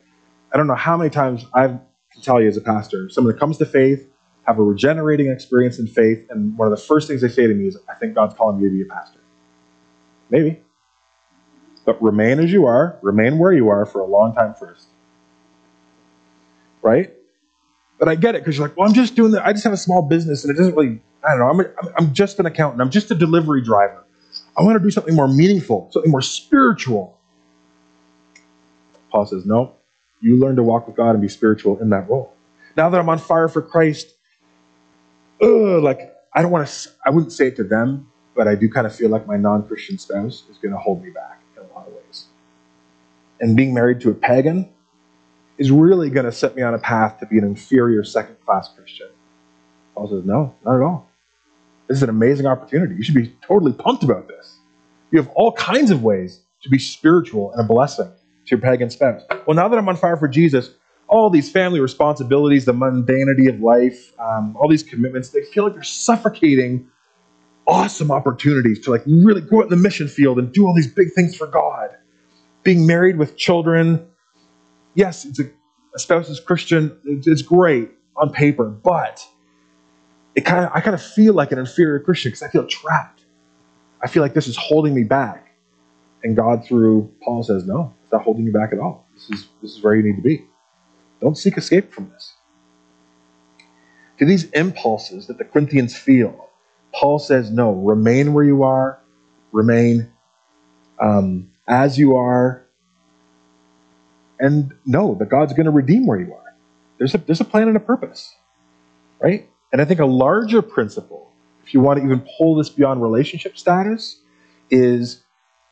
I 0.53 0.57
don't 0.57 0.67
know 0.67 0.75
how 0.75 0.97
many 0.97 1.09
times 1.09 1.47
I 1.55 1.69
can 1.69 1.81
tell 2.21 2.43
you 2.43 2.49
as 2.49 2.57
a 2.57 2.61
pastor, 2.61 3.09
someone 3.09 3.33
that 3.33 3.39
comes 3.39 3.59
to 3.59 3.65
faith, 3.65 4.11
have 4.45 4.59
a 4.59 4.63
regenerating 4.65 5.31
experience 5.31 5.79
in 5.79 5.87
faith, 5.87 6.27
and 6.31 6.59
one 6.59 6.67
of 6.67 6.77
the 6.77 6.85
first 6.85 7.07
things 7.07 7.21
they 7.21 7.29
say 7.29 7.47
to 7.47 7.55
me 7.55 7.69
is, 7.69 7.79
I 7.89 7.95
think 7.95 8.17
God's 8.17 8.35
calling 8.35 8.61
me 8.61 8.69
to 8.69 8.75
be 8.75 8.83
a 8.83 8.93
pastor. 8.93 9.21
Maybe. 10.31 10.61
But 11.87 12.03
remain 12.03 12.41
as 12.41 12.51
you 12.51 12.67
are, 12.67 12.99
remain 13.03 13.39
where 13.39 13.53
you 13.53 13.69
are 13.69 13.87
for 13.87 14.01
a 14.01 14.07
long 14.07 14.35
time 14.35 14.57
first 14.59 14.88
right? 16.83 17.13
But 17.99 18.09
I 18.09 18.15
get 18.15 18.35
it 18.35 18.43
because 18.43 18.57
you're 18.57 18.69
like, 18.69 18.77
well, 18.77 18.89
I'm 18.89 18.95
just 18.95 19.17
doing 19.17 19.33
that. 19.33 19.45
I 19.45 19.53
just 19.53 19.65
have 19.65 19.73
a 19.73 19.79
small 19.79 20.03
business 20.03 20.45
and 20.45 20.55
it 20.55 20.57
doesn't 20.59 20.75
really, 20.75 21.01
I 21.25 21.31
don't 21.37 21.41
know, 21.41 21.49
I'm, 21.49 21.61
a, 21.61 21.93
I'm 21.99 22.15
just 22.15 22.39
an 22.39 22.47
accountant. 22.47 22.81
I'm 22.81 22.91
just 22.91 23.11
a 23.11 23.15
delivery 23.15 23.63
driver. 23.63 24.05
I 24.57 24.63
want 24.63 24.79
to 24.79 24.83
do 24.83 24.91
something 24.91 25.15
more 25.15 25.29
meaningful, 25.29 25.89
something 25.93 26.11
more 26.11 26.23
spiritual. 26.23 27.17
Paul 29.11 29.27
says, 29.27 29.47
no, 29.47 29.75
you 30.21 30.37
learn 30.37 30.57
to 30.57 30.63
walk 30.63 30.87
with 30.87 30.97
God 30.97 31.11
and 31.11 31.21
be 31.21 31.29
spiritual 31.29 31.79
in 31.81 31.91
that 31.91 32.09
role. 32.09 32.33
Now 32.77 32.89
that 32.91 33.01
I'm 33.01 33.09
on 33.09 33.19
fire 33.19 33.49
for 33.49 33.63
Christ, 33.63 34.15
ugh, 35.43 35.83
like, 35.83 36.15
I 36.35 36.43
don't 36.43 36.53
want 36.53 36.69
to, 36.69 36.91
I 37.05 37.11
wouldn't 37.11 37.33
say 37.33 37.49
it 37.49 37.57
to 37.57 37.65
them, 37.65 38.11
but 38.37 38.47
I 38.47 38.55
do 38.55 38.69
kind 38.69 38.87
of 38.87 38.95
feel 38.95 39.09
like 39.09 39.27
my 39.27 39.37
non 39.37 39.67
Christian 39.67 39.99
spouse 39.99 40.45
is 40.51 40.59
going 40.59 40.73
to 40.73 40.79
hold 40.79 41.03
me 41.03 41.11
back 41.11 41.41
in 41.57 41.65
a 41.65 41.75
lot 41.75 41.89
of 41.89 41.93
ways. 41.95 42.27
And 43.41 43.57
being 43.57 43.75
married 43.75 44.01
to 44.03 44.11
a 44.11 44.15
pagan, 44.15 44.69
is 45.59 45.71
really 45.71 46.09
going 46.11 46.27
to 46.27 46.33
set 46.33 46.57
me 46.57 46.63
on 46.63 46.75
a 46.75 46.79
path 46.79 47.19
to 47.21 47.27
be 47.27 47.39
an 47.39 47.45
inferior 47.45 48.05
second 48.05 48.37
class 48.45 48.71
Christian. 48.75 49.09
Paul 49.95 50.09
says, 50.09 50.25
No, 50.25 50.55
not 50.65 50.77
at 50.77 50.83
all. 50.83 51.11
This 51.89 51.97
is 51.97 52.03
an 52.03 52.11
amazing 52.11 52.47
opportunity. 52.47 52.95
You 52.95 53.03
should 53.03 53.15
be 53.15 53.35
totally 53.47 53.73
pumped 53.73 54.05
about 54.05 54.29
this. 54.29 54.57
You 55.11 55.21
have 55.21 55.31
all 55.35 55.53
kinds 55.53 55.91
of 55.91 56.03
ways 56.03 56.41
to 56.63 56.69
be 56.69 56.79
spiritual 56.79 57.53
and 57.53 57.61
a 57.61 57.65
blessing 57.65 58.07
to 58.47 58.51
your 58.51 58.61
pagan 58.61 58.91
spouse. 58.91 59.23
Well, 59.47 59.57
now 59.57 59.69
that 59.69 59.79
I'm 59.79 59.89
on 59.89 59.97
fire 59.97 60.17
for 60.17 60.29
Jesus, 60.29 60.71
all 61.09 61.31
these 61.31 61.51
family 61.51 61.81
responsibilities, 61.81 62.67
the 62.67 62.75
mundanity 62.75 63.49
of 63.49 63.61
life, 63.61 64.13
um, 64.19 64.57
all 64.57 64.69
these 64.69 64.83
commitments, 64.83 65.31
they 65.31 65.43
feel 65.43 65.65
like 65.65 65.75
they're 65.75 65.83
suffocating 65.83 66.87
awesome 67.67 68.11
opportunities 68.11 68.81
to 68.81 68.91
like 68.91 69.03
really 69.07 69.41
go 69.41 69.59
out 69.59 69.65
in 69.65 69.71
the 69.71 69.77
mission 69.77 70.09
field 70.09 70.39
and 70.39 70.53
do 70.53 70.67
all 70.67 70.75
these 70.75 70.93
big 70.93 71.13
things 71.15 71.37
for 71.37 71.47
God. 71.47 71.91
Being 72.63 72.87
married 72.87 73.17
with 73.17 73.37
children, 73.37 74.07
yes, 74.95 75.25
it's 75.25 75.41
a, 75.41 75.45
a 75.95 75.99
spouse 75.99 76.29
is 76.29 76.41
Christian. 76.41 76.99
It's 77.05 77.43
great 77.43 77.91
on 78.17 78.31
paper, 78.31 78.65
but 78.65 79.27
it 80.35 80.43
kind 80.43 80.65
of 80.65 80.71
I 80.75 80.81
kind 80.81 80.95
of 80.95 81.03
feel 81.03 81.35
like 81.35 81.53
an 81.53 81.59
inferior 81.59 82.01
Christian 82.01 82.31
because 82.31 82.43
I 82.43 82.49
feel 82.49 82.67
trapped. 82.67 83.25
I 84.03 84.09
feel 84.09 84.23
like 84.23 84.35
this 84.35 84.47
is 84.47 84.57
holding 84.57 84.95
me 84.95 85.05
back. 85.05 85.47
And 86.23 86.37
God, 86.37 86.65
through 86.65 87.13
Paul, 87.25 87.43
says, 87.43 87.65
"No, 87.67 87.95
it's 88.03 88.13
not 88.13 88.23
holding 88.23 88.45
you 88.45 88.53
back 88.53 88.73
at 88.73 88.79
all. 88.79 89.07
This 89.15 89.31
is 89.31 89.49
this 89.63 89.77
is 89.77 89.83
where 89.83 89.95
you 89.95 90.03
need 90.03 90.17
to 90.17 90.23
be. 90.23 90.45
Don't 91.21 91.37
seek 91.37 91.57
escape 91.57 91.93
from 91.93 92.11
this." 92.11 92.35
To 94.19 94.27
these 94.27 94.51
impulses 94.51 95.29
that 95.29 95.39
the 95.39 95.45
Corinthians 95.45 95.97
feel, 95.97 96.51
Paul 96.93 97.19
says, 97.19 97.51
"No, 97.51 97.73
remain 97.73 98.33
where 98.33 98.45
you 98.45 98.63
are. 98.65 99.01
Remain 99.53 100.11
um, 101.01 101.51
as 101.69 101.99
you 101.99 102.17
are 102.17 102.68
and 104.41 104.73
know 104.87 105.15
that 105.19 105.29
God's 105.29 105.53
going 105.53 105.67
to 105.67 105.73
redeem 105.73 106.07
where 106.07 106.19
you 106.19 106.33
are. 106.33 106.55
There's 106.99 107.15
a, 107.15 107.19
there's 107.19 107.41
a 107.41 107.45
plan 107.45 107.69
and 107.69 107.77
a 107.77 107.81
purpose, 107.81 108.35
right? 109.21 109.49
And 109.73 109.81
I 109.81 109.85
think 109.85 110.01
a 110.01 110.07
larger 110.07 110.63
principle, 110.63 111.31
if 111.65 111.75
you 111.75 111.81
want 111.81 111.99
to 111.99 112.05
even 112.05 112.27
pull 112.37 112.57
this 112.57 112.69
beyond 112.69 113.03
relationship 113.03 113.59
status, 113.59 114.21
is 114.71 115.23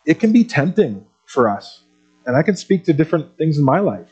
it 0.05 0.21
can 0.21 0.33
be 0.33 0.45
tempting 0.45 1.05
for 1.27 1.49
us. 1.49 1.83
And 2.27 2.37
I 2.37 2.43
can 2.43 2.57
speak 2.57 2.85
to 2.85 2.93
different 2.93 3.37
things 3.39 3.59
in 3.59 3.65
my 3.65 3.81
life 3.81 4.11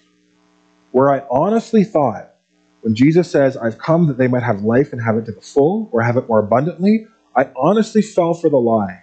where 0.92 1.12
I 1.12 1.24
honestly 1.30 1.84
thought 1.84 2.34
when 2.82 2.94
Jesus 2.94 3.30
says, 3.30 3.56
I've 3.56 3.78
come 3.78 4.06
that 4.08 4.18
they 4.18 4.28
might 4.28 4.42
have 4.42 4.62
life 4.62 4.92
and 4.92 5.02
have 5.02 5.16
it 5.16 5.24
to 5.26 5.32
the 5.32 5.40
full 5.40 5.88
or 5.90 6.02
have 6.02 6.16
it 6.16 6.28
more 6.28 6.38
abundantly, 6.38 7.06
I 7.34 7.48
honestly 7.56 8.02
fell 8.02 8.34
for 8.34 8.50
the 8.50 8.58
lie 8.58 9.02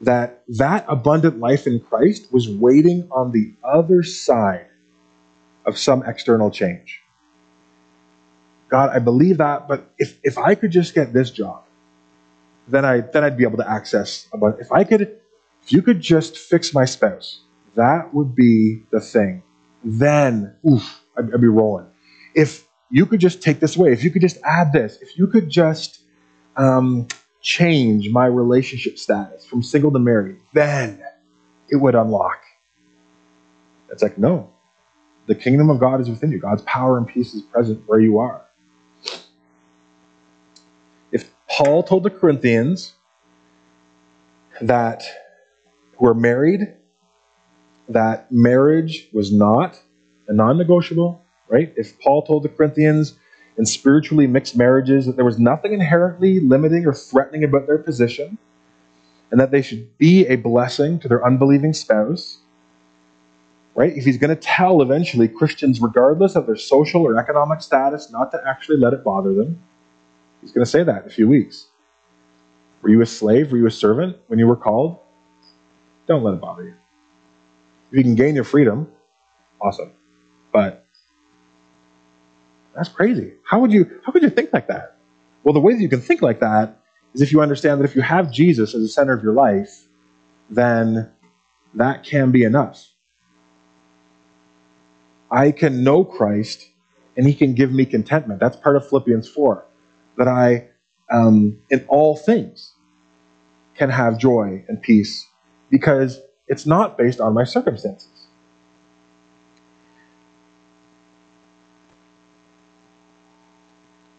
that 0.00 0.44
that 0.48 0.84
abundant 0.88 1.40
life 1.40 1.66
in 1.66 1.80
Christ 1.80 2.32
was 2.32 2.48
waiting 2.48 3.08
on 3.10 3.32
the 3.32 3.52
other 3.64 4.02
side 4.02 4.67
of 5.68 5.78
some 5.78 6.02
external 6.04 6.50
change. 6.50 7.00
God, 8.68 8.90
I 8.90 8.98
believe 8.98 9.38
that, 9.38 9.68
but 9.68 9.92
if, 9.98 10.18
if 10.22 10.36
I 10.36 10.54
could 10.54 10.70
just 10.70 10.94
get 10.94 11.12
this 11.12 11.30
job, 11.30 11.62
then 12.66 12.84
I 12.84 13.00
then 13.00 13.24
I'd 13.24 13.36
be 13.36 13.44
able 13.44 13.56
to 13.58 13.70
access 13.70 14.26
abundant. 14.32 14.62
If 14.62 14.72
I 14.72 14.84
could, 14.84 15.02
if 15.62 15.72
you 15.72 15.80
could 15.80 16.00
just 16.00 16.36
fix 16.36 16.74
my 16.74 16.84
spouse, 16.84 17.40
that 17.76 18.12
would 18.12 18.34
be 18.34 18.82
the 18.90 19.00
thing. 19.00 19.42
Then, 19.84 20.54
oof, 20.68 21.02
I'd, 21.16 21.32
I'd 21.32 21.40
be 21.40 21.46
rolling. 21.46 21.86
If 22.34 22.66
you 22.90 23.06
could 23.06 23.20
just 23.20 23.42
take 23.42 23.60
this 23.60 23.76
away, 23.76 23.92
if 23.92 24.04
you 24.04 24.10
could 24.10 24.22
just 24.22 24.38
add 24.44 24.72
this, 24.72 24.98
if 25.00 25.16
you 25.16 25.28
could 25.28 25.48
just 25.48 26.00
um, 26.56 27.08
change 27.40 28.10
my 28.10 28.26
relationship 28.26 28.98
status 28.98 29.46
from 29.46 29.62
single 29.62 29.92
to 29.92 29.98
married, 29.98 30.36
then 30.52 31.02
it 31.70 31.76
would 31.76 31.94
unlock. 31.94 32.42
It's 33.90 34.02
like, 34.02 34.18
no. 34.18 34.50
The 35.28 35.34
kingdom 35.34 35.68
of 35.68 35.78
God 35.78 36.00
is 36.00 36.08
within 36.08 36.32
you. 36.32 36.38
God's 36.38 36.62
power 36.62 36.96
and 36.96 37.06
peace 37.06 37.34
is 37.34 37.42
present 37.42 37.82
where 37.86 38.00
you 38.00 38.18
are. 38.18 38.42
If 41.12 41.30
Paul 41.50 41.82
told 41.82 42.02
the 42.02 42.10
Corinthians 42.10 42.94
that 44.62 45.04
who 45.98 46.06
are 46.06 46.14
married, 46.14 46.74
that 47.90 48.32
marriage 48.32 49.08
was 49.12 49.30
not 49.30 49.78
a 50.28 50.32
non 50.32 50.56
negotiable, 50.56 51.22
right? 51.48 51.74
If 51.76 52.00
Paul 52.00 52.22
told 52.22 52.42
the 52.42 52.48
Corinthians 52.48 53.14
in 53.58 53.66
spiritually 53.66 54.26
mixed 54.26 54.56
marriages 54.56 55.04
that 55.06 55.16
there 55.16 55.24
was 55.26 55.38
nothing 55.38 55.74
inherently 55.74 56.40
limiting 56.40 56.86
or 56.86 56.94
threatening 56.94 57.44
about 57.44 57.66
their 57.66 57.78
position, 57.78 58.38
and 59.30 59.38
that 59.38 59.50
they 59.50 59.60
should 59.60 59.98
be 59.98 60.26
a 60.26 60.36
blessing 60.36 60.98
to 61.00 61.08
their 61.08 61.24
unbelieving 61.24 61.74
spouse. 61.74 62.38
Right? 63.78 63.96
If 63.96 64.04
he's 64.04 64.18
going 64.18 64.34
to 64.34 64.42
tell 64.42 64.82
eventually 64.82 65.28
Christians, 65.28 65.80
regardless 65.80 66.34
of 66.34 66.46
their 66.46 66.56
social 66.56 67.02
or 67.02 67.16
economic 67.16 67.62
status, 67.62 68.10
not 68.10 68.32
to 68.32 68.42
actually 68.44 68.78
let 68.78 68.92
it 68.92 69.04
bother 69.04 69.32
them, 69.32 69.62
he's 70.40 70.50
going 70.50 70.64
to 70.64 70.70
say 70.70 70.82
that 70.82 71.02
in 71.04 71.08
a 71.08 71.12
few 71.12 71.28
weeks. 71.28 71.68
Were 72.82 72.88
you 72.88 73.00
a 73.02 73.06
slave? 73.06 73.52
Were 73.52 73.58
you 73.58 73.68
a 73.68 73.70
servant 73.70 74.16
when 74.26 74.40
you 74.40 74.48
were 74.48 74.56
called? 74.56 74.98
Don't 76.08 76.24
let 76.24 76.34
it 76.34 76.40
bother 76.40 76.64
you. 76.64 76.74
If 77.92 77.98
you 77.98 78.02
can 78.02 78.16
gain 78.16 78.34
your 78.34 78.42
freedom, 78.42 78.90
awesome. 79.60 79.92
But 80.52 80.84
that's 82.74 82.88
crazy. 82.88 83.34
How 83.48 83.60
would 83.60 83.70
you 83.70 84.00
how 84.04 84.10
could 84.10 84.24
you 84.24 84.30
think 84.30 84.52
like 84.52 84.66
that? 84.66 84.96
Well, 85.44 85.54
the 85.54 85.60
way 85.60 85.74
that 85.74 85.80
you 85.80 85.88
can 85.88 86.00
think 86.00 86.20
like 86.20 86.40
that 86.40 86.80
is 87.14 87.22
if 87.22 87.30
you 87.30 87.40
understand 87.40 87.80
that 87.80 87.84
if 87.84 87.94
you 87.94 88.02
have 88.02 88.32
Jesus 88.32 88.74
as 88.74 88.82
the 88.82 88.88
center 88.88 89.12
of 89.12 89.22
your 89.22 89.34
life, 89.34 89.86
then 90.50 91.12
that 91.74 92.02
can 92.02 92.32
be 92.32 92.42
enough. 92.42 92.84
I 95.30 95.50
can 95.52 95.84
know 95.84 96.04
Christ 96.04 96.68
and 97.16 97.26
he 97.26 97.34
can 97.34 97.54
give 97.54 97.72
me 97.72 97.84
contentment. 97.84 98.40
That's 98.40 98.56
part 98.56 98.76
of 98.76 98.88
Philippians 98.88 99.28
4. 99.28 99.64
That 100.16 100.28
I, 100.28 100.68
um, 101.10 101.58
in 101.70 101.84
all 101.88 102.16
things, 102.16 102.72
can 103.74 103.90
have 103.90 104.18
joy 104.18 104.64
and 104.68 104.80
peace 104.82 105.26
because 105.70 106.20
it's 106.48 106.66
not 106.66 106.98
based 106.98 107.20
on 107.20 107.34
my 107.34 107.44
circumstances. 107.44 108.08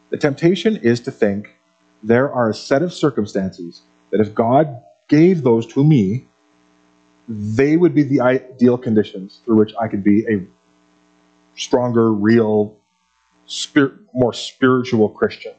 The 0.09 0.17
temptation 0.17 0.77
is 0.77 0.99
to 1.01 1.11
think 1.11 1.49
there 2.01 2.31
are 2.31 2.49
a 2.49 2.53
set 2.53 2.81
of 2.81 2.93
circumstances 2.93 3.81
that 4.11 4.21
if 4.21 4.33
God 4.33 4.81
gave 5.07 5.43
those 5.43 5.67
to 5.67 5.83
me, 5.83 6.25
they 7.27 7.77
would 7.77 7.93
be 7.93 8.03
the 8.03 8.21
ideal 8.21 8.77
conditions 8.77 9.41
through 9.45 9.57
which 9.57 9.73
I 9.79 9.87
could 9.87 10.03
be 10.03 10.25
a 10.27 10.47
stronger, 11.59 12.11
real, 12.11 12.77
spirit, 13.45 13.93
more 14.13 14.33
spiritual 14.33 15.09
Christian. 15.09 15.53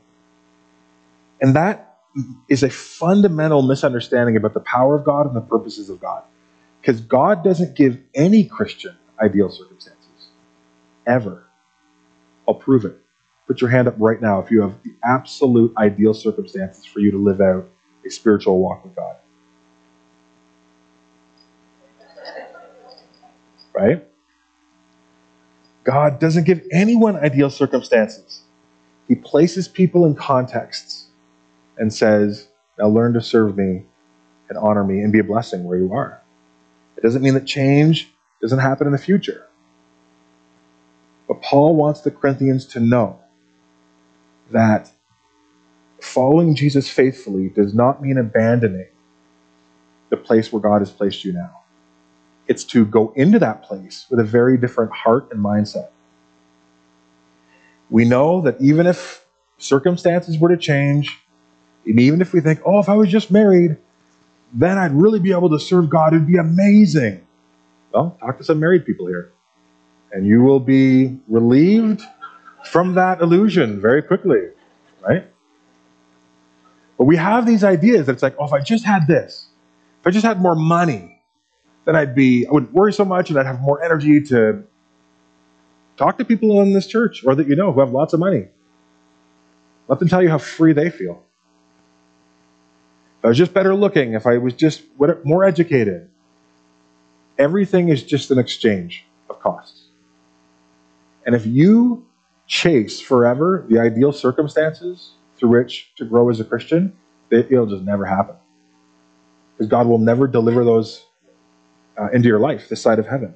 And 1.41 1.55
that 1.57 1.99
is 2.49 2.63
a 2.63 2.71
fundamental 2.71 3.63
misunderstanding 3.63 4.37
about 4.37 4.55
the 4.55 4.61
power 4.61 4.97
of 4.97 5.05
God 5.05 5.27
and 5.27 5.37
the 5.37 5.41
purposes 5.43 5.91
of 5.91 6.01
God. 6.01 6.25
Because 6.81 7.01
God 7.01 7.45
doesn't 7.45 7.77
give 7.77 7.99
any 8.15 8.45
Christian 8.45 8.97
ideal 9.21 9.51
circumstances. 9.51 10.01
Ever. 11.07 11.45
I'll 12.49 12.55
prove 12.55 12.85
it. 12.85 12.97
Put 13.47 13.61
your 13.61 13.71
hand 13.71 13.87
up 13.89 13.95
right 13.99 14.21
now 14.21 14.41
if 14.41 14.51
you 14.51 14.63
have 14.63 14.83
the 14.83 14.95
absolute 15.05 15.77
ideal 15.77 16.15
circumstances 16.15 16.87
for 16.87 17.01
you 17.01 17.11
to 17.11 17.19
live 17.19 17.41
out 17.41 17.69
a 18.07 18.11
spiritual 18.11 18.59
walk 18.59 18.85
with 18.85 18.97
God. 18.97 19.17
Right? 23.75 24.10
God 25.91 26.21
doesn't 26.21 26.45
give 26.45 26.63
anyone 26.71 27.17
ideal 27.17 27.51
circumstances. 27.51 28.43
He 29.09 29.17
places 29.17 29.67
people 29.67 30.07
in 30.07 30.15
contexts 30.15 31.09
and 31.79 31.93
says, 31.93 32.47
Now 32.79 32.87
learn 32.87 33.13
to 33.15 33.21
serve 33.21 33.57
me 33.57 33.83
and 34.49 34.57
honor 34.57 34.85
me 34.85 35.01
and 35.01 35.13
be 35.13 35.19
a 35.19 35.25
blessing 35.25 35.65
where 35.65 35.77
you 35.77 35.93
are. 35.93 36.23
It 36.97 37.01
doesn't 37.03 37.23
mean 37.23 37.35
that 37.35 37.45
change 37.45 38.09
doesn't 38.41 38.61
happen 38.61 38.87
in 38.87 38.93
the 38.93 38.99
future. 38.99 39.49
But 41.27 41.43
Paul 41.43 41.75
wants 41.75 42.03
the 42.03 42.13
Corinthians 42.13 42.67
to 42.67 42.79
know 42.79 43.19
that 44.53 44.93
following 46.01 46.55
Jesus 46.55 46.89
faithfully 46.89 47.49
does 47.49 47.75
not 47.75 48.01
mean 48.01 48.17
abandoning 48.17 48.87
the 50.11 50.17
place 50.17 50.53
where 50.53 50.63
God 50.63 50.83
has 50.83 50.91
placed 50.93 51.25
you 51.25 51.33
now. 51.33 51.60
It's 52.51 52.65
to 52.65 52.85
go 52.85 53.13
into 53.15 53.39
that 53.39 53.63
place 53.63 54.07
with 54.11 54.19
a 54.19 54.25
very 54.25 54.59
different 54.59 54.91
heart 54.91 55.29
and 55.31 55.43
mindset. 55.43 55.89
We 57.89 58.05
know 58.05 58.41
that 58.41 58.61
even 58.61 58.89
if 58.89 59.25
circumstances 59.59 60.37
were 60.37 60.49
to 60.49 60.57
change, 60.57 61.17
and 61.87 62.01
even 62.01 62.21
if 62.21 62.33
we 62.33 62.41
think, 62.41 62.61
oh, 62.67 62.81
if 62.81 62.89
I 62.89 62.95
was 62.95 63.09
just 63.09 63.31
married, 63.31 63.77
then 64.53 64.79
I'd 64.79 64.93
really 64.93 65.21
be 65.21 65.31
able 65.31 65.49
to 65.51 65.61
serve 65.61 65.89
God. 65.89 66.13
It'd 66.13 66.27
be 66.27 66.39
amazing. 66.39 67.25
Well, 67.93 68.17
talk 68.21 68.39
to 68.39 68.45
some 68.45 68.59
married 68.59 68.85
people 68.85 69.07
here. 69.07 69.31
And 70.13 70.27
you 70.27 70.43
will 70.43 70.59
be 70.59 71.21
relieved 71.29 72.03
from 72.65 72.95
that 72.95 73.21
illusion 73.21 73.81
very 73.81 74.03
quickly, 74.03 74.49
right? 75.09 75.25
But 76.99 77.05
we 77.05 77.17
have 77.17 77.47
these 77.47 77.63
ideas 77.63 78.07
that 78.07 78.15
it's 78.15 78.25
like, 78.25 78.35
oh, 78.41 78.45
if 78.45 78.53
I 78.53 78.61
just 78.61 78.85
had 78.85 79.07
this, 79.07 79.47
if 80.01 80.07
I 80.09 80.11
just 80.11 80.27
had 80.27 80.41
more 80.41 80.57
money, 80.57 81.10
then 81.91 81.97
I'd 81.97 82.15
be, 82.15 82.47
I 82.47 82.53
wouldn't 82.53 82.73
worry 82.73 82.93
so 82.93 83.05
much 83.05 83.31
and 83.31 83.39
I'd 83.39 83.47
have 83.47 83.61
more 83.61 83.83
energy 83.83 84.21
to 84.27 84.63
talk 85.97 86.19
to 86.19 86.25
people 86.25 86.61
in 86.63 86.73
this 86.73 86.87
church 86.87 87.25
or 87.27 87.35
that 87.35 87.49
you 87.49 87.57
know 87.57 87.73
who 87.73 87.81
have 87.81 87.91
lots 87.91 88.13
of 88.13 88.21
money. 88.21 88.47
Let 89.89 89.99
them 89.99 90.07
tell 90.07 90.23
you 90.23 90.29
how 90.29 90.39
free 90.39 90.73
they 90.73 90.89
feel. 90.89 91.21
If 93.19 93.25
I 93.25 93.29
was 93.29 93.39
just 93.39 93.53
better 93.53 93.75
looking, 93.75 94.13
if 94.13 94.25
I 94.25 94.39
was 94.39 94.55
just 94.55 94.83
more 95.25 95.43
educated, 95.43 96.09
everything 97.37 97.89
is 97.89 98.05
just 98.05 98.31
an 98.31 98.39
exchange 98.39 99.05
of 99.29 99.41
costs. 99.41 99.87
And 101.27 101.35
if 101.35 101.45
you 101.45 102.07
chase 102.47 103.01
forever 103.01 103.67
the 103.69 103.81
ideal 103.81 104.13
circumstances 104.13 105.15
through 105.39 105.59
which 105.59 105.91
to 105.97 106.05
grow 106.05 106.31
as 106.31 106.39
a 106.39 106.45
Christian, 106.45 106.97
it'll 107.33 107.67
just 107.67 107.83
never 107.83 108.05
happen. 108.05 108.37
Because 109.57 109.69
God 109.69 109.89
will 109.89 109.99
never 109.99 110.29
deliver 110.29 110.65
those 110.65 111.05
uh, 112.01 112.09
into 112.13 112.29
your 112.29 112.39
life 112.39 112.69
this 112.69 112.81
side 112.81 112.99
of 112.99 113.07
heaven. 113.07 113.35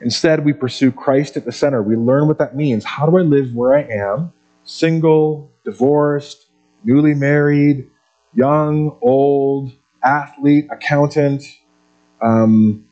Instead, 0.00 0.44
we 0.44 0.52
pursue 0.52 0.90
Christ 0.92 1.36
at 1.36 1.44
the 1.44 1.52
center. 1.52 1.82
We 1.82 1.96
learn 1.96 2.26
what 2.26 2.38
that 2.38 2.56
means. 2.56 2.84
How 2.84 3.06
do 3.06 3.18
I 3.18 3.22
live 3.22 3.54
where 3.54 3.76
I 3.76 3.82
am? 3.82 4.32
Single, 4.64 5.50
divorced, 5.64 6.46
newly 6.84 7.14
married, 7.14 7.90
young, 8.34 8.96
old, 9.02 9.72
athlete, 10.02 10.68
accountant. 10.70 11.42
Um, 12.22 12.86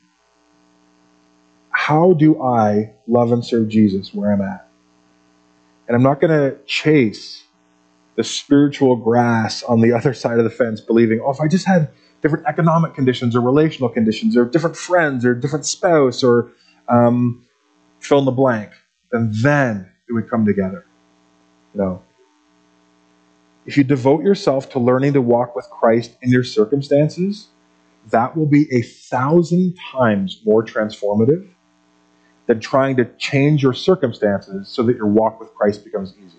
how 1.70 2.12
do 2.12 2.42
I 2.42 2.92
love 3.06 3.32
and 3.32 3.44
serve 3.44 3.68
Jesus 3.68 4.12
where 4.12 4.32
I'm 4.32 4.42
at? 4.42 4.68
And 5.86 5.96
I'm 5.96 6.02
not 6.02 6.20
going 6.20 6.32
to 6.32 6.58
chase 6.66 7.44
the 8.18 8.24
spiritual 8.24 8.96
grass 8.96 9.62
on 9.62 9.80
the 9.80 9.92
other 9.92 10.12
side 10.12 10.38
of 10.38 10.44
the 10.44 10.50
fence, 10.50 10.80
believing, 10.80 11.20
oh, 11.24 11.30
if 11.30 11.40
I 11.40 11.46
just 11.46 11.64
had 11.64 11.88
different 12.20 12.46
economic 12.48 12.92
conditions 12.92 13.36
or 13.36 13.40
relational 13.40 13.88
conditions 13.88 14.36
or 14.36 14.44
different 14.44 14.76
friends 14.76 15.24
or 15.24 15.36
different 15.36 15.64
spouse 15.64 16.24
or 16.24 16.50
um, 16.88 17.46
fill 18.00 18.18
in 18.18 18.24
the 18.24 18.32
blank, 18.32 18.72
then 19.12 19.30
then 19.40 19.88
it 20.08 20.14
would 20.14 20.28
come 20.28 20.44
together. 20.44 20.84
No. 21.74 22.02
If 23.66 23.76
you 23.76 23.84
devote 23.84 24.24
yourself 24.24 24.68
to 24.70 24.80
learning 24.80 25.12
to 25.12 25.22
walk 25.22 25.54
with 25.54 25.70
Christ 25.70 26.16
in 26.20 26.32
your 26.32 26.42
circumstances, 26.42 27.46
that 28.10 28.36
will 28.36 28.46
be 28.46 28.66
a 28.72 28.82
thousand 28.82 29.76
times 29.92 30.40
more 30.44 30.64
transformative 30.64 31.48
than 32.46 32.58
trying 32.58 32.96
to 32.96 33.04
change 33.16 33.62
your 33.62 33.74
circumstances 33.74 34.68
so 34.68 34.82
that 34.82 34.96
your 34.96 35.06
walk 35.06 35.38
with 35.38 35.54
Christ 35.54 35.84
becomes 35.84 36.14
easier. 36.16 36.37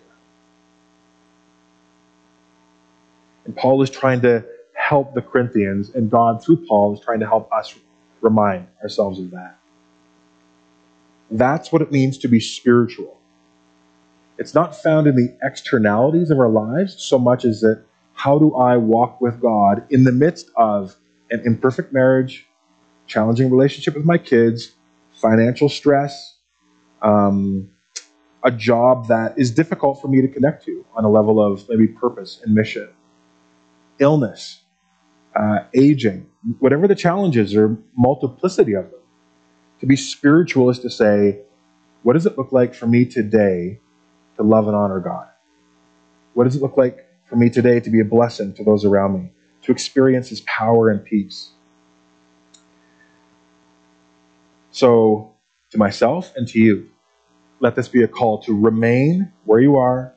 And 3.49 3.57
Paul 3.57 3.81
is 3.81 3.89
trying 3.89 4.21
to 4.21 4.45
help 4.75 5.15
the 5.15 5.23
Corinthians, 5.23 5.89
and 5.95 6.07
God, 6.11 6.43
through 6.43 6.67
Paul, 6.67 6.93
is 6.93 6.99
trying 6.99 7.19
to 7.21 7.25
help 7.25 7.51
us 7.51 7.73
remind 8.21 8.67
ourselves 8.83 9.17
of 9.17 9.31
that. 9.31 9.57
That's 11.31 11.71
what 11.71 11.81
it 11.81 11.91
means 11.91 12.19
to 12.19 12.27
be 12.27 12.39
spiritual. 12.39 13.17
It's 14.37 14.53
not 14.53 14.79
found 14.79 15.07
in 15.07 15.15
the 15.15 15.35
externalities 15.41 16.29
of 16.29 16.37
our 16.37 16.47
lives 16.47 17.01
so 17.01 17.17
much 17.17 17.43
as 17.43 17.61
that 17.61 17.83
how 18.13 18.37
do 18.37 18.53
I 18.53 18.77
walk 18.77 19.19
with 19.19 19.41
God 19.41 19.83
in 19.89 20.03
the 20.03 20.11
midst 20.11 20.51
of 20.55 20.95
an 21.31 21.41
imperfect 21.43 21.91
marriage, 21.91 22.45
challenging 23.07 23.49
relationship 23.49 23.95
with 23.95 24.05
my 24.05 24.19
kids, 24.19 24.73
financial 25.13 25.69
stress, 25.69 26.37
um, 27.01 27.71
a 28.43 28.51
job 28.51 29.07
that 29.07 29.39
is 29.39 29.49
difficult 29.49 29.99
for 29.99 30.07
me 30.07 30.21
to 30.21 30.27
connect 30.27 30.65
to 30.65 30.85
on 30.93 31.03
a 31.03 31.09
level 31.09 31.41
of 31.41 31.67
maybe 31.67 31.87
purpose 31.87 32.41
and 32.43 32.53
mission, 32.53 32.87
illness, 33.99 34.61
uh, 35.35 35.59
aging, 35.73 36.27
whatever 36.59 36.87
the 36.87 36.95
challenges 36.95 37.55
or 37.55 37.77
multiplicity 37.95 38.73
of 38.73 38.85
them. 38.91 38.99
To 39.81 39.85
be 39.85 39.95
spiritual 39.95 40.69
is 40.69 40.79
to 40.79 40.89
say, 40.89 41.41
what 42.03 42.13
does 42.13 42.25
it 42.25 42.37
look 42.37 42.51
like 42.51 42.73
for 42.73 42.87
me 42.87 43.05
today 43.05 43.79
to 44.37 44.43
love 44.43 44.67
and 44.67 44.75
honor 44.75 44.99
God? 44.99 45.27
What 46.33 46.45
does 46.45 46.55
it 46.55 46.61
look 46.61 46.77
like 46.77 47.05
for 47.25 47.35
me 47.35 47.49
today 47.49 47.79
to 47.79 47.89
be 47.89 47.99
a 47.99 48.05
blessing 48.05 48.53
to 48.55 48.63
those 48.63 48.85
around 48.85 49.13
me, 49.13 49.31
to 49.63 49.71
experience 49.71 50.29
His 50.29 50.41
power 50.41 50.89
and 50.89 51.03
peace? 51.03 51.51
So, 54.71 55.35
to 55.71 55.77
myself 55.77 56.33
and 56.35 56.47
to 56.49 56.59
you, 56.59 56.89
let 57.59 57.75
this 57.75 57.89
be 57.89 58.03
a 58.03 58.07
call 58.07 58.41
to 58.43 58.57
remain 58.57 59.31
where 59.45 59.59
you 59.59 59.77
are, 59.77 60.15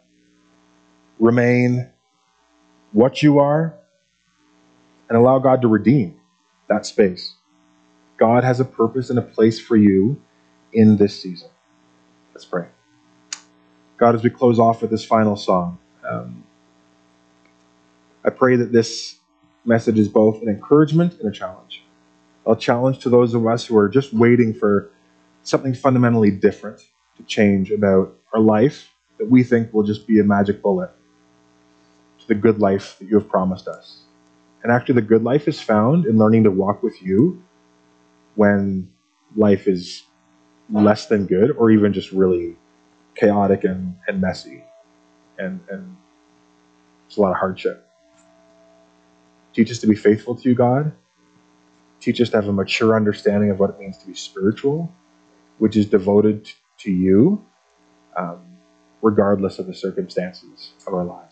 remain 1.18 1.91
what 2.93 3.22
you 3.22 3.38
are, 3.38 3.74
and 5.09 5.18
allow 5.18 5.38
God 5.38 5.62
to 5.62 5.68
redeem 5.68 6.20
that 6.68 6.86
space. 6.86 7.34
God 8.18 8.45
has 8.45 8.61
a 8.61 8.64
purpose 8.64 9.11
and 9.11 9.18
a 9.18 9.22
place 9.22 9.61
for 9.61 9.76
you 9.76 10.20
in 10.72 10.97
this 10.97 11.20
season. 11.20 11.51
Let's 12.34 12.45
pray. 12.45 12.66
God, 13.99 14.14
as 14.14 14.22
we 14.22 14.30
close 14.30 14.59
off 14.59 14.82
with 14.82 14.90
this 14.90 15.05
final 15.05 15.36
song, 15.36 15.78
um, 16.09 16.45
I 18.24 18.30
pray 18.30 18.57
that 18.57 18.72
this 18.72 19.16
message 19.64 19.99
is 19.99 20.09
both 20.09 20.43
an 20.43 20.49
encouragement 20.49 21.18
and 21.20 21.28
a 21.28 21.32
challenge. 21.32 21.82
A 22.47 22.57
challenge 22.57 22.99
to 23.01 23.11
those 23.11 23.34
of 23.34 23.47
us 23.47 23.66
who 23.66 23.76
are 23.76 23.88
just 23.88 24.12
waiting 24.12 24.55
for 24.55 24.90
something 25.43 25.74
fundamentally 25.74 26.30
different 26.30 26.80
to 27.16 27.22
change 27.24 27.70
about 27.70 28.14
our 28.34 28.40
life 28.40 28.90
that 29.18 29.30
we 29.30 29.43
think 29.43 29.72
will 29.72 29.82
just 29.82 30.07
be 30.07 30.18
a 30.20 30.24
magic 30.24 30.62
bullet 30.62 30.90
to 32.22 32.28
the 32.28 32.36
good 32.36 32.60
life 32.60 32.96
that 33.00 33.08
you 33.08 33.18
have 33.18 33.28
promised 33.28 33.68
us. 33.68 34.02
And 34.64 34.72
actually, 34.72 34.96
the 34.96 35.02
good 35.02 35.24
life 35.24 35.48
is 35.48 35.60
found 35.60 36.06
in 36.06 36.18
learning 36.18 36.44
to 36.44 36.52
walk 36.52 36.82
with 36.82 37.02
you 37.02 37.42
when 38.36 38.90
life 39.36 39.68
is 39.68 40.04
less 40.70 41.06
than 41.06 41.26
good 41.26 41.52
or 41.52 41.70
even 41.70 41.92
just 41.92 42.12
really 42.12 42.56
chaotic 43.16 43.64
and, 43.64 43.96
and 44.08 44.20
messy 44.20 44.64
and, 45.38 45.60
and 45.70 45.96
there's 47.08 47.18
a 47.18 47.20
lot 47.20 47.32
of 47.32 47.38
hardship. 47.38 47.86
Teach 49.54 49.70
us 49.70 49.78
to 49.80 49.86
be 49.86 49.96
faithful 49.96 50.36
to 50.36 50.48
you, 50.48 50.54
God. 50.54 50.92
Teach 52.00 52.20
us 52.20 52.30
to 52.30 52.36
have 52.36 52.48
a 52.48 52.52
mature 52.52 52.96
understanding 52.96 53.50
of 53.50 53.58
what 53.60 53.70
it 53.70 53.80
means 53.80 53.98
to 53.98 54.06
be 54.06 54.14
spiritual, 54.14 54.92
which 55.58 55.76
is 55.76 55.86
devoted 55.86 56.50
to 56.78 56.90
you, 56.90 57.44
um, 58.16 58.40
regardless 59.02 59.58
of 59.58 59.66
the 59.66 59.74
circumstances 59.74 60.72
of 60.86 60.94
our 60.94 61.04
lives. 61.04 61.32